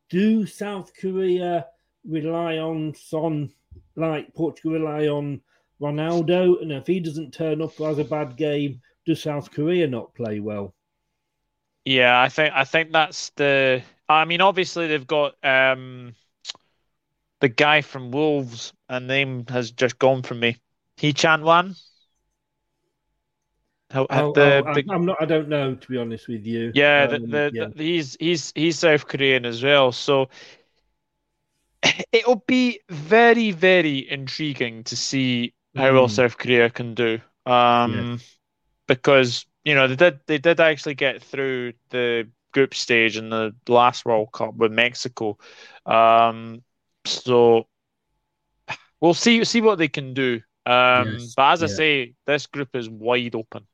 do 0.09 0.45
South 0.45 0.91
Korea 0.99 1.67
rely 2.05 2.57
on 2.57 2.93
Son 2.95 3.51
like 3.95 4.33
Portugal 4.33 4.73
rely 4.73 5.07
on 5.07 5.41
Ronaldo? 5.81 6.61
And 6.61 6.71
if 6.71 6.87
he 6.87 6.99
doesn't 6.99 7.33
turn 7.33 7.61
up 7.61 7.75
has 7.77 7.99
a 7.99 8.03
bad 8.03 8.37
game, 8.37 8.81
does 9.05 9.21
South 9.21 9.51
Korea 9.51 9.87
not 9.87 10.13
play 10.15 10.39
well? 10.39 10.73
Yeah, 11.85 12.19
I 12.19 12.29
think 12.29 12.53
I 12.53 12.63
think 12.63 12.91
that's 12.91 13.29
the. 13.31 13.81
I 14.09 14.25
mean, 14.25 14.41
obviously 14.41 14.87
they've 14.87 15.07
got 15.07 15.35
um 15.43 16.15
the 17.39 17.49
guy 17.49 17.81
from 17.81 18.11
Wolves, 18.11 18.73
and 18.89 19.07
name 19.07 19.45
has 19.49 19.71
just 19.71 19.99
gone 19.99 20.23
from 20.23 20.39
me. 20.39 20.57
Hee 20.97 21.13
Chan 21.13 21.41
Hwang. 21.41 21.75
How, 23.89 24.05
Oh, 24.09 24.33
the, 24.33 24.63
oh, 24.67 24.73
the- 24.73 24.85
I'm, 24.89 25.05
not. 25.05 25.17
I 25.21 25.25
don't 25.25 25.47
know 25.47 25.75
to 25.75 25.87
be 25.87 25.97
honest 25.97 26.27
with 26.27 26.45
you. 26.45 26.71
yeah, 26.73 27.07
Um, 27.07 27.29
the, 27.31 27.51
yeah. 27.53 27.65
the- 27.73 27.83
he's 27.83 28.17
he's 28.19 28.51
he's 28.55 28.79
South 28.79 29.07
Korean 29.07 29.45
as 29.45 29.63
well. 29.63 29.91
So 29.91 30.29
it'll 32.11 32.43
be 32.47 32.81
very 32.89 33.51
very 33.51 34.09
intriguing 34.09 34.83
to 34.85 34.95
see 34.95 35.53
how 35.75 35.93
well 35.93 36.07
Mm. 36.07 36.11
South 36.11 36.37
Korea 36.37 36.69
can 36.69 36.93
do. 36.95 37.19
Um, 37.45 38.19
because 38.87 39.45
you 39.63 39.75
know 39.75 39.87
they 39.87 39.95
did 39.95 40.19
they 40.27 40.37
did 40.37 40.59
actually 40.59 40.95
get 40.95 41.21
through 41.23 41.73
the 41.89 42.27
group 42.53 42.73
stage 42.73 43.17
in 43.17 43.29
the 43.29 43.55
last 43.69 44.05
World 44.05 44.31
Cup 44.33 44.55
with 44.55 44.71
Mexico. 44.71 45.37
Um, 45.85 46.63
so 47.05 47.67
we'll 48.99 49.13
see 49.13 49.43
see 49.45 49.61
what 49.61 49.77
they 49.77 49.87
can 49.87 50.13
do. 50.13 50.41
Um, 50.65 51.13
Yes, 51.13 51.33
but 51.35 51.53
as 51.53 51.63
I 51.63 51.67
say, 51.67 52.13
this 52.25 52.47
group 52.47 52.75
is 52.75 52.89
wide 52.89 53.35
open. 53.35 53.65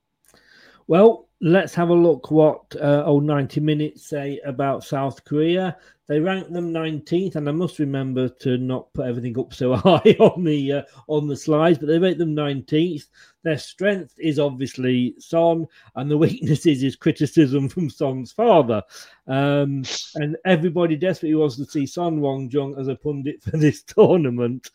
Well, 0.88 1.30
let's 1.40 1.74
have 1.76 1.90
a 1.90 1.94
look 1.94 2.32
what 2.32 2.76
uh, 2.82 3.04
old 3.06 3.24
90 3.24 3.60
minutes 3.60 4.08
say 4.08 4.40
about 4.46 4.84
South 4.84 5.24
Korea. 5.26 5.78
They 6.08 6.20
rank 6.20 6.50
them 6.50 6.74
19th, 6.74 7.36
and 7.36 7.48
I 7.48 7.54
must 7.54 7.80
remember 7.80 8.28
to 8.28 8.58
not 8.58 8.92
put 8.94 9.08
everything 9.08 9.40
up 9.40 9.54
so 9.54 9.76
high 9.76 10.16
on 10.20 10.44
the 10.44 10.72
uh, 10.72 10.82
on 11.08 11.28
the 11.28 11.36
slides, 11.36 11.78
but 11.78 11.88
they 11.88 12.00
rate 12.00 12.18
them 12.18 12.36
19th. 12.36 13.08
Their 13.44 13.58
strength 13.58 14.14
is 14.20 14.40
obviously 14.40 15.16
Son, 15.20 15.66
and 15.96 16.12
the 16.12 16.18
weakness 16.26 16.66
is 16.66 16.96
criticism 16.98 17.70
from 17.70 17.90
Son's 17.90 18.34
father. 18.34 18.82
Um, 19.28 19.84
and 20.16 20.36
everybody 20.46 20.98
desperately 20.98 21.36
wants 21.36 21.56
to 21.58 21.66
see 21.66 21.86
Son 21.86 22.20
Woong-jung 22.20 22.78
as 22.78 22.90
a 22.90 22.96
pundit 22.96 23.42
for 23.42 23.56
this 23.58 23.84
tournament. 23.88 24.70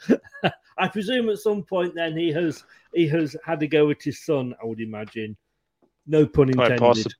I 0.79 0.89
presume 0.89 1.29
at 1.29 1.39
some 1.39 1.63
point 1.63 1.95
then 1.95 2.17
he 2.17 2.33
has 2.33 2.65
he 2.95 3.07
has 3.09 3.37
had 3.45 3.63
a 3.63 3.67
go 3.67 3.91
at 3.91 4.03
his 4.03 4.25
son. 4.25 4.55
I 4.63 4.67
would 4.67 4.81
imagine. 4.81 5.37
No 6.09 6.27
pun 6.27 6.53
Quite 6.53 6.73
intended. 6.73 6.79
possible. 6.81 7.13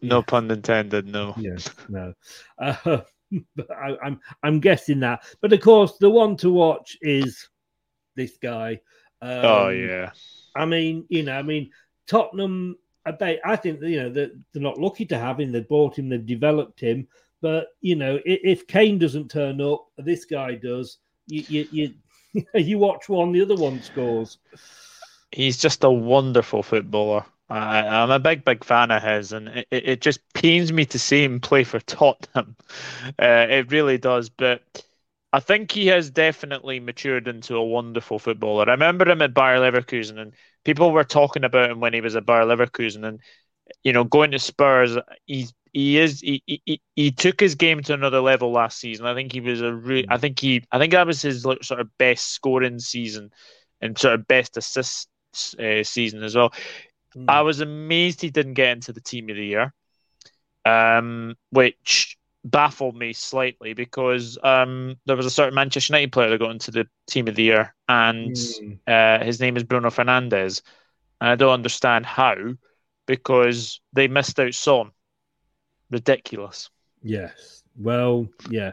No 0.00 0.22
pun 0.22 0.50
intended. 0.50 1.06
No. 1.08 1.34
Yes, 1.36 1.68
no. 1.88 2.14
Uh, 2.58 3.00
but 3.56 3.70
I, 3.70 3.94
I'm 4.02 4.20
I'm 4.42 4.58
guessing 4.60 5.00
that. 5.00 5.22
But 5.42 5.52
of 5.52 5.60
course, 5.60 5.98
the 5.98 6.08
one 6.08 6.34
to 6.38 6.50
watch 6.50 6.96
is 7.02 7.48
this 8.16 8.38
guy. 8.40 8.80
Um, 9.20 9.44
oh 9.44 9.68
yeah. 9.68 10.12
I 10.56 10.64
mean, 10.64 11.04
you 11.10 11.24
know, 11.24 11.34
I 11.34 11.42
mean, 11.42 11.70
Tottenham. 12.06 12.76
I 13.04 13.10
bet 13.10 13.40
I 13.44 13.56
think 13.56 13.82
you 13.82 14.02
know 14.02 14.10
that 14.10 14.32
they're 14.52 14.62
not 14.62 14.78
lucky 14.78 15.04
to 15.06 15.18
have 15.18 15.40
him. 15.40 15.52
They 15.52 15.60
bought 15.60 15.98
him. 15.98 16.08
They've 16.08 16.24
developed 16.24 16.80
him. 16.80 17.06
But 17.40 17.68
you 17.80 17.96
know, 17.96 18.18
if 18.24 18.66
Kane 18.66 18.98
doesn't 18.98 19.30
turn 19.30 19.60
up, 19.60 19.86
this 19.98 20.24
guy 20.24 20.54
does. 20.54 20.98
You 21.26 21.44
you 21.48 21.94
you, 22.32 22.44
you 22.54 22.78
watch 22.78 23.08
one, 23.08 23.32
the 23.32 23.42
other 23.42 23.56
one 23.56 23.82
scores. 23.82 24.38
He's 25.32 25.58
just 25.58 25.84
a 25.84 25.90
wonderful 25.90 26.62
footballer. 26.62 27.24
I, 27.50 27.80
I'm 27.80 28.10
a 28.10 28.18
big, 28.18 28.44
big 28.44 28.62
fan 28.62 28.90
of 28.90 29.02
his, 29.02 29.32
and 29.32 29.48
it, 29.48 29.66
it 29.70 30.00
just 30.02 30.20
pains 30.34 30.72
me 30.72 30.84
to 30.86 30.98
see 30.98 31.24
him 31.24 31.40
play 31.40 31.64
for 31.64 31.80
Tottenham. 31.80 32.56
Uh, 33.18 33.46
it 33.48 33.72
really 33.72 33.96
does, 33.98 34.28
but 34.28 34.62
I 35.32 35.40
think 35.40 35.72
he 35.72 35.86
has 35.88 36.10
definitely 36.10 36.78
matured 36.80 37.26
into 37.26 37.56
a 37.56 37.64
wonderful 37.64 38.18
footballer. 38.18 38.68
I 38.68 38.72
remember 38.72 39.08
him 39.08 39.22
at 39.22 39.34
Bayer 39.34 39.58
Leverkusen, 39.58 40.18
and 40.18 40.34
people 40.64 40.92
were 40.92 41.04
talking 41.04 41.44
about 41.44 41.70
him 41.70 41.80
when 41.80 41.94
he 41.94 42.00
was 42.00 42.16
at 42.16 42.26
Bayer 42.26 42.44
Leverkusen, 42.44 43.04
and 43.06 43.20
you 43.82 43.92
know, 43.92 44.04
going 44.04 44.32
to 44.32 44.38
Spurs, 44.38 44.96
he's 45.26 45.52
he 45.72 45.98
is 45.98 46.20
he, 46.20 46.42
he, 46.46 46.80
he 46.96 47.10
took 47.12 47.40
his 47.40 47.54
game 47.54 47.82
to 47.84 47.94
another 47.94 48.20
level 48.20 48.52
last 48.52 48.78
season. 48.78 49.06
I 49.06 49.14
think 49.14 49.32
he 49.32 49.40
was 49.40 49.60
a 49.60 49.72
re- 49.72 50.06
I 50.08 50.18
think 50.18 50.38
he 50.38 50.64
I 50.72 50.78
think 50.78 50.92
that 50.92 51.06
was 51.06 51.22
his 51.22 51.44
like, 51.46 51.64
sort 51.64 51.80
of 51.80 51.96
best 51.98 52.32
scoring 52.32 52.78
season 52.78 53.30
and 53.80 53.98
sort 53.98 54.14
of 54.14 54.26
best 54.26 54.56
assist 54.56 55.08
uh, 55.58 55.84
season 55.84 56.22
as 56.22 56.34
well. 56.34 56.52
Mm. 57.18 57.24
I 57.28 57.42
was 57.42 57.60
amazed 57.60 58.20
he 58.20 58.30
didn't 58.30 58.54
get 58.54 58.72
into 58.72 58.92
the 58.92 59.00
team 59.00 59.28
of 59.30 59.36
the 59.36 59.44
year, 59.44 59.74
um, 60.64 61.36
which 61.50 62.16
baffled 62.44 62.96
me 62.96 63.12
slightly 63.12 63.74
because 63.74 64.38
um, 64.42 64.96
there 65.06 65.16
was 65.16 65.26
a 65.26 65.30
certain 65.30 65.54
Manchester 65.54 65.92
United 65.92 66.12
player 66.12 66.30
that 66.30 66.38
got 66.38 66.50
into 66.50 66.70
the 66.70 66.86
team 67.08 67.28
of 67.28 67.34
the 67.34 67.42
year, 67.42 67.74
and 67.88 68.32
mm. 68.32 68.78
uh, 68.86 69.24
his 69.24 69.40
name 69.40 69.56
is 69.56 69.64
Bruno 69.64 69.90
Fernandes, 69.90 70.62
and 71.20 71.30
I 71.30 71.34
don't 71.34 71.52
understand 71.52 72.06
how 72.06 72.36
because 73.06 73.80
they 73.92 74.06
missed 74.06 74.38
out 74.38 74.54
Son. 74.54 74.90
Ridiculous. 75.90 76.70
Yes. 77.02 77.62
Well, 77.76 78.28
yeah. 78.50 78.72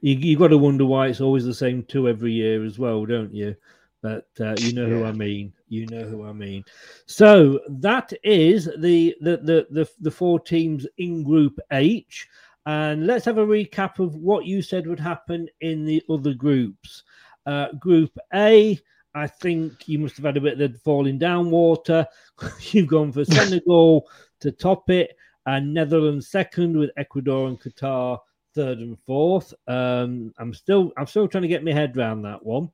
You 0.00 0.16
you 0.16 0.36
got 0.36 0.48
to 0.48 0.58
wonder 0.58 0.84
why 0.84 1.06
it's 1.06 1.20
always 1.20 1.44
the 1.44 1.54
same 1.54 1.84
two 1.84 2.08
every 2.08 2.32
year 2.32 2.64
as 2.64 2.78
well, 2.78 3.06
don't 3.06 3.32
you? 3.32 3.56
But 4.02 4.26
uh, 4.40 4.56
you 4.58 4.72
know 4.72 4.86
who 4.86 5.04
I 5.04 5.12
mean. 5.12 5.52
You 5.68 5.86
know 5.86 6.04
who 6.04 6.24
I 6.24 6.32
mean. 6.32 6.64
So 7.06 7.60
that 7.68 8.12
is 8.22 8.66
the 8.78 9.14
the 9.20 9.36
the 9.36 9.66
the, 9.70 9.88
the 10.00 10.10
four 10.10 10.40
teams 10.40 10.86
in 10.98 11.22
Group 11.22 11.58
H. 11.72 12.28
And 12.66 13.06
let's 13.06 13.24
have 13.24 13.38
a 13.38 13.46
recap 13.46 14.00
of 14.00 14.16
what 14.16 14.44
you 14.44 14.60
said 14.60 14.88
would 14.88 14.98
happen 14.98 15.48
in 15.60 15.84
the 15.84 16.02
other 16.10 16.34
groups. 16.34 17.04
Uh, 17.46 17.72
group 17.74 18.10
A, 18.34 18.76
I 19.14 19.26
think 19.28 19.88
you 19.88 20.00
must 20.00 20.16
have 20.16 20.24
had 20.24 20.36
a 20.36 20.40
bit 20.40 20.60
of 20.60 20.72
the 20.72 20.78
falling 20.80 21.16
down 21.16 21.50
water. 21.50 22.06
You've 22.60 22.88
gone 22.88 23.12
for 23.12 23.24
Senegal 23.24 24.08
to 24.40 24.50
top 24.50 24.90
it, 24.90 25.16
and 25.46 25.72
Netherlands 25.72 26.28
second 26.28 26.76
with 26.76 26.90
Ecuador 26.96 27.46
and 27.46 27.60
Qatar 27.60 28.18
third 28.56 28.78
and 28.78 28.98
fourth. 28.98 29.54
Um, 29.68 30.32
I'm 30.38 30.52
still 30.52 30.92
I'm 30.96 31.06
still 31.06 31.28
trying 31.28 31.42
to 31.42 31.48
get 31.48 31.64
my 31.64 31.72
head 31.72 31.96
around 31.96 32.22
that 32.22 32.44
one. 32.44 32.70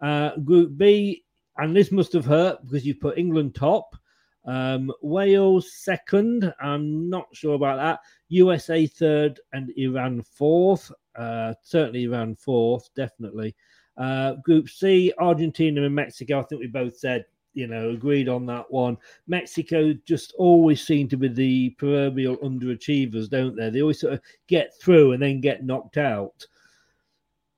Uh, 0.00 0.36
group 0.38 0.76
B, 0.76 1.24
and 1.58 1.74
this 1.76 1.92
must 1.92 2.12
have 2.12 2.24
hurt 2.24 2.64
because 2.64 2.86
you've 2.86 3.00
put 3.00 3.18
England 3.18 3.54
top, 3.54 3.96
um, 4.44 4.90
Wales 5.02 5.72
second. 5.74 6.52
I'm 6.60 7.10
not 7.10 7.26
sure 7.34 7.54
about 7.54 7.76
that. 7.76 8.00
USA 8.28 8.86
third 8.86 9.40
and 9.52 9.70
Iran 9.76 10.22
fourth. 10.22 10.90
Uh, 11.14 11.54
certainly 11.62 12.04
Iran 12.04 12.34
fourth, 12.34 12.88
definitely. 12.94 13.54
Uh, 13.96 14.34
group 14.36 14.68
C, 14.68 15.12
Argentina 15.18 15.84
and 15.84 15.94
Mexico. 15.94 16.40
I 16.40 16.44
think 16.44 16.60
we 16.60 16.68
both 16.68 16.96
said, 16.96 17.26
you 17.52 17.66
know, 17.66 17.90
agreed 17.90 18.28
on 18.28 18.46
that 18.46 18.70
one. 18.70 18.96
Mexico 19.26 19.92
just 20.06 20.32
always 20.38 20.86
seem 20.86 21.08
to 21.08 21.16
be 21.16 21.28
the 21.28 21.70
proverbial 21.70 22.36
underachievers, 22.38 23.28
don't 23.28 23.56
they? 23.56 23.68
They 23.68 23.82
always 23.82 24.00
sort 24.00 24.14
of 24.14 24.20
get 24.46 24.72
through 24.80 25.12
and 25.12 25.22
then 25.22 25.40
get 25.40 25.64
knocked 25.64 25.96
out. 25.96 26.46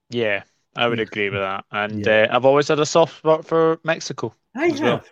Yeah, 0.09 0.43
I 0.77 0.89
would 0.89 1.01
agree 1.01 1.31
with 1.31 1.41
that. 1.41 1.64
And 1.73 2.07
yeah. 2.07 2.29
uh, 2.31 2.37
I've 2.37 2.45
always 2.45 2.68
had 2.68 2.79
a 2.79 2.87
soft 2.87 3.18
spot 3.18 3.45
for 3.45 3.81
Mexico. 3.85 4.35
I 4.55 4.68
have. 4.68 4.81
Well. 4.81 5.05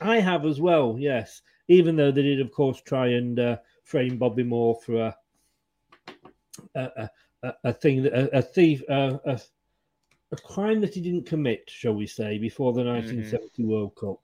I 0.00 0.20
have 0.20 0.44
as 0.44 0.60
well, 0.60 0.96
yes. 0.98 1.42
Even 1.68 1.96
though 1.96 2.10
they 2.12 2.22
did, 2.22 2.40
of 2.40 2.52
course, 2.52 2.80
try 2.82 3.08
and 3.08 3.38
uh, 3.38 3.56
frame 3.84 4.18
Bobby 4.18 4.42
Moore 4.42 4.78
for 4.84 4.96
a 4.96 5.16
a, 6.74 7.10
a, 7.42 7.52
a 7.64 7.72
thing 7.72 8.02
that 8.02 8.12
a, 8.12 8.38
a 8.38 8.42
thief 8.42 8.82
a, 8.88 9.20
a, 9.24 9.40
a 10.32 10.36
crime 10.36 10.80
that 10.80 10.94
he 10.94 11.00
didn't 11.00 11.26
commit, 11.26 11.64
shall 11.68 11.94
we 11.94 12.06
say, 12.06 12.38
before 12.38 12.72
the 12.72 12.84
1970 12.84 13.62
mm-hmm. 13.62 13.70
World 13.70 13.94
Cup. 13.96 14.20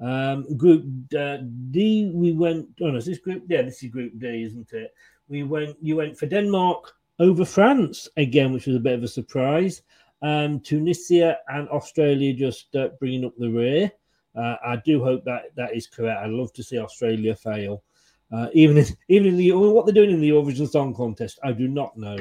Um, 0.00 0.56
group 0.56 0.84
uh, 1.18 1.38
D, 1.70 2.10
we 2.14 2.32
went. 2.32 2.68
Oh 2.80 2.90
no, 2.90 2.96
is 2.96 3.06
this 3.06 3.18
group? 3.18 3.44
Yeah, 3.48 3.62
this 3.62 3.82
is 3.82 3.90
Group 3.90 4.12
D, 4.18 4.44
isn't 4.44 4.72
it? 4.72 4.94
We 5.28 5.42
went. 5.42 5.76
You 5.82 5.96
went 5.96 6.16
for 6.16 6.26
Denmark 6.26 6.92
over 7.18 7.44
France 7.44 8.08
again, 8.16 8.52
which 8.52 8.66
was 8.66 8.76
a 8.76 8.80
bit 8.80 8.94
of 8.94 9.02
a 9.02 9.08
surprise. 9.08 9.82
Um, 10.22 10.60
Tunisia 10.60 11.38
and 11.48 11.68
Australia 11.68 12.32
just 12.34 12.74
uh, 12.74 12.88
bringing 12.98 13.24
up 13.24 13.34
the 13.38 13.50
rear. 13.50 13.92
Uh, 14.34 14.56
I 14.64 14.76
do 14.84 15.02
hope 15.02 15.24
that 15.24 15.54
that 15.56 15.74
is 15.74 15.86
correct. 15.86 16.20
I'd 16.20 16.30
love 16.30 16.52
to 16.54 16.62
see 16.62 16.78
Australia 16.78 17.34
fail. 17.34 17.82
Uh, 18.30 18.48
even 18.52 18.76
if, 18.76 18.90
even 19.08 19.28
in 19.28 19.36
the 19.38 19.52
what 19.52 19.86
they're 19.86 19.94
doing 19.94 20.10
in 20.10 20.20
the 20.20 20.28
Eurovision 20.28 20.68
Song 20.68 20.94
Contest, 20.94 21.38
I 21.42 21.52
do 21.52 21.66
not 21.66 21.96
know. 21.96 22.18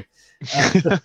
Uh, 0.55 0.97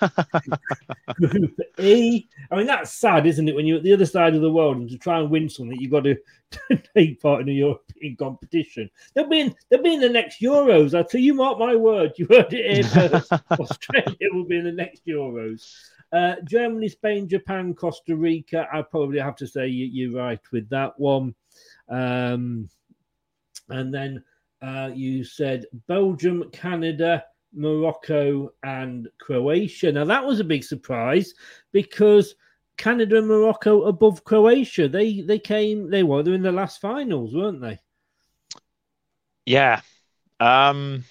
group 1.15 1.59
E, 1.81 2.29
I 2.53 2.57
mean 2.57 2.69
that's 2.69 2.93
sad, 2.93 3.27
isn't 3.27 3.49
it? 3.49 3.55
When 3.57 3.67
you're 3.67 3.79
at 3.79 3.83
the 3.83 3.95
other 3.95 4.07
side 4.07 4.37
of 4.37 4.43
the 4.43 4.53
world 4.53 4.77
and 4.77 4.89
to 4.91 4.97
try 4.97 5.19
and 5.19 5.29
win 5.29 5.49
something, 5.49 5.77
you've 5.81 5.91
got 5.91 6.05
to 6.05 6.17
take 6.97 7.21
part 7.21 7.43
in 7.43 7.49
a 7.49 7.53
European 7.53 8.15
competition. 8.15 8.89
They'll 9.15 9.29
be 9.29 9.41
in 9.41 9.55
they'll 9.69 9.83
be 9.83 9.95
in 9.95 10.01
the 10.01 10.09
next 10.09 10.41
Euros. 10.41 10.97
I 10.97 11.03
tell 11.03 11.21
you, 11.21 11.35
mark 11.35 11.59
my 11.59 11.75
word, 11.75 12.13
you 12.17 12.29
heard 12.31 12.53
it 12.53 12.85
here 12.85 12.85
first. 12.85 13.33
Australia 13.51 14.29
will 14.33 14.45
be 14.45 14.59
in 14.59 14.65
the 14.65 14.73
next 14.73 15.05
Euros. 15.05 15.67
Uh, 16.13 16.37
Germany, 16.45 16.89
Spain, 16.89 17.29
Japan, 17.29 17.75
Costa 17.75 18.15
Rica. 18.15 18.69
I 18.73 18.83
probably 18.83 19.19
have 19.19 19.37
to 19.37 19.47
say 19.47 19.67
you, 19.69 20.19
are 20.19 20.23
right 20.25 20.41
with 20.53 20.69
that 20.69 20.99
one. 20.99 21.35
Um, 21.89 22.69
and 23.69 23.93
then 23.93 24.23
uh, 24.61 24.91
you 24.95 25.25
said 25.25 25.65
Belgium, 25.89 26.45
Canada, 26.53 27.25
Morocco, 27.55 28.53
and 28.63 29.09
Croatia. 29.19 29.93
Now 29.93 30.05
that 30.05 30.25
was 30.25 30.41
a 30.41 30.45
big 30.45 30.65
surprise 30.65 31.33
because 31.73 32.35
Canada 32.77 33.19
and 33.19 33.29
Morocco 33.29 33.83
above 33.85 34.25
Croatia. 34.25 34.89
They 34.89 35.23
they 35.23 35.39
came. 35.39 35.91
They 35.91 36.03
were 36.03 36.23
they're 36.23 36.35
in 36.35 36.43
the 36.43 36.53
last 36.53 36.81
finals, 36.81 37.35
weren't 37.35 37.61
they? 37.61 37.79
Yeah. 39.47 39.81
Um. 40.41 41.05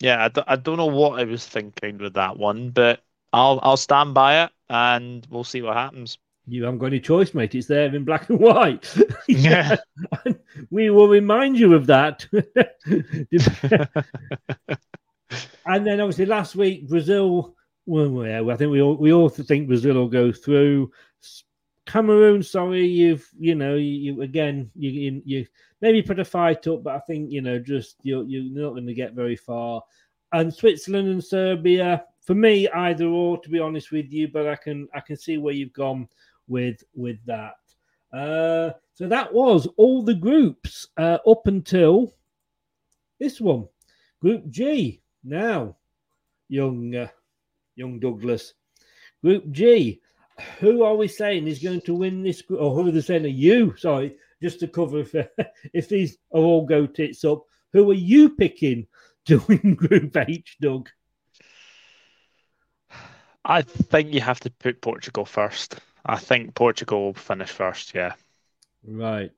Yeah, 0.00 0.24
I 0.24 0.28
d- 0.28 0.42
I 0.46 0.56
don't 0.56 0.76
know 0.76 0.86
what 0.86 1.18
I 1.18 1.24
was 1.24 1.46
thinking 1.46 1.98
with 1.98 2.14
that 2.14 2.36
one, 2.36 2.70
but 2.70 3.02
I'll 3.36 3.60
I'll 3.62 3.76
stand 3.76 4.14
by 4.14 4.44
it, 4.44 4.50
and 4.70 5.26
we'll 5.28 5.44
see 5.44 5.60
what 5.60 5.76
happens. 5.76 6.16
You 6.46 6.64
haven't 6.64 6.78
got 6.78 6.86
any 6.86 7.00
choice, 7.00 7.34
mate. 7.34 7.54
It's 7.54 7.66
there 7.66 7.94
in 7.94 8.04
black 8.04 8.30
and 8.30 8.40
white. 8.40 8.96
yeah, 9.28 9.76
we 10.70 10.88
will 10.88 11.08
remind 11.08 11.58
you 11.58 11.74
of 11.74 11.86
that. 11.86 12.26
and 15.66 15.86
then, 15.86 16.00
obviously, 16.00 16.24
last 16.24 16.56
week 16.56 16.88
Brazil. 16.88 17.54
Well, 17.84 18.26
yeah, 18.26 18.42
I 18.50 18.56
think 18.56 18.72
we 18.72 18.80
all 18.80 18.96
we 18.96 19.12
all 19.12 19.28
think 19.28 19.68
Brazil 19.68 19.96
will 19.96 20.08
go 20.08 20.32
through. 20.32 20.90
Cameroon, 21.84 22.42
sorry, 22.42 22.86
you've 22.86 23.28
you 23.38 23.54
know 23.54 23.74
you, 23.74 24.14
you 24.14 24.22
again 24.22 24.70
you, 24.74 24.90
you, 24.90 25.22
you 25.24 25.46
maybe 25.82 26.02
put 26.02 26.18
a 26.18 26.24
fight 26.24 26.66
up, 26.66 26.82
but 26.82 26.94
I 26.94 27.00
think 27.00 27.30
you 27.30 27.42
know 27.42 27.58
just 27.58 27.96
you're 28.02 28.24
you're 28.24 28.64
not 28.64 28.70
going 28.70 28.86
to 28.86 28.94
get 28.94 29.12
very 29.12 29.36
far. 29.36 29.82
And 30.32 30.52
Switzerland 30.52 31.08
and 31.08 31.22
Serbia, 31.22 32.04
for 32.26 32.34
me, 32.34 32.68
either 32.68 33.06
or, 33.06 33.40
to 33.40 33.48
be 33.48 33.60
honest 33.60 33.92
with 33.92 34.12
you. 34.12 34.28
But 34.28 34.48
I 34.48 34.56
can 34.56 34.88
I 34.92 35.00
can 35.00 35.16
see 35.16 35.38
where 35.38 35.54
you've 35.54 35.72
gone 35.72 36.08
with 36.48 36.82
with 36.94 37.24
that. 37.24 37.54
Uh, 38.12 38.70
so 38.94 39.06
that 39.08 39.32
was 39.32 39.68
all 39.76 40.02
the 40.02 40.14
groups 40.14 40.88
uh, 40.96 41.18
up 41.26 41.46
until 41.46 42.14
this 43.20 43.40
one, 43.40 43.68
Group 44.20 44.48
G. 44.48 45.00
Now, 45.24 45.76
young 46.48 46.94
uh, 46.94 47.08
young 47.76 48.00
Douglas, 48.00 48.54
Group 49.22 49.50
G. 49.50 50.00
Who 50.58 50.82
are 50.82 50.96
we 50.96 51.08
saying 51.08 51.46
is 51.46 51.62
going 51.62 51.80
to 51.82 51.94
win 51.94 52.22
this 52.22 52.42
group? 52.42 52.60
Or 52.60 52.74
who 52.74 52.88
are 52.88 52.90
they 52.90 53.00
saying? 53.00 53.24
Are 53.24 53.28
you? 53.28 53.74
Sorry, 53.76 54.16
just 54.42 54.60
to 54.60 54.68
cover 54.68 55.00
if 55.00 55.14
if 55.72 55.88
these 55.88 56.18
are 56.32 56.40
all 56.40 56.66
go 56.66 56.86
tits 56.86 57.24
up. 57.24 57.44
Who 57.72 57.90
are 57.90 57.94
you 57.94 58.30
picking 58.30 58.86
to 59.26 59.38
win 59.48 59.74
Group 59.74 60.16
H, 60.16 60.56
Doug? 60.60 60.88
I 63.46 63.62
think 63.62 64.12
you 64.12 64.20
have 64.20 64.40
to 64.40 64.50
put 64.50 64.80
Portugal 64.80 65.24
first. 65.24 65.76
I 66.04 66.18
think 66.18 66.54
Portugal 66.54 67.04
will 67.04 67.14
finish 67.14 67.50
first. 67.50 67.94
Yeah. 67.94 68.14
Right. 68.84 69.30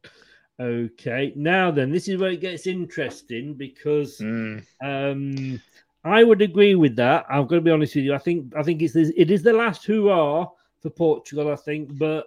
Okay. 0.58 1.32
Now 1.36 1.70
then, 1.70 1.92
this 1.92 2.08
is 2.08 2.18
where 2.18 2.30
it 2.30 2.40
gets 2.40 2.66
interesting 2.66 3.54
because 3.54 4.18
mm. 4.18 4.64
um, 4.82 5.60
I 6.04 6.24
would 6.24 6.42
agree 6.42 6.74
with 6.74 6.96
that. 6.96 7.26
I'm 7.28 7.46
going 7.46 7.60
to 7.60 7.64
be 7.64 7.70
honest 7.70 7.94
with 7.94 8.04
you. 8.04 8.14
I 8.14 8.18
think 8.18 8.54
I 8.56 8.62
think 8.62 8.82
it's 8.82 8.96
it 8.96 9.30
is 9.30 9.42
the 9.42 9.52
last 9.52 9.84
hurrah 9.84 10.46
for 10.80 10.90
Portugal. 10.90 11.52
I 11.52 11.56
think, 11.56 11.96
but 11.98 12.26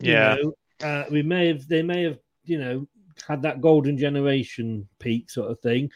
yeah, 0.00 0.36
know, 0.42 0.54
uh, 0.82 1.04
we 1.10 1.22
may 1.22 1.48
have 1.48 1.68
they 1.68 1.82
may 1.82 2.02
have 2.02 2.18
you 2.44 2.58
know 2.58 2.88
had 3.28 3.42
that 3.42 3.60
golden 3.60 3.98
generation 3.98 4.88
peak 4.98 5.30
sort 5.30 5.50
of 5.50 5.60
thing. 5.60 5.90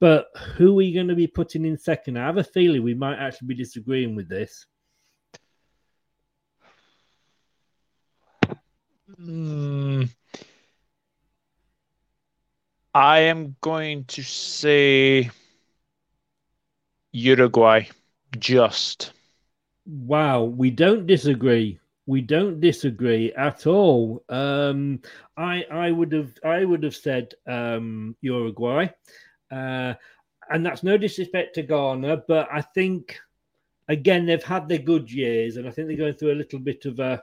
But 0.00 0.28
who 0.56 0.78
are 0.78 0.82
you 0.82 0.94
going 0.94 1.08
to 1.08 1.14
be 1.16 1.26
putting 1.26 1.64
in 1.64 1.76
second? 1.76 2.18
I 2.18 2.26
have 2.26 2.36
a 2.36 2.44
feeling 2.44 2.82
we 2.82 2.94
might 2.94 3.18
actually 3.18 3.48
be 3.48 3.54
disagreeing 3.54 4.14
with 4.14 4.28
this. 4.28 4.66
Mm, 9.20 10.08
I 12.94 13.18
am 13.20 13.56
going 13.60 14.04
to 14.04 14.22
say 14.22 15.30
Uruguay. 17.12 17.84
Just. 18.38 19.12
Wow, 19.86 20.44
we 20.44 20.70
don't 20.70 21.06
disagree. 21.06 21.80
we 22.08 22.22
don't 22.22 22.58
disagree 22.58 23.32
at 23.34 23.66
all. 23.66 24.24
Um, 24.30 25.00
I 25.36 25.64
I 25.70 25.90
would 25.90 26.12
have 26.12 26.32
I 26.42 26.64
would 26.64 26.82
have 26.82 26.96
said 26.96 27.34
um, 27.46 28.16
Uruguay, 28.22 28.88
uh, 29.50 29.94
and 30.50 30.64
that's 30.64 30.82
no 30.82 30.96
disrespect 30.96 31.54
to 31.54 31.62
Ghana, 31.62 32.24
but 32.28 32.48
I 32.52 32.62
think 32.62 33.18
again 33.88 34.26
they've 34.26 34.42
had 34.42 34.68
their 34.68 34.78
good 34.78 35.10
years, 35.12 35.56
and 35.56 35.66
I 35.66 35.70
think 35.70 35.88
they're 35.88 35.96
going 35.96 36.14
through 36.14 36.32
a 36.32 36.42
little 36.42 36.58
bit 36.58 36.84
of 36.84 36.98
a 37.00 37.22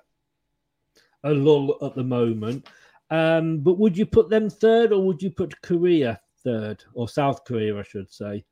a 1.24 1.32
lull 1.32 1.78
at 1.82 1.96
the 1.96 2.04
moment. 2.04 2.68
Um, 3.10 3.60
but 3.60 3.78
would 3.78 3.98
you 3.98 4.06
put 4.06 4.30
them 4.30 4.50
third, 4.50 4.92
or 4.92 5.06
would 5.06 5.22
you 5.22 5.32
put 5.32 5.62
Korea 5.62 6.20
third, 6.44 6.84
or 6.94 7.10
South 7.10 7.44
Korea, 7.46 7.78
I 7.78 7.84
should 7.84 8.12
say? 8.12 8.46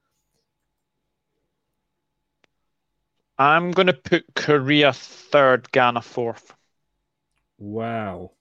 I'm 3.37 3.71
going 3.71 3.87
to 3.87 3.93
put 3.93 4.25
Korea 4.35 4.93
third, 4.93 5.71
Ghana 5.71 6.01
fourth. 6.01 6.53
Wow. 7.57 8.31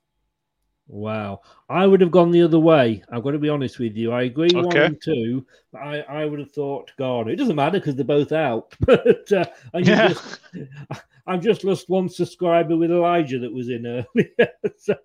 Wow. 0.93 1.41
I 1.69 1.87
would 1.87 2.01
have 2.01 2.11
gone 2.11 2.29
the 2.29 2.43
other 2.43 2.59
way. 2.59 3.03
I've 3.11 3.23
got 3.23 3.31
to 3.31 3.39
be 3.39 3.49
honest 3.49 3.79
with 3.79 3.97
you. 3.97 4.11
I 4.11 4.23
agree 4.23 4.53
one 4.53 4.77
and 4.77 5.01
two. 5.01 5.43
But 5.71 5.79
I, 5.81 5.99
I 6.01 6.25
would 6.25 6.37
have 6.37 6.51
thought 6.51 6.91
Ghana. 6.99 7.31
It 7.31 7.37
doesn't 7.37 7.55
matter 7.55 7.79
because 7.79 7.95
they're 7.95 8.05
both 8.05 8.31
out. 8.31 8.75
But 8.85 9.31
uh, 9.31 9.45
I 9.73 9.79
Yeah. 9.79 10.09
just, 10.09 10.39
I've 11.27 11.41
just 11.41 11.63
lost 11.63 11.89
one 11.89 12.09
subscriber 12.09 12.77
with 12.77 12.91
Elijah 12.91 13.39
that 13.39 13.51
was 13.51 13.69
in 13.69 13.87
earlier. 13.87 14.49
so 14.77 14.95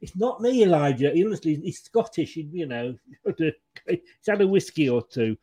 it's 0.00 0.16
not 0.16 0.40
me, 0.40 0.62
Elijah. 0.62 1.10
He 1.10 1.26
honestly, 1.26 1.56
he's 1.56 1.82
Scottish. 1.82 2.32
He, 2.32 2.48
you 2.50 2.64
know, 2.66 2.96
he's 3.36 4.02
had 4.26 4.40
a 4.40 4.46
whiskey 4.48 4.88
or 4.88 5.02
two. 5.06 5.36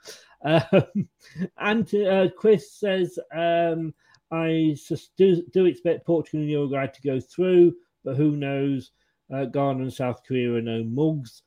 Um, 0.44 1.08
and 1.60 1.94
uh, 1.94 2.30
Chris 2.36 2.72
says, 2.74 3.20
um, 3.32 3.94
I 4.32 4.76
do, 5.16 5.44
do 5.54 5.66
expect 5.66 6.08
Portugal 6.08 6.40
and 6.40 6.50
Uruguay 6.50 6.88
to 6.88 7.02
go 7.04 7.20
through, 7.20 7.76
but 8.06 8.16
who 8.16 8.38
knows? 8.38 8.92
Uh, 9.34 9.46
Ghana 9.46 9.82
and 9.82 9.94
South 9.94 10.22
Korea 10.26 10.54
are 10.54 10.62
no 10.62 10.84
mugs. 10.84 11.42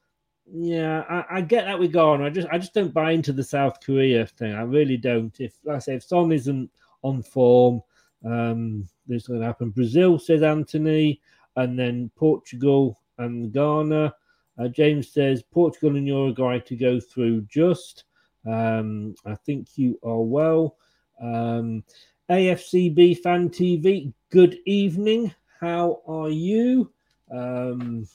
Yeah, 0.50 1.04
I, 1.08 1.38
I 1.38 1.40
get 1.40 1.66
that 1.66 1.78
with 1.78 1.92
Ghana. 1.92 2.24
I 2.24 2.30
just 2.30 2.48
I 2.50 2.58
just 2.58 2.74
don't 2.74 2.92
buy 2.92 3.12
into 3.12 3.32
the 3.32 3.44
South 3.44 3.78
Korea 3.80 4.26
thing. 4.26 4.52
I 4.52 4.62
really 4.62 4.96
don't. 4.96 5.38
If 5.40 5.54
like 5.64 5.76
I 5.76 5.78
say, 5.78 5.94
if 5.94 6.04
Son 6.04 6.32
isn't 6.32 6.70
on 7.02 7.22
form, 7.22 7.82
um, 8.24 8.88
this 9.06 9.22
is 9.22 9.28
going 9.28 9.40
to 9.40 9.46
happen. 9.46 9.70
Brazil 9.70 10.18
says 10.18 10.42
Anthony, 10.42 11.20
and 11.56 11.78
then 11.78 12.10
Portugal 12.16 13.00
and 13.18 13.52
Ghana. 13.52 14.14
Uh, 14.58 14.68
James 14.68 15.08
says 15.12 15.42
Portugal 15.42 15.96
and 15.96 16.06
Uruguay 16.06 16.58
to 16.58 16.76
go 16.76 16.98
through. 16.98 17.42
Just, 17.42 18.04
um, 18.46 19.14
I 19.24 19.34
think 19.36 19.68
you 19.76 19.98
are 20.02 20.20
well. 20.20 20.76
Um, 21.20 21.84
AFCB 22.28 23.18
Fan 23.18 23.50
TV. 23.50 24.12
Good 24.30 24.58
evening. 24.66 25.32
How 25.60 26.02
are 26.06 26.30
you? 26.30 26.92
Um, 27.30 28.06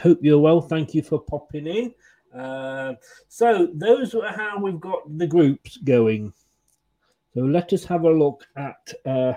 hope 0.00 0.18
you're 0.22 0.38
well. 0.38 0.60
Thank 0.60 0.94
you 0.94 1.02
for 1.02 1.18
popping 1.18 1.66
in. 1.66 1.94
Uh, 2.38 2.94
so 3.28 3.68
those 3.74 4.14
are 4.14 4.32
how 4.32 4.58
we've 4.58 4.80
got 4.80 5.18
the 5.18 5.26
groups 5.26 5.76
going. 5.78 6.32
So 7.34 7.40
let 7.42 7.72
us 7.72 7.84
have 7.84 8.04
a 8.04 8.10
look 8.10 8.46
at 8.56 8.92
uh, 9.04 9.34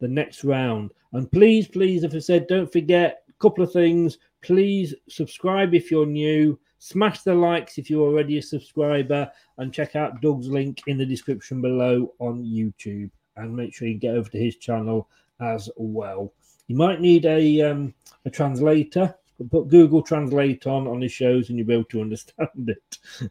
the 0.00 0.08
next 0.08 0.44
round. 0.44 0.92
And 1.12 1.30
please, 1.30 1.68
please, 1.68 2.02
if 2.02 2.14
I 2.14 2.18
said, 2.18 2.46
don't 2.46 2.72
forget 2.72 3.24
a 3.28 3.32
couple 3.34 3.62
of 3.62 3.72
things. 3.72 4.18
Please 4.40 4.94
subscribe 5.08 5.74
if 5.74 5.90
you're 5.90 6.06
new. 6.06 6.58
Smash 6.78 7.22
the 7.22 7.34
likes 7.34 7.78
if 7.78 7.88
you're 7.88 8.06
already 8.06 8.38
a 8.38 8.42
subscriber, 8.42 9.30
and 9.56 9.72
check 9.72 9.96
out 9.96 10.20
Doug's 10.20 10.48
link 10.48 10.82
in 10.86 10.98
the 10.98 11.06
description 11.06 11.62
below 11.62 12.12
on 12.18 12.44
YouTube. 12.44 13.10
And 13.36 13.56
make 13.56 13.74
sure 13.74 13.88
you 13.88 13.94
get 13.94 14.14
over 14.14 14.28
to 14.28 14.38
his 14.38 14.56
channel 14.56 15.08
as 15.40 15.70
well. 15.76 16.32
You 16.66 16.76
might 16.76 17.00
need 17.00 17.26
a 17.26 17.62
um, 17.62 17.94
a 18.24 18.30
translator. 18.30 19.14
Put 19.50 19.68
Google 19.68 20.02
Translate 20.02 20.66
on 20.66 20.86
on 20.86 21.00
his 21.00 21.12
shows, 21.12 21.48
and 21.48 21.58
you'll 21.58 21.66
be 21.66 21.74
able 21.74 21.84
to 21.84 22.00
understand 22.00 22.68
it. 22.68 22.98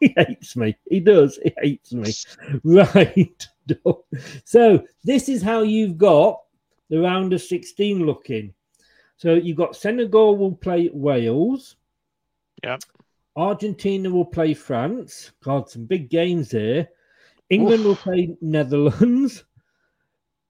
he 0.00 0.12
hates 0.16 0.56
me. 0.56 0.76
He 0.90 1.00
does. 1.00 1.38
He 1.42 1.54
hates 1.60 1.92
me. 1.92 2.12
Right. 2.64 3.48
so 4.44 4.84
this 5.04 5.28
is 5.28 5.42
how 5.42 5.62
you've 5.62 5.96
got 5.96 6.42
the 6.90 7.00
round 7.00 7.32
of 7.32 7.40
16 7.40 8.04
looking. 8.04 8.52
So 9.16 9.34
you've 9.34 9.56
got 9.56 9.76
Senegal 9.76 10.36
will 10.36 10.54
play 10.54 10.90
Wales. 10.92 11.76
Yeah. 12.62 12.78
Argentina 13.36 14.10
will 14.10 14.26
play 14.26 14.54
France. 14.54 15.32
God, 15.42 15.70
some 15.70 15.86
big 15.86 16.10
games 16.10 16.50
here. 16.50 16.88
England 17.50 17.84
will 17.84 17.96
play 17.96 18.36
Netherlands. 18.40 19.44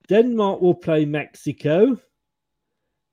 Denmark 0.07 0.61
will 0.61 0.75
play 0.75 1.05
Mexico. 1.05 1.99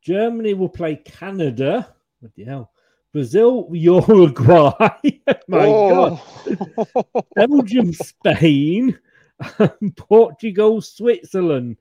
Germany 0.03 0.55
will 0.55 0.69
play 0.69 0.97
Canada. 0.97 1.95
What 2.21 2.35
the 2.35 2.45
hell? 2.45 2.73
Brazil, 3.13 3.69
Uruguay. 3.73 4.73
My 5.49 5.67
oh. 5.67 6.21
God. 6.47 7.25
Belgium, 7.35 7.93
Spain. 7.93 8.99
and 9.59 9.97
Portugal, 9.97 10.81
Switzerland. 10.81 11.77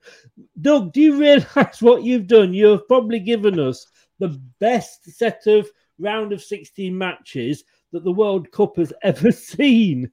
Doug, 0.60 0.92
do 0.92 1.00
you 1.00 1.18
realize 1.18 1.80
what 1.80 2.02
you've 2.02 2.26
done? 2.26 2.52
You've 2.52 2.88
probably 2.88 3.20
given 3.20 3.60
us 3.60 3.86
the 4.18 4.40
best 4.58 5.04
set 5.10 5.46
of 5.46 5.68
round 5.98 6.32
of 6.32 6.42
16 6.42 6.96
matches 6.96 7.64
that 7.92 8.04
the 8.04 8.12
World 8.12 8.50
Cup 8.50 8.76
has 8.76 8.92
ever 9.02 9.30
seen. 9.30 10.10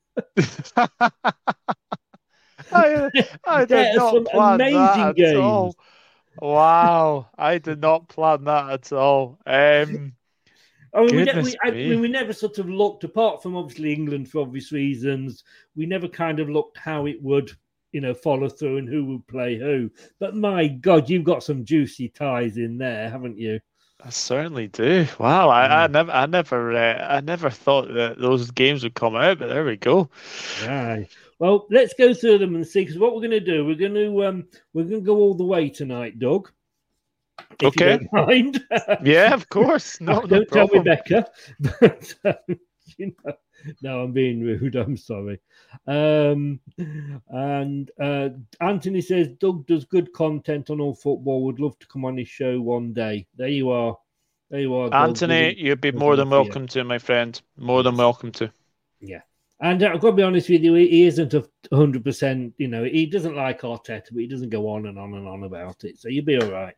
I, 2.71 3.09
I 3.45 3.65
did 3.65 3.95
not 3.95 4.25
plan 4.25 4.55
amazing 4.55 4.73
that 4.77 5.15
games. 5.15 5.29
at 5.31 5.37
all. 5.37 5.75
Wow, 6.41 7.27
I 7.37 7.57
did 7.57 7.81
not 7.81 8.07
plan 8.07 8.45
that 8.45 8.69
at 8.69 8.93
all. 8.93 9.39
Um, 9.45 10.13
I 10.93 11.01
mean, 11.01 11.15
we, 11.15 11.23
ne- 11.23 11.41
we, 11.41 11.55
I 11.63 11.71
mean, 11.71 11.99
we 11.99 12.07
never 12.07 12.33
sort 12.33 12.57
of 12.57 12.69
looked, 12.69 13.03
apart 13.03 13.43
from 13.43 13.55
obviously 13.55 13.93
England 13.93 14.29
for 14.29 14.41
obvious 14.41 14.71
reasons, 14.71 15.43
we 15.75 15.85
never 15.85 16.07
kind 16.07 16.39
of 16.39 16.49
looked 16.49 16.77
how 16.77 17.05
it 17.05 17.21
would, 17.21 17.51
you 17.91 18.01
know, 18.01 18.13
follow 18.13 18.49
through 18.49 18.77
and 18.77 18.87
who 18.87 19.05
would 19.05 19.27
play 19.27 19.57
who. 19.57 19.91
But 20.19 20.35
my 20.35 20.67
God, 20.67 21.09
you've 21.09 21.23
got 21.23 21.43
some 21.43 21.65
juicy 21.65 22.09
ties 22.09 22.57
in 22.57 22.77
there, 22.77 23.09
haven't 23.09 23.37
you? 23.37 23.59
I 24.01 24.09
certainly 24.09 24.67
do. 24.67 25.05
Wow, 25.19 25.49
I, 25.49 25.83
I 25.83 25.87
never, 25.87 26.11
I 26.11 26.25
never, 26.25 26.73
uh, 26.73 27.17
I 27.17 27.19
never 27.19 27.49
thought 27.49 27.93
that 27.93 28.17
those 28.17 28.49
games 28.51 28.83
would 28.83 28.93
come 28.93 29.15
out, 29.15 29.39
but 29.39 29.49
there 29.49 29.65
we 29.65 29.75
go. 29.75 30.09
Right. 30.65 31.07
Well, 31.39 31.67
let's 31.69 31.93
go 31.97 32.13
through 32.13 32.39
them 32.39 32.55
and 32.55 32.67
see. 32.67 32.81
Because 32.81 32.99
what 32.99 33.13
we're 33.13 33.21
going 33.21 33.31
to 33.31 33.39
do, 33.39 33.65
we're 33.65 33.75
going 33.75 33.93
to 33.93 34.25
um, 34.25 34.47
we're 34.73 34.83
going 34.83 35.01
to 35.01 35.05
go 35.05 35.15
all 35.17 35.33
the 35.33 35.45
way 35.45 35.69
tonight, 35.69 36.19
Doug. 36.19 36.51
Okay. 37.63 37.93
You 37.93 37.99
don't 37.99 38.13
mind. 38.27 38.65
Yeah, 39.03 39.33
of 39.33 39.47
course. 39.49 39.99
No, 40.01 40.19
no 40.19 40.27
don't 40.27 40.49
tell 40.49 40.67
problem. 40.67 40.79
Rebecca. 40.83 41.25
But, 41.59 42.13
um, 42.25 42.59
you 42.97 43.15
know, 43.25 43.33
no, 43.81 44.03
I'm 44.03 44.11
being 44.11 44.41
rude. 44.41 44.75
I'm 44.75 44.97
sorry. 44.97 45.39
Um, 45.87 46.59
and 47.29 47.91
uh, 48.01 48.29
Anthony 48.59 49.01
says 49.01 49.29
Doug 49.39 49.65
does 49.67 49.85
good 49.85 50.11
content 50.13 50.69
on 50.69 50.81
all 50.81 50.95
football. 50.95 51.43
Would 51.45 51.59
love 51.59 51.77
to 51.79 51.87
come 51.87 52.05
on 52.05 52.17
his 52.17 52.27
show 52.27 52.59
one 52.59 52.93
day. 52.93 53.27
There 53.37 53.47
you 53.47 53.69
are. 53.69 53.97
There 54.49 54.61
you 54.61 54.73
are, 54.75 54.93
Anthony, 54.93 55.51
Giving- 55.51 55.65
you'd 55.65 55.81
be 55.81 55.91
more 55.91 56.15
than 56.15 56.29
welcome 56.29 56.67
to, 56.67 56.83
my 56.83 56.97
friend. 56.97 57.39
More 57.55 57.83
than 57.83 57.95
welcome 57.95 58.31
to. 58.33 58.51
Yeah. 58.99 59.21
And 59.61 59.83
uh, 59.83 59.91
I've 59.93 59.99
got 59.99 60.11
to 60.11 60.15
be 60.15 60.23
honest 60.23 60.49
with 60.49 60.63
you, 60.63 60.73
he 60.75 60.87
he 60.87 61.05
isn't 61.05 61.33
a 61.33 61.45
hundred 61.73 62.03
percent. 62.03 62.53
You 62.57 62.67
know, 62.67 62.83
he 62.83 63.05
doesn't 63.05 63.35
like 63.35 63.61
Arteta, 63.61 64.07
but 64.11 64.21
he 64.21 64.27
doesn't 64.27 64.49
go 64.49 64.69
on 64.69 64.85
and 64.85 64.97
on 64.97 65.13
and 65.13 65.27
on 65.27 65.43
about 65.43 65.83
it. 65.83 65.99
So 65.99 66.09
you'll 66.09 66.25
be 66.25 66.39
all 66.39 66.49
right. 66.49 66.75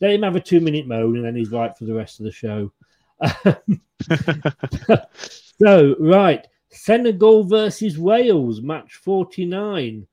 Let 0.00 0.12
him 0.12 0.22
have 0.22 0.34
a 0.34 0.40
two-minute 0.40 0.88
moan, 0.88 1.16
and 1.16 1.24
then 1.24 1.36
he's 1.36 1.52
right 1.52 1.76
for 1.76 1.84
the 1.84 1.94
rest 1.94 2.18
of 2.18 2.24
the 2.24 2.32
show. 2.32 2.72
so 5.58 5.94
right, 6.00 6.46
Senegal 6.70 7.44
versus 7.44 7.98
Wales, 7.98 8.60
match 8.60 8.94
forty-nine. 8.94 10.06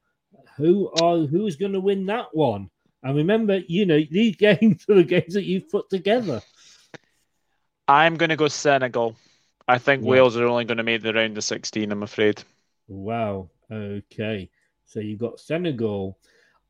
Who 0.58 0.92
are 1.02 1.20
who's 1.20 1.56
going 1.56 1.74
to 1.74 1.80
win 1.80 2.06
that 2.08 2.28
one? 2.34 2.70
And 3.04 3.16
remember, 3.16 3.62
you 3.68 3.86
know, 3.86 4.00
these 4.12 4.36
games 4.36 4.86
are 4.90 4.96
the 4.96 5.04
games 5.04 5.34
that 5.34 5.46
you've 5.46 5.70
put 5.70 5.90
together. 5.90 6.42
I'm 7.88 8.16
going 8.16 8.30
to 8.30 8.36
go 8.36 8.48
Senegal. 8.48 9.16
I 9.72 9.78
think 9.78 10.04
Yeah. 10.04 10.10
Wales 10.10 10.36
are 10.36 10.46
only 10.46 10.66
going 10.66 10.80
to 10.80 10.84
make 10.84 11.02
the 11.02 11.14
round 11.14 11.38
of 11.38 11.46
16, 11.46 11.90
I'm 11.90 12.04
afraid. 12.04 12.44
Wow. 12.90 13.50
Okay. 13.72 14.50
So 14.86 15.00
you've 15.00 15.20
got 15.20 15.40
Senegal, 15.40 16.20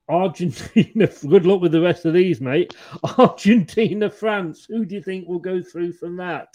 Argentina. 0.07 1.07
Good 1.27 1.47
luck 1.47 1.61
with 1.61 1.71
the 1.71 1.81
rest 1.81 2.05
of 2.05 2.13
these, 2.13 2.39
mate. 2.39 2.75
Argentina, 3.17 4.11
France. 4.11 4.67
Who 4.69 4.85
do 4.85 4.93
you 4.93 5.01
think 5.01 5.27
will 5.27 5.39
go 5.39 5.63
through 5.63 5.93
from 5.93 6.17
that? 6.17 6.49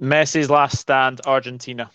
Messi's 0.00 0.48
last 0.48 0.78
stand, 0.78 1.22
Argentina. 1.26 1.90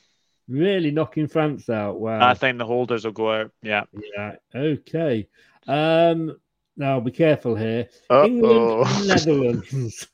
Really 0.49 0.91
knocking 0.91 1.29
France 1.29 1.69
out. 1.69 2.01
Wow. 2.01 2.27
I 2.27 2.33
think 2.33 2.57
the 2.57 2.65
holders 2.65 3.05
will 3.05 3.13
go 3.13 3.31
out. 3.31 3.51
Yeah. 3.61 3.83
Yeah. 3.93 4.35
Okay. 4.53 5.29
Um. 5.69 6.35
Now 6.75 6.99
be 6.99 7.11
careful 7.11 7.55
here. 7.55 7.87
Uh-oh. 8.09 8.25
England, 8.25 8.87
and 8.87 9.07
Netherlands. 9.07 10.07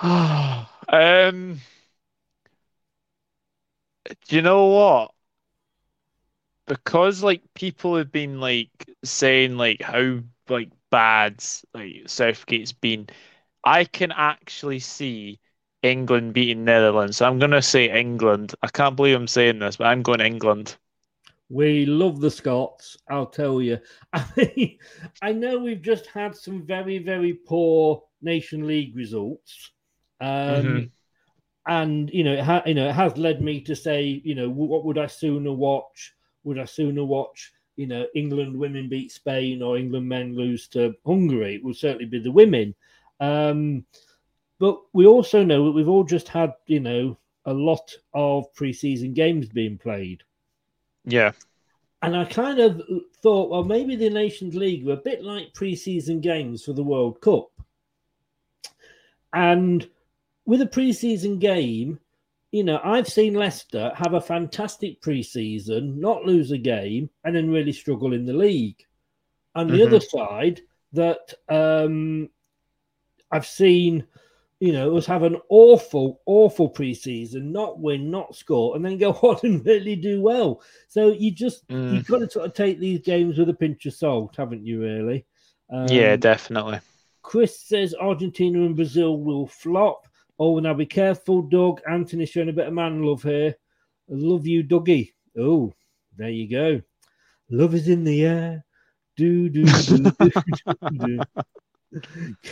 um, 0.90 1.60
do 4.28 4.36
you 4.36 4.42
know 4.42 4.66
what? 4.66 5.12
because 6.70 7.20
like 7.24 7.42
people 7.54 7.96
have 7.96 8.12
been 8.12 8.38
like 8.38 8.70
saying 9.02 9.56
like 9.56 9.82
how 9.82 10.20
like 10.48 10.70
bad 10.90 11.42
like 11.74 12.04
Southgate's 12.06 12.70
been. 12.72 13.08
I 13.64 13.84
can 13.84 14.12
actually 14.12 14.78
see 14.78 15.40
England 15.82 16.32
beating 16.32 16.64
Netherlands. 16.64 17.16
So 17.16 17.26
I'm 17.26 17.40
gonna 17.40 17.60
say 17.60 17.90
England. 17.90 18.54
I 18.62 18.68
can't 18.68 18.94
believe 18.94 19.16
I'm 19.16 19.26
saying 19.26 19.58
this, 19.58 19.78
but 19.78 19.88
I'm 19.88 20.02
going 20.02 20.20
England. 20.20 20.76
We 21.48 21.86
love 21.86 22.20
the 22.20 22.30
Scots, 22.30 22.96
I'll 23.10 23.26
tell 23.26 23.60
you. 23.60 23.78
I 24.12 24.24
mean, 24.36 24.78
I 25.20 25.32
know 25.32 25.58
we've 25.58 25.82
just 25.82 26.06
had 26.06 26.36
some 26.36 26.64
very, 26.64 26.98
very 26.98 27.32
poor 27.34 28.04
Nation 28.22 28.68
League 28.68 28.94
results. 28.94 29.72
Um, 30.20 30.64
Mhm. 30.64 30.90
And, 31.66 32.10
you 32.10 32.24
know, 32.24 32.32
it 32.32 32.40
ha- 32.40 32.62
you 32.66 32.74
know, 32.74 32.88
it 32.88 32.94
has 32.94 33.16
led 33.16 33.42
me 33.42 33.60
to 33.60 33.76
say, 33.76 34.22
you 34.24 34.34
know, 34.34 34.48
what 34.48 34.84
would 34.84 34.98
I 34.98 35.06
sooner 35.06 35.52
watch? 35.52 36.14
Would 36.42 36.58
I 36.58 36.64
sooner 36.64 37.04
watch, 37.04 37.52
you 37.76 37.86
know, 37.86 38.06
England 38.14 38.56
women 38.56 38.88
beat 38.88 39.12
Spain 39.12 39.62
or 39.62 39.76
England 39.76 40.08
men 40.08 40.34
lose 40.34 40.68
to 40.68 40.94
Hungary? 41.06 41.56
It 41.56 41.64
would 41.64 41.76
certainly 41.76 42.06
be 42.06 42.18
the 42.18 42.32
women. 42.32 42.74
Um, 43.20 43.84
but 44.58 44.80
we 44.94 45.06
also 45.06 45.44
know 45.44 45.66
that 45.66 45.72
we've 45.72 45.88
all 45.88 46.02
just 46.02 46.28
had, 46.28 46.54
you 46.66 46.80
know, 46.80 47.18
a 47.44 47.52
lot 47.52 47.94
of 48.14 48.52
preseason 48.54 49.14
games 49.14 49.48
being 49.48 49.78
played. 49.78 50.22
Yeah. 51.04 51.32
And 52.02 52.16
I 52.16 52.24
kind 52.24 52.58
of 52.58 52.82
thought, 53.22 53.50
well, 53.50 53.64
maybe 53.64 53.96
the 53.96 54.10
Nations 54.10 54.54
League 54.54 54.84
were 54.84 54.94
a 54.94 54.96
bit 54.96 55.22
like 55.22 55.52
preseason 55.52 56.22
games 56.22 56.64
for 56.64 56.72
the 56.72 56.82
World 56.82 57.20
Cup. 57.20 57.50
And 59.32 59.88
with 60.50 60.60
a 60.60 60.66
preseason 60.66 61.38
game, 61.38 62.00
you 62.50 62.64
know, 62.64 62.80
I've 62.82 63.06
seen 63.06 63.34
Leicester 63.34 63.92
have 63.94 64.14
a 64.14 64.20
fantastic 64.20 65.00
preseason, 65.00 65.94
not 65.98 66.24
lose 66.24 66.50
a 66.50 66.58
game, 66.58 67.08
and 67.22 67.36
then 67.36 67.52
really 67.52 67.70
struggle 67.70 68.12
in 68.12 68.26
the 68.26 68.32
league. 68.32 68.84
On 69.54 69.68
the 69.68 69.78
Mhm. 69.78 69.86
other 69.86 70.00
side, 70.00 70.60
that 70.92 71.34
um, 71.48 72.30
I've 73.30 73.46
seen, 73.46 74.04
you 74.58 74.72
know, 74.72 74.96
us 74.96 75.06
have 75.06 75.22
an 75.22 75.36
awful, 75.50 76.20
awful 76.26 76.68
preseason, 76.68 77.52
not 77.52 77.78
win, 77.78 78.10
not 78.10 78.34
score, 78.34 78.74
and 78.74 78.84
then 78.84 78.98
go 78.98 79.12
on 79.22 79.38
and 79.44 79.64
really 79.64 79.94
do 79.94 80.20
well. 80.20 80.62
So 80.88 81.12
you 81.12 81.30
just 81.30 81.64
Mm. 81.68 81.92
you've 81.94 82.08
got 82.08 82.18
to 82.18 82.28
sort 82.28 82.46
of 82.46 82.54
take 82.54 82.80
these 82.80 83.02
games 83.02 83.38
with 83.38 83.50
a 83.50 83.54
pinch 83.54 83.86
of 83.86 83.94
salt, 83.94 84.34
haven't 84.34 84.66
you? 84.66 84.82
Really? 84.82 85.26
Um, 85.72 85.86
yeah, 85.86 86.16
definitely. 86.16 86.80
Chris 87.22 87.56
says 87.60 87.94
Argentina 87.94 88.58
and 88.66 88.74
Brazil 88.74 89.16
will 89.16 89.46
flop. 89.46 90.08
Oh, 90.42 90.58
now 90.58 90.72
be 90.72 90.86
careful, 90.86 91.42
Doug. 91.42 91.82
Anthony's 91.86 92.30
showing 92.30 92.48
a 92.48 92.54
bit 92.54 92.66
of 92.66 92.72
man 92.72 93.02
love 93.02 93.22
here. 93.22 93.54
Love 94.08 94.46
you, 94.46 94.64
Dougie. 94.64 95.12
Oh, 95.38 95.70
there 96.16 96.30
you 96.30 96.48
go. 96.50 96.80
Love 97.50 97.74
is 97.74 97.88
in 97.88 98.04
the 98.04 98.24
air. 98.24 98.64
Do 99.18 99.50
do 99.50 99.64
do 99.64 99.98
do. 99.98 100.32
do, 100.90 101.20
do. 101.92 102.46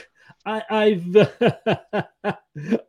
I, 0.45 0.63
I've 0.69 1.17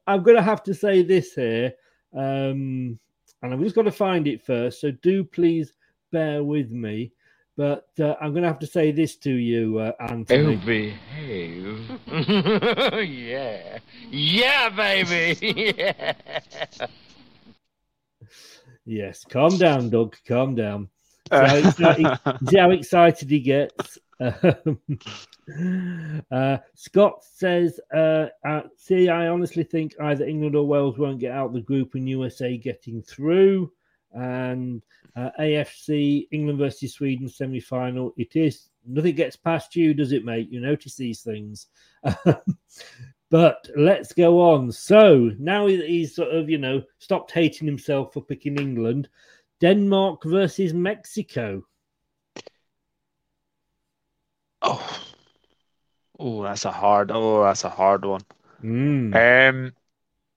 I'm 0.05 0.23
going 0.23 0.35
to 0.35 0.41
have 0.41 0.63
to 0.63 0.73
say 0.73 1.01
this 1.01 1.33
here, 1.33 1.73
um, 2.13 2.99
and 3.41 3.53
I've 3.53 3.61
just 3.61 3.75
got 3.75 3.83
to 3.83 3.93
find 3.93 4.27
it 4.27 4.45
first. 4.45 4.81
So 4.81 4.91
do 4.91 5.23
please 5.23 5.71
bear 6.11 6.43
with 6.43 6.71
me. 6.71 7.13
But 7.59 7.89
uh, 7.99 8.15
I'm 8.21 8.31
going 8.31 8.43
to 8.43 8.47
have 8.47 8.59
to 8.59 8.67
say 8.67 8.93
this 8.93 9.17
to 9.17 9.33
you, 9.33 9.79
uh, 9.79 9.91
Anthony. 9.99 10.55
Oh, 10.55 10.65
behave. 10.65 11.91
yeah. 13.09 13.79
Yeah, 14.09 14.69
baby. 14.69 15.75
Yeah. 15.77 16.13
Yes, 18.85 19.23
calm 19.23 19.55
down, 19.57 19.91
Doug. 19.91 20.15
Calm 20.27 20.55
down. 20.55 20.89
See 21.29 21.35
how 21.35 21.55
excited, 21.57 22.19
see 22.49 22.57
how 22.57 22.71
excited 22.71 23.29
he 23.29 23.39
gets. 23.39 23.99
Um, 24.19 24.79
uh, 26.31 26.57
Scott 26.73 27.23
says, 27.23 27.79
uh, 27.93 28.27
uh, 28.43 28.61
"See, 28.77 29.09
I 29.09 29.27
honestly 29.27 29.63
think 29.63 29.93
either 30.01 30.25
England 30.25 30.55
or 30.55 30.65
Wales 30.65 30.97
won't 30.97 31.19
get 31.19 31.33
out 31.33 31.53
the 31.53 31.61
group, 31.61 31.93
and 31.93 32.09
USA 32.09 32.57
getting 32.57 33.03
through." 33.03 33.71
And 34.13 34.81
uh, 35.15 35.29
AFC 35.39 36.27
England 36.31 36.59
versus 36.59 36.93
Sweden 36.93 37.29
semi-final. 37.29 38.13
It 38.17 38.35
is 38.35 38.69
nothing 38.85 39.15
gets 39.15 39.35
past 39.35 39.75
you, 39.75 39.93
does 39.93 40.11
it, 40.11 40.25
mate? 40.25 40.49
You 40.51 40.61
notice 40.61 40.95
these 40.95 41.21
things. 41.21 41.67
But 43.29 43.69
let's 43.75 44.13
go 44.13 44.41
on. 44.41 44.71
So 44.71 45.31
now 45.37 45.67
he's 45.67 46.15
sort 46.15 46.33
of, 46.33 46.49
you 46.49 46.57
know, 46.57 46.81
stopped 46.97 47.31
hating 47.31 47.67
himself 47.67 48.13
for 48.13 48.21
picking 48.21 48.59
England. 48.59 49.07
Denmark 49.61 50.23
versus 50.23 50.73
Mexico. 50.73 51.63
Oh, 54.61 54.99
oh, 56.17 56.43
that's 56.43 56.65
a 56.65 56.71
hard. 56.71 57.11
Oh, 57.11 57.43
that's 57.43 57.63
a 57.65 57.69
hard 57.69 58.03
one. 58.03 58.21
Mm. 58.63 59.49
Um, 59.49 59.73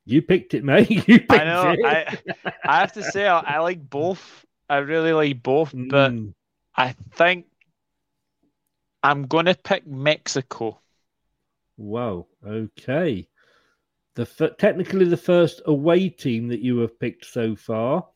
you 0.05 0.23
picked 0.23 0.55
it, 0.55 0.65
mate. 0.65 0.91
You 1.09 1.19
picked 1.21 1.33
I 1.33 1.45
know. 1.45 1.71
it. 1.79 1.85
I 1.85 2.53
I 2.65 2.81
have 2.81 2.93
to 2.95 3.03
say 3.03 3.27
I, 3.27 3.39
I 3.41 3.59
like 3.61 3.89
both. 3.89 4.45
I 4.69 4.79
really 4.79 5.13
like 5.13 5.43
both, 5.43 5.73
but 5.75 6.13
Mm. 6.13 6.35
I 6.77 6.95
think 7.15 7.47
I'm 9.03 9.27
gonna 9.27 9.55
pick 9.55 9.87
Mexico. 9.87 10.81
Wow. 11.77 12.27
Okay. 12.47 13.29
The 14.15 14.23
f- 14.23 14.57
technically 14.59 15.07
the 15.07 15.17
first 15.17 15.63
away 15.67 16.09
team 16.09 16.49
that 16.49 16.61
you 16.61 16.79
have 16.79 16.99
picked 17.01 17.25
so 17.27 17.57
far. 17.57 18.07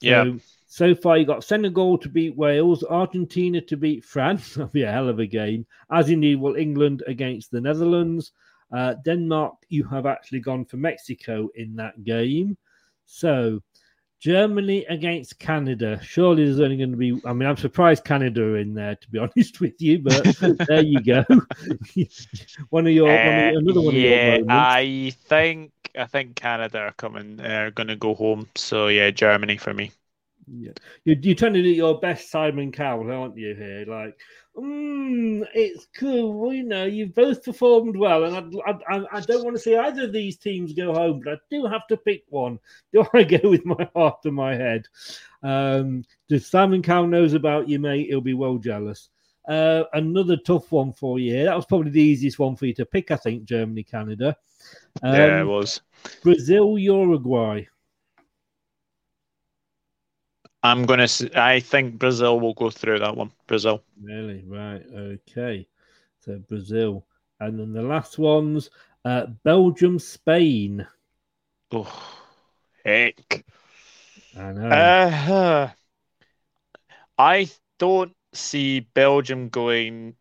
Yeah. 0.00 0.24
So, 0.24 0.38
so 0.66 0.94
far 0.94 1.16
you 1.18 1.24
got 1.24 1.44
Senegal 1.44 1.98
to 1.98 2.08
beat 2.08 2.36
Wales, 2.36 2.84
Argentina 2.84 3.60
to 3.62 3.76
beat 3.76 4.04
France. 4.04 4.54
That'll 4.54 4.68
be 4.70 4.82
a 4.82 4.92
hell 4.92 5.08
of 5.08 5.18
a 5.18 5.26
game. 5.26 5.66
As 5.90 6.10
indeed 6.10 6.36
will 6.36 6.56
England 6.56 7.02
against 7.06 7.50
the 7.50 7.60
Netherlands. 7.60 8.32
Uh, 8.72 8.94
Denmark, 9.04 9.54
you 9.68 9.84
have 9.84 10.06
actually 10.06 10.40
gone 10.40 10.64
for 10.64 10.76
Mexico 10.76 11.48
in 11.54 11.76
that 11.76 12.04
game. 12.04 12.56
So 13.04 13.62
Germany 14.20 14.84
against 14.86 15.38
Canada. 15.38 16.00
Surely 16.02 16.44
there's 16.44 16.60
only 16.60 16.76
going 16.76 16.90
to 16.90 16.96
be. 16.96 17.20
I 17.24 17.32
mean, 17.32 17.48
I'm 17.48 17.56
surprised 17.56 18.04
Canada 18.04 18.42
are 18.42 18.58
in 18.58 18.74
there, 18.74 18.96
to 18.96 19.10
be 19.10 19.18
honest 19.24 19.60
with 19.60 19.80
you. 19.80 20.00
But 20.00 20.24
there 20.66 20.82
you 20.82 21.00
go. 21.02 21.24
one 22.70 22.86
of 22.86 22.92
your, 22.92 23.06
one 23.06 23.38
of, 23.38 23.54
Uh, 23.54 23.58
another 23.58 23.80
one 23.80 23.94
yeah, 23.94 24.00
of 24.00 24.10
your 24.10 24.44
moments. 24.46 24.46
I 24.48 25.12
think 25.24 25.72
I 25.96 26.06
think 26.06 26.36
Canada 26.36 26.78
are 26.80 26.92
coming. 26.92 27.36
They're 27.36 27.70
gonna 27.70 27.96
go 27.96 28.14
home. 28.14 28.48
So 28.56 28.88
yeah, 28.88 29.10
Germany 29.10 29.56
for 29.56 29.72
me. 29.72 29.92
Yeah. 30.50 30.72
You're, 31.04 31.16
you're 31.20 31.34
trying 31.34 31.54
to 31.54 31.62
do 31.62 31.68
your 31.68 32.00
best 32.00 32.30
Simon 32.30 32.72
Cowell, 32.72 33.10
aren't 33.10 33.36
you? 33.36 33.54
Here, 33.54 33.84
like, 33.88 34.18
mm, 34.56 35.46
it's 35.54 35.86
cool. 35.96 36.52
You 36.52 36.64
know, 36.64 36.84
you've 36.84 37.14
both 37.14 37.44
performed 37.44 37.96
well, 37.96 38.24
and 38.24 38.36
I'd, 38.36 38.52
I'd, 38.66 38.82
I, 38.90 39.18
I 39.18 39.20
don't 39.20 39.44
want 39.44 39.56
to 39.56 39.62
see 39.62 39.76
either 39.76 40.04
of 40.04 40.12
these 40.12 40.36
teams 40.36 40.72
go 40.72 40.94
home, 40.94 41.20
but 41.24 41.34
I 41.34 41.36
do 41.50 41.66
have 41.66 41.86
to 41.88 41.96
pick 41.96 42.24
one. 42.28 42.58
Do 42.92 43.04
I 43.12 43.22
go 43.24 43.50
with 43.50 43.64
my 43.64 43.88
heart 43.94 44.20
and 44.24 44.34
my 44.34 44.54
head? 44.54 44.86
Um, 45.42 46.04
if 46.28 46.46
Simon 46.46 46.82
Cowell 46.82 47.06
knows 47.06 47.34
about 47.34 47.68
you, 47.68 47.78
mate, 47.78 48.08
he'll 48.08 48.20
be 48.20 48.34
well 48.34 48.58
jealous. 48.58 49.10
Uh, 49.48 49.84
another 49.94 50.36
tough 50.36 50.70
one 50.72 50.92
for 50.92 51.18
you. 51.18 51.44
That 51.44 51.56
was 51.56 51.64
probably 51.64 51.90
the 51.90 52.02
easiest 52.02 52.38
one 52.38 52.54
for 52.54 52.66
you 52.66 52.74
to 52.74 52.84
pick, 52.84 53.10
I 53.10 53.16
think. 53.16 53.44
Germany, 53.44 53.82
Canada, 53.82 54.36
um, 55.02 55.14
yeah, 55.14 55.40
it 55.40 55.46
was. 55.46 55.80
Brazil, 56.22 56.78
Uruguay. 56.78 57.66
I'm 60.62 60.86
gonna. 60.86 61.08
I 61.34 61.60
think 61.60 61.98
Brazil 61.98 62.40
will 62.40 62.54
go 62.54 62.70
through 62.70 62.98
that 63.00 63.16
one. 63.16 63.30
Brazil. 63.46 63.82
Really? 64.02 64.44
Right. 64.46 64.82
Okay. 64.92 65.66
So 66.20 66.38
Brazil. 66.38 67.04
And 67.40 67.60
then 67.60 67.72
the 67.72 67.82
last 67.82 68.18
ones 68.18 68.68
uh, 69.04 69.26
Belgium, 69.44 69.98
Spain. 69.98 70.86
Oh, 71.72 72.20
heck. 72.84 73.44
I 74.36 74.52
know. 74.52 74.68
Uh, 74.68 75.70
I 77.16 77.50
don't 77.78 78.14
see 78.32 78.80
Belgium 78.80 79.48
going 79.48 80.16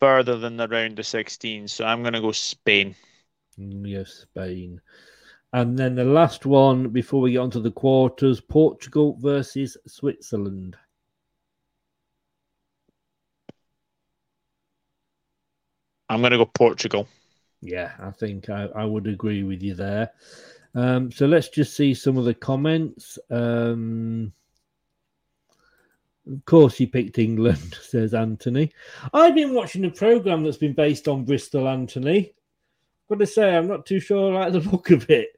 further 0.00 0.38
than 0.38 0.56
the 0.56 0.68
round 0.68 0.98
of 0.98 1.06
16, 1.06 1.68
so 1.68 1.84
I'm 1.84 2.02
going 2.02 2.14
to 2.14 2.20
go 2.20 2.32
Spain. 2.32 2.94
Mm, 3.58 3.88
yes, 3.88 4.26
Spain. 4.30 4.80
And 5.52 5.78
then 5.78 5.94
the 5.94 6.04
last 6.04 6.46
one 6.46 6.88
before 6.88 7.20
we 7.20 7.32
get 7.32 7.38
onto 7.38 7.60
the 7.60 7.70
quarters 7.70 8.40
Portugal 8.40 9.18
versus 9.20 9.76
Switzerland. 9.86 10.76
I'm 16.08 16.20
going 16.20 16.32
to 16.32 16.38
go 16.38 16.46
Portugal. 16.46 17.06
Yeah, 17.60 17.92
I 18.00 18.10
think 18.10 18.50
I, 18.50 18.68
I 18.74 18.84
would 18.84 19.06
agree 19.06 19.44
with 19.44 19.62
you 19.62 19.74
there. 19.74 20.10
Um, 20.74 21.12
so 21.12 21.26
let's 21.26 21.48
just 21.48 21.76
see 21.76 21.94
some 21.94 22.16
of 22.16 22.24
the 22.24 22.34
comments. 22.34 23.18
Um, 23.30 24.32
of 26.30 26.44
course, 26.44 26.76
he 26.76 26.86
picked 26.86 27.18
England, 27.18 27.74
says 27.82 28.14
Anthony. 28.14 28.72
I've 29.12 29.34
been 29.34 29.54
watching 29.54 29.84
a 29.84 29.90
program 29.90 30.44
that's 30.44 30.56
been 30.56 30.74
based 30.74 31.08
on 31.08 31.24
Bristol, 31.24 31.68
Anthony. 31.68 32.34
To 33.18 33.26
say, 33.26 33.56
I'm 33.56 33.68
not 33.68 33.86
too 33.86 34.00
sure 34.00 34.36
I 34.36 34.44
like 34.44 34.52
the 34.52 34.60
look 34.70 34.90
of 34.90 35.08
it. 35.10 35.28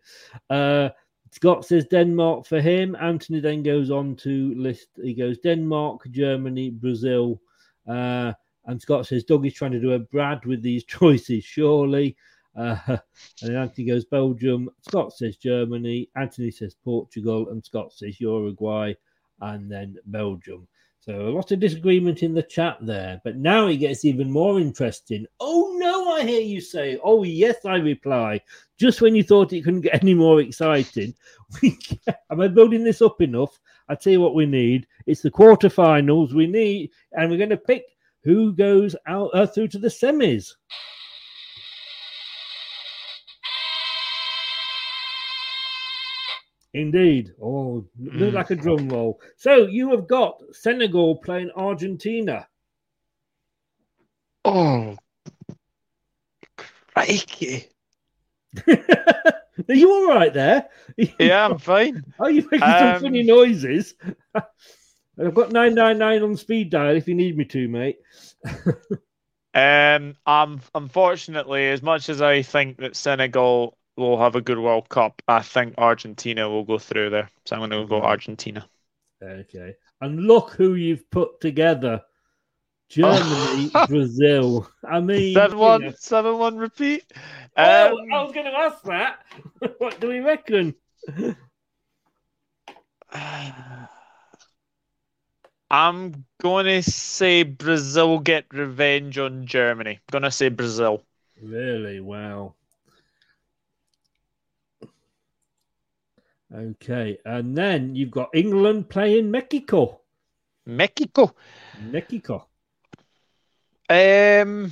Uh, 0.49 0.91
Scott 1.31 1.65
says 1.65 1.87
Denmark 1.87 2.47
for 2.47 2.61
him. 2.61 2.97
Anthony 3.01 3.41
then 3.41 3.63
goes 3.63 3.91
on 3.91 4.15
to 4.17 4.55
list. 4.55 4.89
He 5.03 5.15
goes 5.15 5.39
Denmark, 5.39 6.09
Germany, 6.11 6.71
Brazil. 6.71 7.41
Uh, 7.89 8.33
and 8.67 8.81
Scott 8.81 9.07
says 9.07 9.25
Doug 9.25 9.45
is 9.45 9.55
trying 9.55 9.73
to 9.73 9.81
do 9.81 9.93
a 9.93 9.99
Brad 9.99 10.45
with 10.47 10.63
these 10.63 10.85
choices, 10.87 11.45
surely. 11.45 12.17
Uh, 12.57 12.77
and 12.87 13.01
then 13.43 13.57
Anthony 13.57 13.87
goes 13.89 14.05
Belgium. 14.05 14.71
Scott 14.83 15.13
says 15.13 15.37
Germany. 15.37 16.09
Anthony 16.17 16.53
says 16.53 16.77
Portugal. 16.85 17.49
And 17.51 17.65
Scott 17.65 17.93
says 17.93 18.21
Uruguay. 18.21 18.95
And 19.41 19.71
then 19.71 19.97
Belgium. 20.07 20.69
So 21.05 21.29
a 21.29 21.37
lot 21.37 21.53
of 21.53 21.61
disagreement 21.61 22.23
in 22.23 22.33
the 22.33 22.43
chat 22.43 22.79
there. 22.81 23.21
But 23.25 23.37
now 23.37 23.67
it 23.67 23.77
gets 23.77 24.07
even 24.07 24.31
more 24.31 24.59
interesting. 24.59 25.27
Oh 25.39 25.77
no, 25.77 26.15
I 26.15 26.23
hear 26.23 26.41
you 26.41 26.63
say. 26.63 26.99
Oh 27.05 27.25
yes, 27.25 27.67
I 27.67 27.77
reply. 27.77 28.41
Just 28.79 29.03
when 29.03 29.15
you 29.15 29.23
thought 29.23 29.53
it 29.53 29.65
couldn't 29.65 29.83
get 29.83 29.95
any 30.03 30.15
more 30.15 30.41
exciting, 30.41 31.13
am 31.63 32.41
I 32.41 32.49
building 32.49 32.85
this 32.85 33.03
up 33.03 33.21
enough? 33.21 33.61
I 33.91 33.97
tell 33.97 34.15
you 34.15 34.21
what 34.23 34.35
we 34.35 34.47
need. 34.47 34.87
It's 35.07 35.21
the 35.21 35.31
quarterfinals 35.31 36.33
we 36.33 36.47
need, 36.47 36.91
and 37.13 37.31
we're 37.31 37.37
going 37.37 37.51
to 37.51 37.59
pick 37.59 37.85
who 38.23 38.55
goes 38.55 38.97
out 39.07 39.29
uh, 39.35 39.47
through 39.47 39.69
to 39.69 39.79
the 39.79 39.89
semis. 39.89 40.53
Indeed. 46.75 47.33
Oh, 47.41 47.87
look 47.99 48.15
Mm. 48.15 48.33
like 48.35 48.51
a 48.51 48.57
drum 48.57 48.89
roll. 48.89 49.21
So 49.37 49.67
you 49.67 49.91
have 49.93 50.09
got 50.09 50.41
Senegal 50.53 51.17
playing 51.17 51.51
Argentina. 51.57 52.49
Oh, 54.45 54.97
crikey. 56.93 57.69
Are 58.69 59.75
you 59.75 59.91
all 59.91 60.09
right 60.09 60.35
there? 60.35 60.69
Yeah, 61.19 61.47
I'm 61.47 61.59
fine. 61.59 62.05
Are 62.19 62.31
you 62.31 62.43
making 62.43 62.61
some 62.61 62.95
Um, 62.97 63.03
funny 63.03 63.23
noises? 63.23 63.95
I've 64.35 65.35
got 65.35 65.53
999 65.53 66.23
on 66.23 66.37
speed 66.37 66.71
dial 66.71 66.97
if 66.97 67.07
you 67.09 67.15
need 67.15 67.37
me 67.37 67.45
to, 67.47 67.69
mate. 67.69 67.99
Um, 69.55 70.17
I'm 70.27 70.61
unfortunately, 70.75 71.69
as 71.71 71.83
much 71.83 72.09
as 72.09 72.21
I 72.21 72.43
think 72.43 72.79
that 72.79 72.97
Senegal 72.97 73.79
will 73.97 74.19
have 74.19 74.35
a 74.37 74.41
good 74.41 74.59
World 74.59 74.89
Cup, 74.89 75.23
I 75.29 75.41
think 75.43 75.75
Argentina 75.79 76.49
will 76.49 76.65
go 76.65 76.79
through 76.79 77.11
there. 77.11 77.29
So 77.45 77.57
I'm 77.57 77.61
going 77.61 77.71
to 77.71 77.87
go 77.89 78.03
Argentina. 78.03 78.67
Okay. 79.23 79.75
And 80.01 80.21
look 80.27 80.51
who 80.51 80.75
you've 80.75 81.09
put 81.11 81.41
together 81.41 82.03
Germany, 82.89 83.71
Brazil. 83.89 84.69
I 84.87 85.01
mean, 85.01 85.35
Seven 85.35 85.59
you 85.59 85.79
know- 85.79 85.93
seven 85.97 86.39
one 86.39 86.57
repeat. 86.57 87.05
Oh, 87.57 87.93
Um, 87.97 88.13
I 88.13 88.23
was 88.23 88.33
going 88.33 88.47
to 88.47 88.53
ask 88.53 88.83
that. 88.85 89.19
what 89.79 90.01
do 90.01 90.09
we 90.09 90.21
reckon? 90.21 90.75
I'm 95.71 96.25
going 96.41 96.67
to 96.67 96.83
say 96.83 97.43
Brazil 97.43 98.19
get 98.19 98.47
revenge 98.53 99.19
on 99.19 99.47
Germany. 99.47 99.93
I'm 99.93 100.13
going 100.13 100.23
to 100.23 100.31
say 100.31 100.49
Brazil. 100.49 101.03
Really? 101.41 102.01
Wow. 102.01 102.55
Okay. 106.55 107.19
And 107.25 107.57
then 107.57 107.95
you've 107.97 108.11
got 108.11 108.31
England 108.33 108.89
playing 108.89 109.31
Mexico. 109.31 110.01
Mexico. 110.65 111.35
Mexico. 111.81 112.47
Um, 113.89 114.71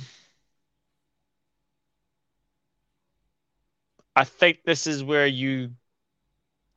I 4.15 4.23
think 4.23 4.59
this 4.65 4.87
is 4.87 5.03
where 5.03 5.27
you 5.27 5.71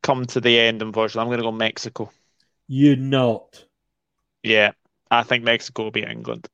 come 0.03 0.25
to 0.27 0.41
the 0.41 0.59
end. 0.59 0.83
Unfortunately, 0.83 1.23
I'm 1.23 1.29
going 1.29 1.39
to 1.39 1.45
go 1.45 1.53
Mexico. 1.53 2.11
You're 2.69 2.97
not. 2.97 3.65
Yeah, 4.43 4.73
I 5.11 5.23
think 5.23 5.45
Mexico 5.45 5.85
will 5.85 5.91
beat 5.91 6.09
England. 6.09 6.49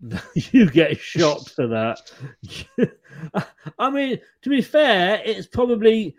you 0.34 0.70
get 0.70 0.98
shot 0.98 1.48
for 1.50 1.66
that. 1.68 2.00
I 3.78 3.90
mean, 3.90 4.18
to 4.42 4.48
be 4.48 4.62
fair, 4.62 5.20
it's 5.24 5.46
probably 5.46 6.16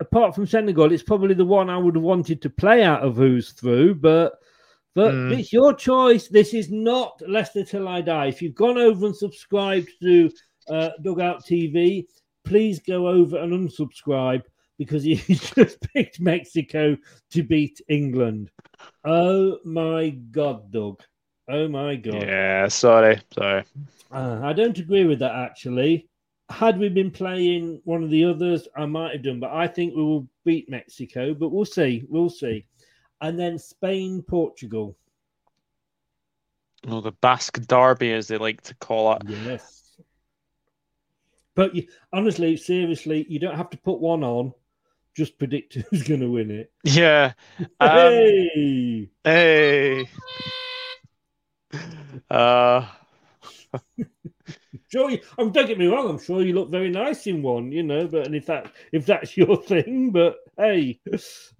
apart 0.00 0.34
from 0.34 0.46
Senegal, 0.46 0.92
it's 0.92 1.02
probably 1.02 1.34
the 1.34 1.44
one 1.44 1.70
I 1.70 1.78
would 1.78 1.94
have 1.94 2.04
wanted 2.04 2.42
to 2.42 2.50
play 2.50 2.82
out 2.82 3.02
of 3.02 3.16
who's 3.16 3.52
through, 3.52 3.96
but 3.96 4.34
but 4.94 5.12
Mm. 5.12 5.38
it's 5.38 5.52
your 5.52 5.74
choice. 5.74 6.28
This 6.28 6.54
is 6.54 6.70
not 6.70 7.20
Leicester 7.26 7.64
Till 7.64 7.88
I 7.88 8.00
Die. 8.00 8.26
If 8.26 8.40
you've 8.40 8.54
gone 8.54 8.78
over 8.78 9.06
and 9.06 9.16
subscribed 9.16 9.88
to 10.02 10.30
uh, 10.68 10.90
Dugout 11.02 11.44
TV, 11.44 12.06
please 12.44 12.78
go 12.78 13.08
over 13.08 13.38
and 13.38 13.52
unsubscribe 13.52 14.42
because 14.78 15.04
you 15.06 15.16
just 15.16 15.80
picked 15.92 16.20
Mexico 16.20 16.96
to 17.32 17.42
beat 17.42 17.80
England. 17.88 18.50
Oh 19.04 19.58
my 19.64 20.10
god, 20.30 20.70
Doug. 20.70 21.02
Oh 21.48 21.68
my 21.68 21.96
god. 21.96 22.22
Yeah, 22.22 22.68
sorry, 22.68 23.20
sorry. 23.32 23.64
Uh, 24.10 24.40
I 24.42 24.52
don't 24.52 24.78
agree 24.78 25.04
with 25.04 25.18
that 25.18 25.34
actually. 25.34 26.08
Had 26.50 26.78
we 26.78 26.88
been 26.88 27.10
playing 27.10 27.80
one 27.84 28.02
of 28.02 28.10
the 28.10 28.24
others, 28.24 28.68
I 28.76 28.86
might 28.86 29.12
have 29.12 29.22
done, 29.22 29.40
but 29.40 29.50
I 29.52 29.66
think 29.66 29.94
we 29.94 30.02
will 30.02 30.28
beat 30.44 30.68
Mexico, 30.68 31.34
but 31.34 31.50
we'll 31.50 31.64
see. 31.64 32.04
We'll 32.08 32.30
see. 32.30 32.66
And 33.20 33.38
then 33.38 33.58
Spain, 33.58 34.22
Portugal. 34.22 34.96
Well, 36.86 37.00
the 37.00 37.12
Basque 37.12 37.60
Derby, 37.66 38.12
as 38.12 38.28
they 38.28 38.36
like 38.36 38.60
to 38.62 38.74
call 38.74 39.14
it. 39.14 39.22
Yes. 39.26 39.96
But 41.54 41.74
you, 41.74 41.86
honestly, 42.12 42.56
seriously, 42.56 43.24
you 43.28 43.38
don't 43.38 43.56
have 43.56 43.70
to 43.70 43.78
put 43.78 44.00
one 44.00 44.22
on. 44.22 44.52
Just 45.16 45.38
predict 45.38 45.74
who's 45.90 46.02
going 46.02 46.20
to 46.20 46.30
win 46.30 46.50
it. 46.50 46.72
Yeah. 46.82 47.32
Um, 47.80 47.90
hey! 47.90 49.10
Hey. 49.22 50.08
Uh, 52.30 52.86
Sure, 54.88 55.10
you, 55.10 55.20
I'm 55.38 55.50
don't 55.52 55.66
get 55.66 55.78
me 55.78 55.86
wrong. 55.86 56.08
I'm 56.08 56.18
sure 56.18 56.42
you 56.42 56.54
look 56.54 56.70
very 56.70 56.90
nice 56.90 57.26
in 57.26 57.42
one, 57.42 57.72
you 57.72 57.82
know. 57.82 58.06
But 58.06 58.26
and 58.26 58.34
if 58.34 58.46
that 58.46 58.72
if 58.92 59.06
that's 59.06 59.36
your 59.36 59.56
thing, 59.62 60.10
but 60.10 60.36
hey, 60.56 61.00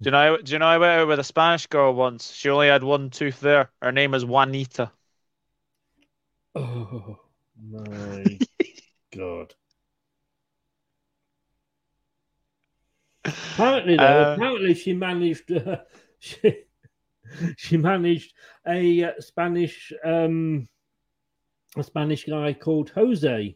do 0.01 0.07
you 0.07 0.11
know? 0.11 0.37
Do 0.37 0.53
you 0.53 0.59
know 0.59 0.67
I 0.67 0.77
went 0.77 1.01
out 1.01 1.07
with 1.07 1.19
a 1.19 1.23
Spanish 1.23 1.67
girl 1.67 1.93
once? 1.93 2.31
She 2.31 2.49
only 2.49 2.67
had 2.67 2.83
one 2.83 3.09
tooth 3.09 3.39
there. 3.41 3.71
Her 3.81 3.91
name 3.91 4.13
is 4.13 4.23
Juanita. 4.25 4.91
Oh 6.53 7.19
my 7.55 8.41
god. 9.15 9.55
Apparently, 13.57 13.97
though, 13.97 14.19
Uh, 14.19 14.37
apparently 14.37 14.73
she 14.73 14.93
managed. 14.93 15.51
Uh, 15.51 15.77
she, 16.19 16.63
she 17.57 17.77
managed 17.77 18.33
a 18.67 19.05
uh, 19.05 19.11
Spanish 19.19 19.91
um, 20.03 20.67
a 21.77 21.83
Spanish 21.83 22.25
guy 22.25 22.53
called 22.53 22.89
Jose, 22.91 23.55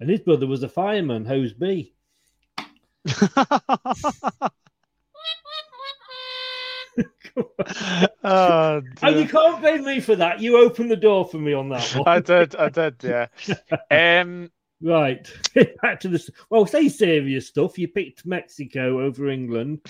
and 0.00 0.10
his 0.10 0.20
brother 0.20 0.46
was 0.46 0.62
a 0.62 0.68
fireman, 0.68 1.24
Hose 1.24 1.52
B. 1.52 1.94
oh, 8.24 8.82
And 9.02 9.18
you 9.18 9.28
can't 9.28 9.60
blame 9.60 9.84
me 9.84 10.00
for 10.00 10.16
that. 10.16 10.40
You 10.40 10.58
opened 10.58 10.90
the 10.90 10.96
door 10.96 11.26
for 11.26 11.38
me 11.38 11.52
on 11.52 11.68
that 11.70 11.84
one. 11.94 12.04
I 12.06 12.20
did. 12.20 12.54
I 12.56 12.68
did. 12.68 12.96
Yeah. 13.02 13.26
Um. 14.20 14.50
Right. 14.80 15.26
Back 15.82 16.00
to 16.00 16.08
this. 16.08 16.28
Well, 16.50 16.66
say 16.66 16.88
serious 16.88 17.48
stuff. 17.48 17.78
You 17.78 17.88
picked 17.88 18.26
Mexico 18.26 19.00
over 19.00 19.30
England. 19.30 19.80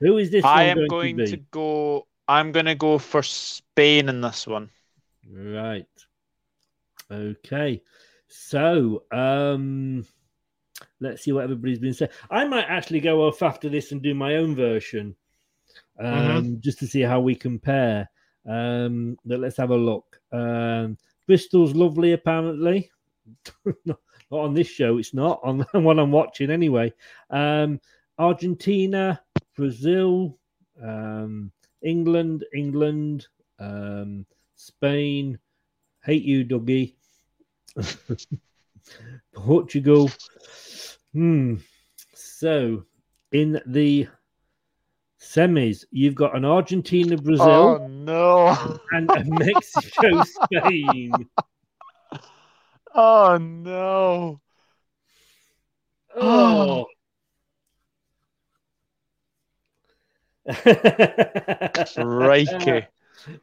Who 0.00 0.18
is 0.18 0.30
this? 0.30 0.44
I 0.44 0.64
am 0.64 0.86
going 0.88 1.16
to, 1.18 1.26
to 1.26 1.36
be? 1.36 1.44
go. 1.50 2.06
I'm 2.28 2.52
going 2.52 2.66
to 2.66 2.74
go 2.74 2.98
for 2.98 3.22
Spain 3.22 4.08
in 4.08 4.20
this 4.20 4.46
one. 4.46 4.70
Right. 5.30 5.86
Okay. 7.10 7.82
So, 8.28 9.02
um, 9.10 10.06
let's 11.00 11.22
see 11.24 11.32
what 11.32 11.44
everybody's 11.44 11.80
been 11.80 11.92
saying. 11.94 12.12
I 12.30 12.44
might 12.44 12.66
actually 12.66 13.00
go 13.00 13.26
off 13.26 13.42
after 13.42 13.68
this 13.68 13.90
and 13.92 14.00
do 14.00 14.14
my 14.14 14.36
own 14.36 14.54
version, 14.54 15.16
um, 15.98 16.06
Mhm. 16.06 16.60
just 16.60 16.78
to 16.78 16.86
see 16.86 17.00
how 17.02 17.20
we 17.20 17.34
compare. 17.34 18.08
Um, 18.46 19.18
but 19.24 19.40
let's 19.40 19.56
have 19.56 19.70
a 19.70 19.76
look. 19.76 20.20
Um, 20.32 20.96
Bristol's 21.26 21.74
lovely, 21.74 22.12
apparently. 22.12 22.90
not 23.84 23.98
not 24.30 24.40
on 24.40 24.54
this 24.54 24.68
show, 24.68 24.98
it's 24.98 25.12
not 25.12 25.40
on 25.42 25.58
the 25.72 25.80
one 25.80 25.98
I'm 25.98 26.12
watching 26.12 26.50
anyway. 26.50 26.92
Um, 27.30 27.80
Argentina, 28.18 29.20
Brazil, 29.60 30.38
um, 30.82 31.52
England, 31.82 32.46
England, 32.54 33.26
um, 33.58 34.24
Spain. 34.54 35.38
Hate 36.02 36.22
you, 36.22 36.46
Dougie. 36.46 36.94
Portugal. 39.34 40.10
Hmm. 41.12 41.56
So, 42.14 42.84
in 43.32 43.60
the 43.66 44.08
Semis. 45.20 45.84
You've 45.90 46.14
got 46.14 46.34
an 46.34 46.46
Argentina, 46.46 47.18
Brazil, 47.18 47.46
Oh 47.46 47.86
no! 47.86 48.80
and 48.92 49.10
a 49.10 49.22
Mexico, 49.26 50.22
Spain. 50.48 51.28
Oh 52.94 53.36
no! 53.36 54.40
Oh. 56.16 56.86
Crikey. 61.94 62.86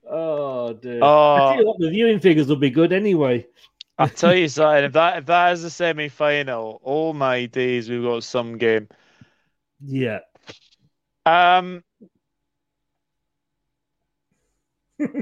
Oh 0.10 0.74
dear. 0.74 1.00
Oh. 1.04 1.36
I 1.36 1.38
tell 1.54 1.60
you 1.60 1.68
what, 1.68 1.80
the 1.80 1.92
viewing 1.92 2.20
figures 2.20 2.48
will 2.48 2.56
be 2.56 2.72
good 2.72 2.92
anyway. 2.92 3.46
I 4.00 4.08
tell 4.08 4.34
you 4.36 4.48
something. 4.50 4.86
If 4.86 4.94
that 4.94 5.20
if 5.20 5.26
that 5.28 5.54
is 5.54 5.62
the 5.62 5.70
semi 5.70 6.10
final, 6.10 6.82
oh 6.84 7.14
my 7.14 7.46
days, 7.46 7.88
we've 7.88 8.02
got 8.02 8.24
some 8.24 8.58
game. 8.58 8.88
Yeah. 9.80 10.22
Um, 11.28 11.84
But 14.98 15.14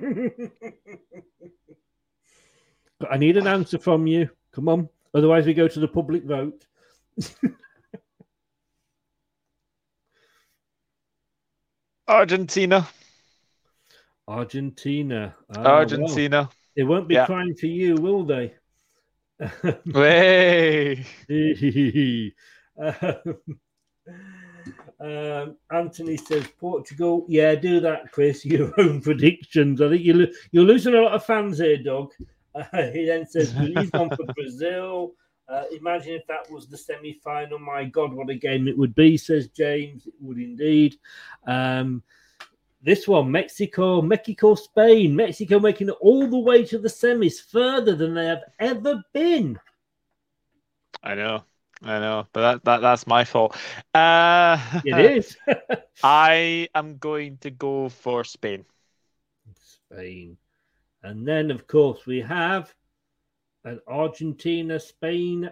I 3.11 3.17
need 3.17 3.37
an 3.37 3.47
answer 3.47 3.77
from 3.77 4.07
you. 4.07 4.29
Come 4.51 4.69
on. 4.69 4.89
Otherwise, 5.13 5.45
we 5.45 5.53
go 5.53 5.67
to 5.67 5.79
the 5.79 5.87
public 5.87 6.23
vote. 6.23 6.65
Argentina. 12.07 12.87
Argentina. 14.27 15.35
Ah, 15.55 15.77
Argentina. 15.77 16.37
well, 16.41 16.51
they 16.75 16.83
won't 16.83 17.07
be 17.07 17.15
Yeah. 17.15 17.25
crying 17.25 17.55
for 17.55 17.67
you, 17.67 17.95
will 17.95 18.23
they? 18.23 18.53
Way. 19.85 21.05
um, 24.99 25.57
Anthony 25.71 26.17
says 26.17 26.47
Portugal. 26.59 27.25
Yeah, 27.27 27.55
do 27.55 27.79
that, 27.81 28.11
Chris. 28.11 28.45
Your 28.55 28.71
own 28.79 29.01
predictions. 29.01 29.81
I 29.81 29.89
think 29.89 30.03
you're 30.03 30.27
you're 30.51 30.63
losing 30.63 30.93
a 30.95 31.01
lot 31.01 31.13
of 31.13 31.25
fans 31.25 31.57
here, 31.59 31.77
Doug. 31.77 32.11
Uh, 32.55 32.83
he 32.93 33.05
then 33.05 33.27
says 33.27 33.51
he's 33.51 33.89
gone 33.89 34.09
for 34.15 34.23
Brazil. 34.33 35.11
Uh, 35.47 35.63
imagine 35.71 36.15
if 36.15 36.25
that 36.27 36.49
was 36.49 36.67
the 36.67 36.77
semi-final. 36.77 37.59
My 37.59 37.85
God, 37.85 38.13
what 38.13 38.29
a 38.29 38.35
game 38.35 38.67
it 38.67 38.77
would 38.77 38.95
be, 38.95 39.15
says 39.17 39.47
James. 39.49 40.07
It 40.07 40.13
would 40.19 40.37
indeed. 40.37 40.95
Um, 41.45 42.01
this 42.81 43.07
one, 43.07 43.31
Mexico, 43.31 44.01
Mexico, 44.01 44.55
Spain. 44.55 45.15
Mexico 45.15 45.59
making 45.59 45.89
it 45.89 45.95
all 46.01 46.27
the 46.27 46.37
way 46.37 46.63
to 46.65 46.77
the 46.79 46.87
semis, 46.87 47.39
further 47.39 47.95
than 47.95 48.13
they 48.13 48.25
have 48.25 48.43
ever 48.59 49.03
been. 49.13 49.59
I 51.03 51.15
know. 51.15 51.43
I 51.83 51.99
know, 51.99 52.25
but 52.31 52.41
that, 52.41 52.63
that 52.63 52.81
that's 52.81 53.05
my 53.05 53.25
fault. 53.25 53.55
Uh, 53.93 54.57
It 54.85 54.97
is. 55.17 55.37
I 56.03 56.69
am 56.73 56.97
going 56.97 57.37
to 57.39 57.51
go 57.51 57.89
for 57.89 58.23
Spain. 58.23 58.65
Spain. 59.59 60.37
And 61.03 61.27
then, 61.27 61.51
of 61.51 61.67
course, 61.67 62.05
we 62.07 62.21
have 62.21 62.73
an 63.65 63.79
Argentina 63.87 64.79
Spain 64.79 65.49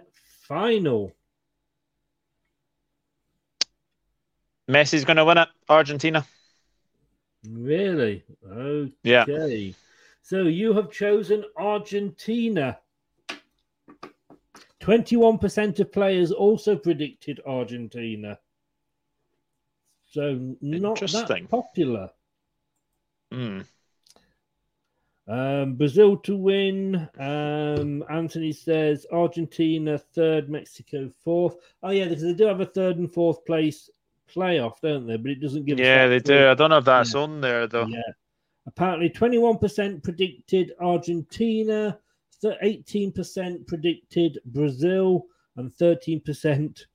final. 0.47 1.11
Messi's 4.70 5.03
going 5.03 5.18
to 5.18 5.26
win 5.26 5.39
it. 5.39 5.49
Argentina. 5.68 6.26
Really? 7.49 8.24
Okay. 8.49 8.93
Yeah. 9.03 9.26
So 10.22 10.43
you 10.43 10.74
have 10.74 10.89
chosen 10.89 11.43
Argentina. 11.57 12.80
21% 14.82 15.80
of 15.80 15.91
players 15.91 16.32
also 16.32 16.76
predicted 16.76 17.41
Argentina. 17.45 18.39
So 20.11 20.55
not 20.61 20.99
that 20.99 21.49
popular. 21.49 22.09
Hmm. 23.32 23.61
Um, 25.28 25.76
Brazil 25.76 26.17
to 26.17 26.36
win. 26.36 27.07
Um, 27.17 28.03
Anthony 28.09 28.51
says 28.51 29.05
Argentina 29.11 29.97
third, 29.97 30.49
Mexico 30.49 31.09
fourth. 31.24 31.55
Oh 31.82 31.91
yeah, 31.91 32.05
because 32.05 32.24
they 32.24 32.34
do 32.34 32.45
have 32.45 32.59
a 32.59 32.65
third 32.65 32.97
and 32.97 33.11
fourth 33.11 33.45
place 33.45 33.89
playoff, 34.34 34.82
don't 34.82 35.07
they? 35.07 35.17
But 35.17 35.32
it 35.32 35.41
doesn't 35.41 35.65
give. 35.65 35.80
Yeah, 35.80 36.07
they 36.07 36.19
do. 36.19 36.49
I 36.49 36.53
don't 36.55 36.71
know 36.71 36.78
if 36.78 36.86
that's 36.86 37.15
on 37.15 37.39
there 37.39 37.67
though. 37.67 37.88
Yeah. 37.88 38.01
Apparently, 38.67 39.09
twenty-one 39.09 39.59
percent 39.59 40.03
predicted 40.03 40.74
Argentina, 40.82 41.97
eighteen 42.61 43.11
percent 43.11 43.65
predicted 43.67 44.39
Brazil, 44.45 45.26
and 45.55 45.74
thirteen 45.74 46.19
percent 46.19 46.88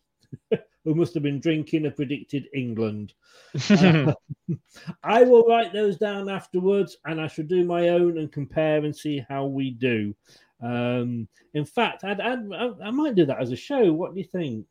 who 0.89 0.95
must 0.95 1.13
have 1.13 1.23
been 1.23 1.39
drinking 1.39 1.85
have 1.85 1.97
predicted 1.97 2.49
England. 2.55 3.13
Uh, 3.71 4.13
I 5.03 5.23
will 5.23 5.45
write 5.45 5.73
those 5.73 5.97
down 5.97 6.29
afterwards, 6.29 6.99
and 7.07 7.21
I 7.21 7.27
shall 7.27 7.47
do 7.47 7.65
my 7.65 7.91
own 7.91 8.19
and 8.19 8.31
compare 8.31 8.85
and 8.85 8.95
see 8.95 9.25
how 9.27 9.47
we 9.47 9.71
do. 9.71 10.15
Um, 10.63 11.29
in 11.55 11.65
fact, 11.65 12.05
I'd, 12.05 12.21
I'd, 12.21 12.41
I 12.83 12.91
might 12.91 13.15
do 13.15 13.25
that 13.27 13.41
as 13.41 13.51
a 13.51 13.57
show. 13.57 13.93
What 13.93 14.13
do 14.15 14.21
you 14.21 14.27
think? 14.27 14.67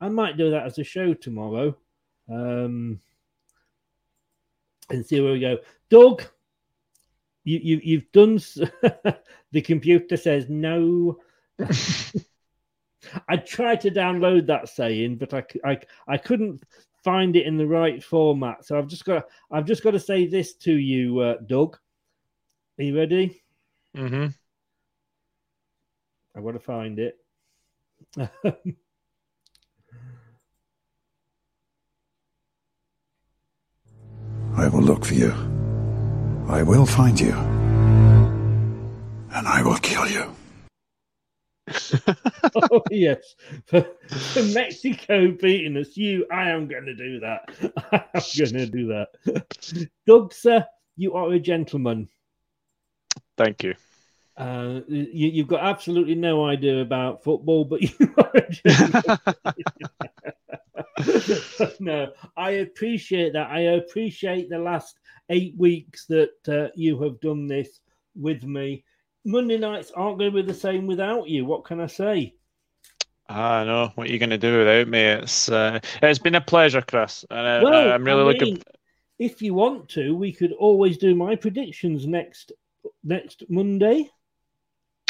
I 0.00 0.08
might 0.08 0.36
do 0.36 0.50
that 0.50 0.66
as 0.66 0.78
a 0.78 0.84
show 0.84 1.14
tomorrow, 1.14 1.76
um, 2.28 3.00
and 4.90 5.06
see 5.06 5.20
where 5.20 5.32
we 5.32 5.40
go. 5.40 5.58
Doug, 5.90 6.24
you, 7.44 7.60
you 7.62 7.80
you've 7.82 8.12
done. 8.12 8.36
the 9.52 9.62
computer 9.62 10.16
says 10.16 10.48
no. 10.48 11.18
I 13.28 13.36
tried 13.36 13.80
to 13.82 13.90
download 13.90 14.46
that 14.46 14.68
saying, 14.68 15.16
but 15.16 15.34
I 15.64 15.78
I 16.06 16.16
couldn't 16.16 16.62
find 17.04 17.36
it 17.36 17.46
in 17.46 17.56
the 17.56 17.66
right 17.66 18.02
format. 18.02 18.64
So 18.64 18.76
I've 18.78 18.88
just 18.88 19.04
got 19.04 19.26
I've 19.50 19.66
just 19.66 19.82
got 19.82 19.92
to 19.92 20.00
say 20.00 20.26
this 20.26 20.54
to 20.54 20.72
you, 20.72 21.20
uh, 21.20 21.36
Doug. 21.46 21.78
Are 22.78 22.84
you 22.84 22.96
ready? 22.96 23.42
hmm 23.94 24.26
I've 26.36 26.44
got 26.44 26.52
to 26.52 26.60
find 26.60 26.98
it. 26.98 27.18
I 34.56 34.68
will 34.68 34.82
look 34.82 35.04
for 35.04 35.14
you. 35.14 35.32
I 36.48 36.62
will 36.62 36.86
find 36.86 37.18
you. 37.18 37.32
And 39.32 39.46
I 39.46 39.62
will 39.62 39.78
kill 39.78 40.06
you. 40.08 40.34
oh 42.70 42.82
yes, 42.90 43.34
Mexico 44.52 45.30
beating 45.32 45.76
us, 45.76 45.96
you, 45.96 46.26
I 46.32 46.50
am 46.50 46.68
going 46.68 46.86
to 46.86 46.94
do 46.94 47.20
that. 47.20 47.48
I 47.92 48.04
am 48.14 48.22
going 48.36 48.54
to 48.54 48.66
do 48.66 48.86
that. 48.88 49.88
Doug, 50.06 50.32
sir, 50.32 50.64
you 50.96 51.14
are 51.14 51.32
a 51.32 51.38
gentleman. 51.38 52.08
Thank 53.36 53.62
you. 53.62 53.74
Uh, 54.36 54.80
you, 54.86 55.28
you've 55.28 55.48
got 55.48 55.64
absolutely 55.64 56.14
no 56.14 56.46
idea 56.46 56.80
about 56.80 57.24
football, 57.24 57.64
but 57.64 57.82
you 58.00 58.14
are 58.16 58.30
a 58.34 58.50
gentleman. 58.50 59.18
no, 61.80 62.12
I 62.36 62.50
appreciate 62.50 63.32
that. 63.32 63.50
I 63.50 63.60
appreciate 63.60 64.48
the 64.48 64.58
last 64.58 64.98
eight 65.30 65.54
weeks 65.56 66.06
that 66.06 66.48
uh, 66.48 66.68
you 66.74 67.00
have 67.02 67.20
done 67.20 67.46
this 67.46 67.80
with 68.14 68.44
me. 68.44 68.84
Monday 69.24 69.58
nights 69.58 69.90
aren't 69.94 70.18
going 70.18 70.32
to 70.32 70.42
be 70.42 70.46
the 70.46 70.58
same 70.58 70.86
without 70.86 71.28
you. 71.28 71.44
What 71.44 71.64
can 71.64 71.80
I 71.80 71.86
say? 71.86 72.34
I 73.28 73.64
know 73.64 73.92
what 73.94 74.08
you're 74.08 74.18
going 74.18 74.30
to 74.30 74.38
do 74.38 74.58
without 74.58 74.88
me. 74.88 75.00
It's 75.00 75.48
uh, 75.50 75.80
it's 76.02 76.18
been 76.18 76.34
a 76.34 76.40
pleasure, 76.40 76.80
Chris, 76.82 77.24
and 77.30 77.46
uh, 77.46 77.66
Well, 77.66 77.94
I'm 77.94 78.04
really 78.04 78.24
I 78.24 78.24
looking. 78.24 78.62
If 79.18 79.42
you 79.42 79.54
want 79.54 79.88
to, 79.90 80.16
we 80.16 80.32
could 80.32 80.52
always 80.52 80.98
do 80.98 81.14
my 81.14 81.36
predictions 81.36 82.06
next 82.06 82.52
next 83.04 83.44
Monday. 83.50 84.10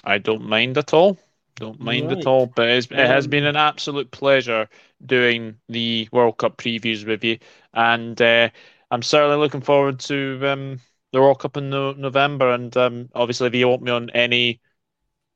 I 0.05 0.19
don't 0.19 0.43
mind 0.49 0.77
at 0.79 0.93
all. 0.93 1.19
Don't 1.57 1.81
mind 1.81 2.11
Right. 2.11 2.13
at 2.13 2.27
all. 2.27 2.47
But 2.47 2.69
it's, 2.69 2.87
it 2.91 2.99
has 3.07 3.27
Um, 3.27 3.29
been 3.29 3.45
an 3.45 3.57
absolute 3.57 4.11
pleasure 4.11 4.69
doing 5.05 5.61
the 5.69 6.09
World 6.13 6.39
Cup 6.39 6.57
previews 6.57 7.07
with 7.07 7.25
you, 7.25 7.39
and 7.75 8.21
uh, 8.21 8.51
I'm 8.91 9.03
certainly 9.03 9.37
looking 9.37 9.61
forward 9.61 10.01
to 10.01 10.41
um, 10.47 10.81
the 11.13 11.21
World 11.21 11.41
Cup 11.41 11.57
in 11.57 11.71
no- 11.71 11.93
November. 11.93 12.53
And 12.53 12.77
um, 12.77 13.09
obviously, 13.15 13.49
if 13.49 13.55
you 13.55 13.69
want 13.69 13.83
me 13.83 13.91
on 13.93 14.11
any 14.11 14.61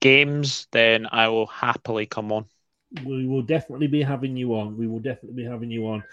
games, 0.00 0.68
then 0.72 1.06
I 1.12 1.28
will 1.28 1.46
happily 1.48 2.06
come 2.06 2.32
on. 2.32 2.46
We 3.04 3.26
will 3.26 3.42
definitely 3.42 3.86
be 3.86 4.02
having 4.02 4.36
you 4.36 4.54
on. 4.54 4.76
We 4.76 4.86
will 4.86 5.00
definitely 5.00 5.42
be 5.42 5.48
having 5.48 5.70
you 5.70 5.86
on. 5.86 6.04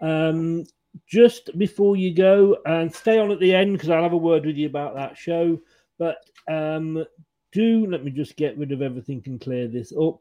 Um, 0.00 0.64
just 1.06 1.56
before 1.58 1.96
you 1.96 2.14
go, 2.14 2.58
and 2.66 2.92
stay 2.92 3.18
on 3.18 3.30
at 3.30 3.40
the 3.40 3.54
end 3.54 3.72
because 3.72 3.90
I'll 3.90 4.02
have 4.02 4.12
a 4.12 4.16
word 4.16 4.46
with 4.46 4.56
you 4.56 4.66
about 4.66 4.94
that 4.94 5.16
show. 5.16 5.60
But 5.98 6.18
um, 6.48 7.04
do 7.52 7.86
let 7.86 8.04
me 8.04 8.10
just 8.10 8.36
get 8.36 8.58
rid 8.58 8.72
of 8.72 8.82
everything 8.82 9.22
and 9.26 9.40
clear 9.40 9.68
this 9.68 9.92
up. 9.92 10.18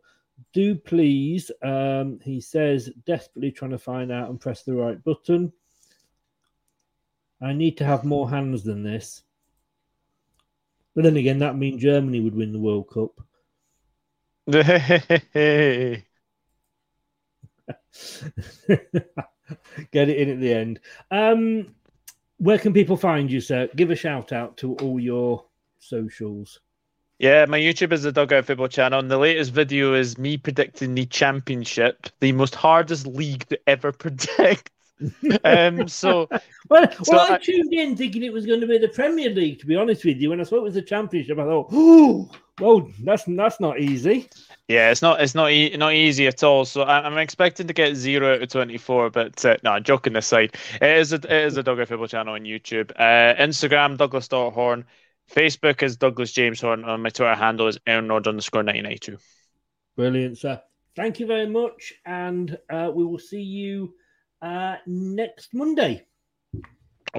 Do 0.54 0.76
please, 0.76 1.52
um, 1.62 2.20
he 2.24 2.42
says, 2.42 2.90
desperately 3.06 3.52
trying 3.52 3.72
to 3.72 3.78
find 3.78 4.12
out 4.12 4.30
and 4.30 4.40
press 4.40 4.64
the 4.64 4.74
right 4.74 5.04
button. 5.04 5.52
I 7.42 7.54
need 7.54 7.78
to 7.78 7.86
have 7.86 8.04
more 8.04 8.30
hands 8.30 8.64
than 8.64 8.84
this. 8.84 9.24
But 10.96 11.04
then 11.04 11.18
again, 11.18 11.40
that 11.40 11.58
means 11.58 11.82
Germany 11.82 12.20
would 12.20 12.36
win 12.36 12.54
the 12.54 12.60
World 12.60 12.90
Cup. 12.90 13.20
Get 14.48 14.64
it 20.10 20.18
in 20.18 20.30
at 20.30 20.40
the 20.40 20.54
end. 20.54 20.80
Um, 21.12 21.76
where 22.38 22.58
can 22.58 22.74
people 22.74 22.98
find 22.98 23.32
you, 23.32 23.40
sir? 23.40 23.70
Give 23.76 23.92
a 23.92 23.96
shout 23.96 24.34
out 24.34 24.58
to 24.58 24.74
all 24.76 25.00
your 25.00 25.46
socials. 25.80 26.60
Yeah, 27.20 27.46
my 27.46 27.58
YouTube 27.58 27.94
is 27.94 28.04
the 28.04 28.12
Dugout 28.12 28.44
Football 28.44 28.68
Channel, 28.68 29.00
and 29.00 29.10
the 29.10 29.18
latest 29.18 29.54
video 29.54 29.94
is 29.94 30.18
me 30.18 30.36
predicting 30.36 30.94
the 30.94 31.06
championship, 31.06 32.10
the 32.20 32.34
most 32.34 32.54
hardest 32.54 33.08
league 33.08 33.48
to 33.48 33.58
ever 33.66 33.92
predict. 33.94 34.72
um, 35.44 35.88
so, 35.88 36.28
well, 36.70 36.92
so 36.92 37.04
well 37.14 37.32
I, 37.32 37.36
I- 37.36 37.38
tuned 37.38 37.74
in 37.74 37.96
thinking 37.98 38.24
it 38.24 38.34
was 38.34 38.46
going 38.46 38.62
to 38.62 38.68
be 38.68 38.78
the 38.78 38.88
Premier 38.88 39.30
League. 39.30 39.60
To 39.60 39.66
be 39.66 39.76
honest 39.76 40.06
with 40.06 40.18
you, 40.18 40.30
when 40.30 40.40
I 40.40 40.44
saw 40.44 40.58
it 40.58 40.64
was 40.64 40.76
the 40.76 40.82
Championship, 40.82 41.38
I 41.40 41.44
thought, 41.44 41.68
"Oh, 41.72 42.30
well, 42.60 42.90
that's 43.04 43.24
that's 43.28 43.60
not 43.60 43.80
easy." 43.80 44.30
yeah, 44.68 44.92
it's 44.92 45.02
not 45.02 45.22
it's 45.22 45.36
not 45.36 45.52
e- 45.52 45.76
not 45.76 45.94
easy 45.94 46.28
at 46.28 46.44
all. 46.44 46.66
So 46.66 46.84
I- 46.84 47.06
I'm 47.06 47.18
expecting 47.18 47.68
to 47.68 47.74
get 47.74 47.96
zero 47.96 48.36
out 48.36 48.44
of 48.44 48.50
twenty 48.50 48.78
four, 48.78 49.10
but 49.10 49.44
uh, 49.44 49.58
no, 49.64 49.80
joking 49.80 50.16
aside, 50.16 50.56
it 50.82 50.98
is 50.98 51.12
a, 51.14 51.18
it 51.18 51.32
is 51.48 51.58
a 51.58 51.64
Dugout 51.64 51.88
Football 51.88 52.08
Channel 52.08 52.36
on 52.36 52.42
YouTube, 52.44 52.92
uh, 52.96 53.36
Instagram 53.42 53.98
Douglas 53.98 54.28
Horn, 54.32 54.86
Facebook 55.32 55.82
is 55.84 55.98
Douglas 55.98 56.32
James 56.32 56.62
Horn, 56.62 56.86
and 56.86 57.04
my 57.04 57.10
Twitter 57.10 57.36
handle 57.36 57.68
is 57.68 57.78
Aaron 57.88 58.08
Nord 58.08 58.28
underscore 58.28 58.64
nineteen 58.64 58.84
ninety 58.84 59.00
two. 59.00 59.18
Brilliant, 59.96 60.38
sir. 60.38 60.62
Thank 60.96 61.20
you 61.20 61.26
very 61.26 61.48
much, 61.48 61.94
and 62.06 62.58
uh, 62.70 62.92
we 62.94 63.04
will 63.04 63.20
see 63.20 63.42
you 63.42 63.96
uh, 64.44 64.76
next 64.86 65.54
Monday. 65.54 66.06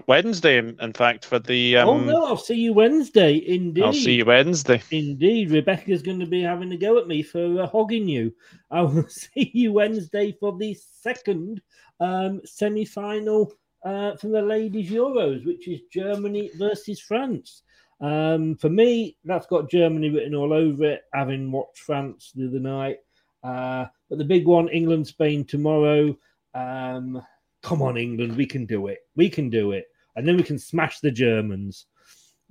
Wednesday, 0.09 0.59
in 0.59 0.93
fact, 0.93 1.25
for 1.25 1.39
the 1.39 1.77
um, 1.77 1.89
oh 1.89 1.99
no, 2.01 2.25
I'll 2.25 2.37
see 2.37 2.57
you 2.57 2.73
Wednesday. 2.73 3.37
Indeed, 3.37 3.85
I'll 3.85 3.93
see 3.93 4.17
you 4.17 4.25
Wednesday. 4.25 4.83
Indeed, 4.91 5.53
Rebecca's 5.53 6.03
going 6.03 6.19
to 6.19 6.27
be 6.27 6.43
having 6.43 6.73
a 6.73 6.77
go 6.77 6.99
at 6.99 7.07
me 7.07 7.23
for 7.23 7.63
uh, 7.63 7.67
hogging 7.69 8.09
you. 8.09 8.35
I 8.73 8.83
will 8.83 9.07
see 9.09 9.53
you 9.55 9.73
Wednesday 9.73 10.33
for 10.33 10.57
the 10.59 10.75
second 10.75 11.63
um, 12.01 12.41
semi-final 12.45 13.53
uh, 13.85 14.17
from 14.17 14.33
the 14.33 14.43
ladies 14.43 14.91
Euros, 14.91 15.47
which 15.47 15.69
is 15.69 15.83
Germany 15.93 16.51
versus 16.59 17.01
France. 17.01 17.63
Um, 18.01 18.57
for 18.57 18.69
me, 18.69 19.17
that's 19.25 19.47
got 19.47 19.71
Germany 19.71 20.11
written 20.11 20.35
all 20.35 20.53
over 20.53 20.85
it. 20.85 21.03
Having 21.15 21.53
watched 21.53 21.79
France 21.79 22.33
the 22.35 22.49
other 22.49 22.59
night, 22.59 22.97
uh, 23.45 23.87
but 24.11 24.19
the 24.19 24.25
big 24.25 24.45
one, 24.45 24.69
England 24.69 25.07
Spain 25.07 25.45
tomorrow. 25.45 26.17
Um, 26.55 27.23
come 27.63 27.83
on, 27.83 27.97
England, 27.97 28.37
we 28.37 28.47
can 28.47 28.67
do 28.67 28.89
it. 28.89 28.99
We 29.17 29.29
can 29.29 29.51
do 29.51 29.73
it, 29.73 29.87
and 30.17 30.27
then 30.27 30.37
we 30.37 30.43
can 30.43 30.59
smash 30.59 31.01
the 31.01 31.11
Germans. 31.11 31.87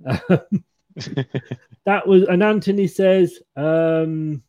that 0.00 2.06
was 2.06 2.22
and 2.24 2.42
Anthony 2.42 2.86
says 2.86 3.40
um 3.56 4.42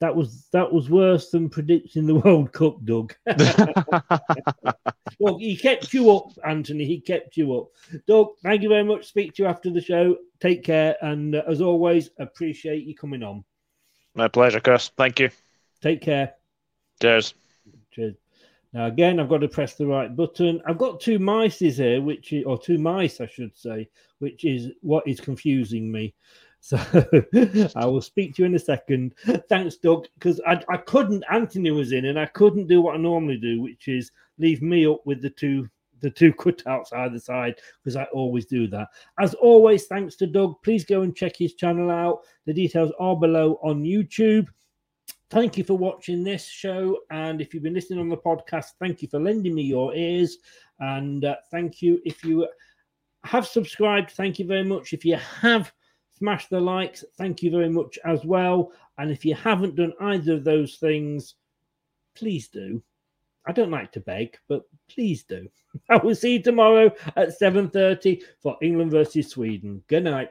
that 0.00 0.14
was 0.14 0.46
that 0.52 0.72
was 0.72 0.88
worse 0.88 1.30
than 1.30 1.48
predicting 1.48 2.06
the 2.06 2.14
World 2.14 2.52
Cup, 2.52 2.84
Doug. 2.84 3.14
well, 5.18 5.38
he 5.38 5.56
kept 5.56 5.92
you 5.92 6.10
up, 6.10 6.30
Anthony. 6.46 6.84
He 6.84 7.00
kept 7.00 7.36
you 7.36 7.56
up. 7.56 7.68
Doug, 8.06 8.28
thank 8.42 8.62
you 8.62 8.68
very 8.68 8.84
much. 8.84 9.06
Speak 9.06 9.34
to 9.34 9.42
you 9.42 9.48
after 9.48 9.70
the 9.70 9.80
show. 9.80 10.16
Take 10.40 10.62
care, 10.62 10.96
and 11.02 11.34
uh, 11.34 11.42
as 11.48 11.60
always, 11.60 12.10
appreciate 12.18 12.84
you 12.84 12.94
coming 12.94 13.24
on. 13.24 13.44
My 14.14 14.28
pleasure, 14.28 14.60
Chris. 14.60 14.90
Thank 14.96 15.18
you. 15.18 15.30
Take 15.82 16.00
care. 16.00 16.34
Cheers. 17.00 17.34
Cheers. 17.92 18.14
Now 18.78 18.86
again, 18.86 19.18
I've 19.18 19.28
got 19.28 19.38
to 19.38 19.48
press 19.48 19.74
the 19.74 19.88
right 19.88 20.14
button. 20.14 20.62
I've 20.64 20.78
got 20.78 21.00
two 21.00 21.18
mices 21.18 21.78
here, 21.78 22.00
which 22.00 22.32
is, 22.32 22.44
or 22.44 22.56
two 22.56 22.78
mice, 22.78 23.20
I 23.20 23.26
should 23.26 23.56
say, 23.56 23.88
which 24.20 24.44
is 24.44 24.70
what 24.82 25.02
is 25.06 25.20
confusing 25.20 25.90
me. 25.90 26.14
So 26.60 26.76
I 27.76 27.86
will 27.86 28.02
speak 28.02 28.34
to 28.34 28.42
you 28.42 28.46
in 28.46 28.54
a 28.56 28.58
second. 28.58 29.14
Thanks, 29.48 29.76
Doug, 29.76 30.06
because 30.14 30.40
I, 30.44 30.60
I 30.68 30.76
couldn't. 30.76 31.24
Anthony 31.30 31.70
was 31.70 31.92
in, 31.92 32.06
and 32.06 32.18
I 32.18 32.26
couldn't 32.26 32.66
do 32.66 32.80
what 32.80 32.96
I 32.96 32.98
normally 32.98 33.36
do, 33.36 33.60
which 33.60 33.86
is 33.86 34.10
leave 34.38 34.60
me 34.60 34.84
up 34.84 35.00
with 35.04 35.22
the 35.22 35.30
two 35.30 35.68
the 36.00 36.10
two 36.10 36.32
cutouts 36.38 36.92
either 36.92 37.20
side 37.20 37.54
because 37.82 37.94
I 37.94 38.04
always 38.12 38.44
do 38.44 38.66
that. 38.68 38.88
As 39.20 39.34
always, 39.34 39.86
thanks 39.86 40.16
to 40.16 40.26
Doug. 40.26 40.54
Please 40.64 40.84
go 40.84 41.02
and 41.02 41.14
check 41.16 41.36
his 41.36 41.54
channel 41.54 41.92
out. 41.92 42.22
The 42.44 42.54
details 42.54 42.92
are 42.98 43.16
below 43.16 43.60
on 43.62 43.84
YouTube. 43.84 44.48
Thank 45.30 45.58
you 45.58 45.64
for 45.64 45.76
watching 45.76 46.24
this 46.24 46.46
show. 46.46 47.00
And 47.10 47.40
if 47.40 47.52
you've 47.52 47.62
been 47.62 47.74
listening 47.74 48.00
on 48.00 48.08
the 48.08 48.16
podcast, 48.16 48.72
thank 48.80 49.02
you 49.02 49.08
for 49.08 49.20
lending 49.20 49.54
me 49.54 49.62
your 49.62 49.94
ears. 49.94 50.38
And 50.80 51.24
uh, 51.24 51.36
thank 51.50 51.82
you 51.82 52.00
if 52.04 52.24
you 52.24 52.48
have 53.24 53.46
subscribed. 53.46 54.12
Thank 54.12 54.38
you 54.38 54.46
very 54.46 54.64
much. 54.64 54.94
If 54.94 55.04
you 55.04 55.16
have 55.16 55.70
smashed 56.16 56.48
the 56.48 56.60
likes, 56.60 57.04
thank 57.18 57.42
you 57.42 57.50
very 57.50 57.68
much 57.68 57.98
as 58.06 58.24
well. 58.24 58.72
And 58.96 59.10
if 59.10 59.24
you 59.24 59.34
haven't 59.34 59.76
done 59.76 59.92
either 60.00 60.34
of 60.34 60.44
those 60.44 60.76
things, 60.76 61.34
please 62.16 62.48
do. 62.48 62.82
I 63.46 63.52
don't 63.52 63.70
like 63.70 63.92
to 63.92 64.00
beg, 64.00 64.36
but 64.48 64.62
please 64.88 65.24
do. 65.24 65.48
I 65.90 65.96
will 65.96 66.14
see 66.14 66.34
you 66.34 66.42
tomorrow 66.42 66.90
at 67.16 67.38
7:30 67.38 68.22
for 68.42 68.56
England 68.62 68.90
versus 68.90 69.28
Sweden. 69.28 69.82
Good 69.88 70.04
night. 70.04 70.30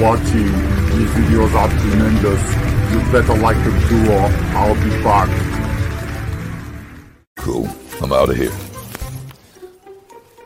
Watching. 0.00 0.46
These 0.96 1.10
videos 1.10 1.52
are 1.54 1.68
tremendous. 1.80 2.42
You 2.92 3.00
better 3.12 3.34
like 3.36 3.56
them 3.64 3.88
too 3.88 4.10
or 4.12 4.28
I'll 4.56 4.74
be 4.74 4.90
back. 5.02 5.28
Cool. 7.36 7.68
I'm 8.00 8.12
out 8.12 8.30
of 8.30 8.36
here. 8.36 8.52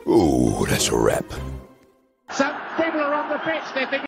Ooh, 0.07 0.65
that's 0.67 0.89
a 0.89 0.97
wrap. 0.97 1.25
Some 2.31 2.55
people 2.75 2.99
are 2.99 3.13
on 3.13 3.29
the 3.29 3.37
pitch. 3.39 3.63
They 3.75 3.85
think. 3.85 4.05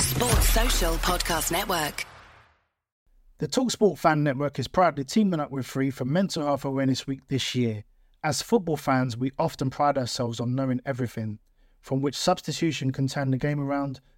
Sports 0.00 0.48
Social 0.48 0.94
Podcast 0.96 1.50
Network. 1.50 2.06
The 3.38 3.48
Talksport 3.48 3.98
Fan 3.98 4.22
Network 4.22 4.58
is 4.58 4.68
proudly 4.68 5.04
teaming 5.04 5.40
up 5.40 5.50
with 5.50 5.66
Free 5.66 5.90
for 5.90 6.04
Mental 6.04 6.44
Health 6.44 6.64
Awareness 6.64 7.06
Week 7.06 7.20
this 7.28 7.54
year. 7.54 7.84
As 8.22 8.40
football 8.40 8.76
fans, 8.76 9.16
we 9.16 9.32
often 9.38 9.70
pride 9.70 9.98
ourselves 9.98 10.40
on 10.40 10.54
knowing 10.54 10.80
everything, 10.86 11.40
from 11.80 12.00
which 12.00 12.16
substitution 12.16 12.92
can 12.92 13.08
turn 13.08 13.32
the 13.32 13.36
game 13.36 13.60
around 13.60 14.00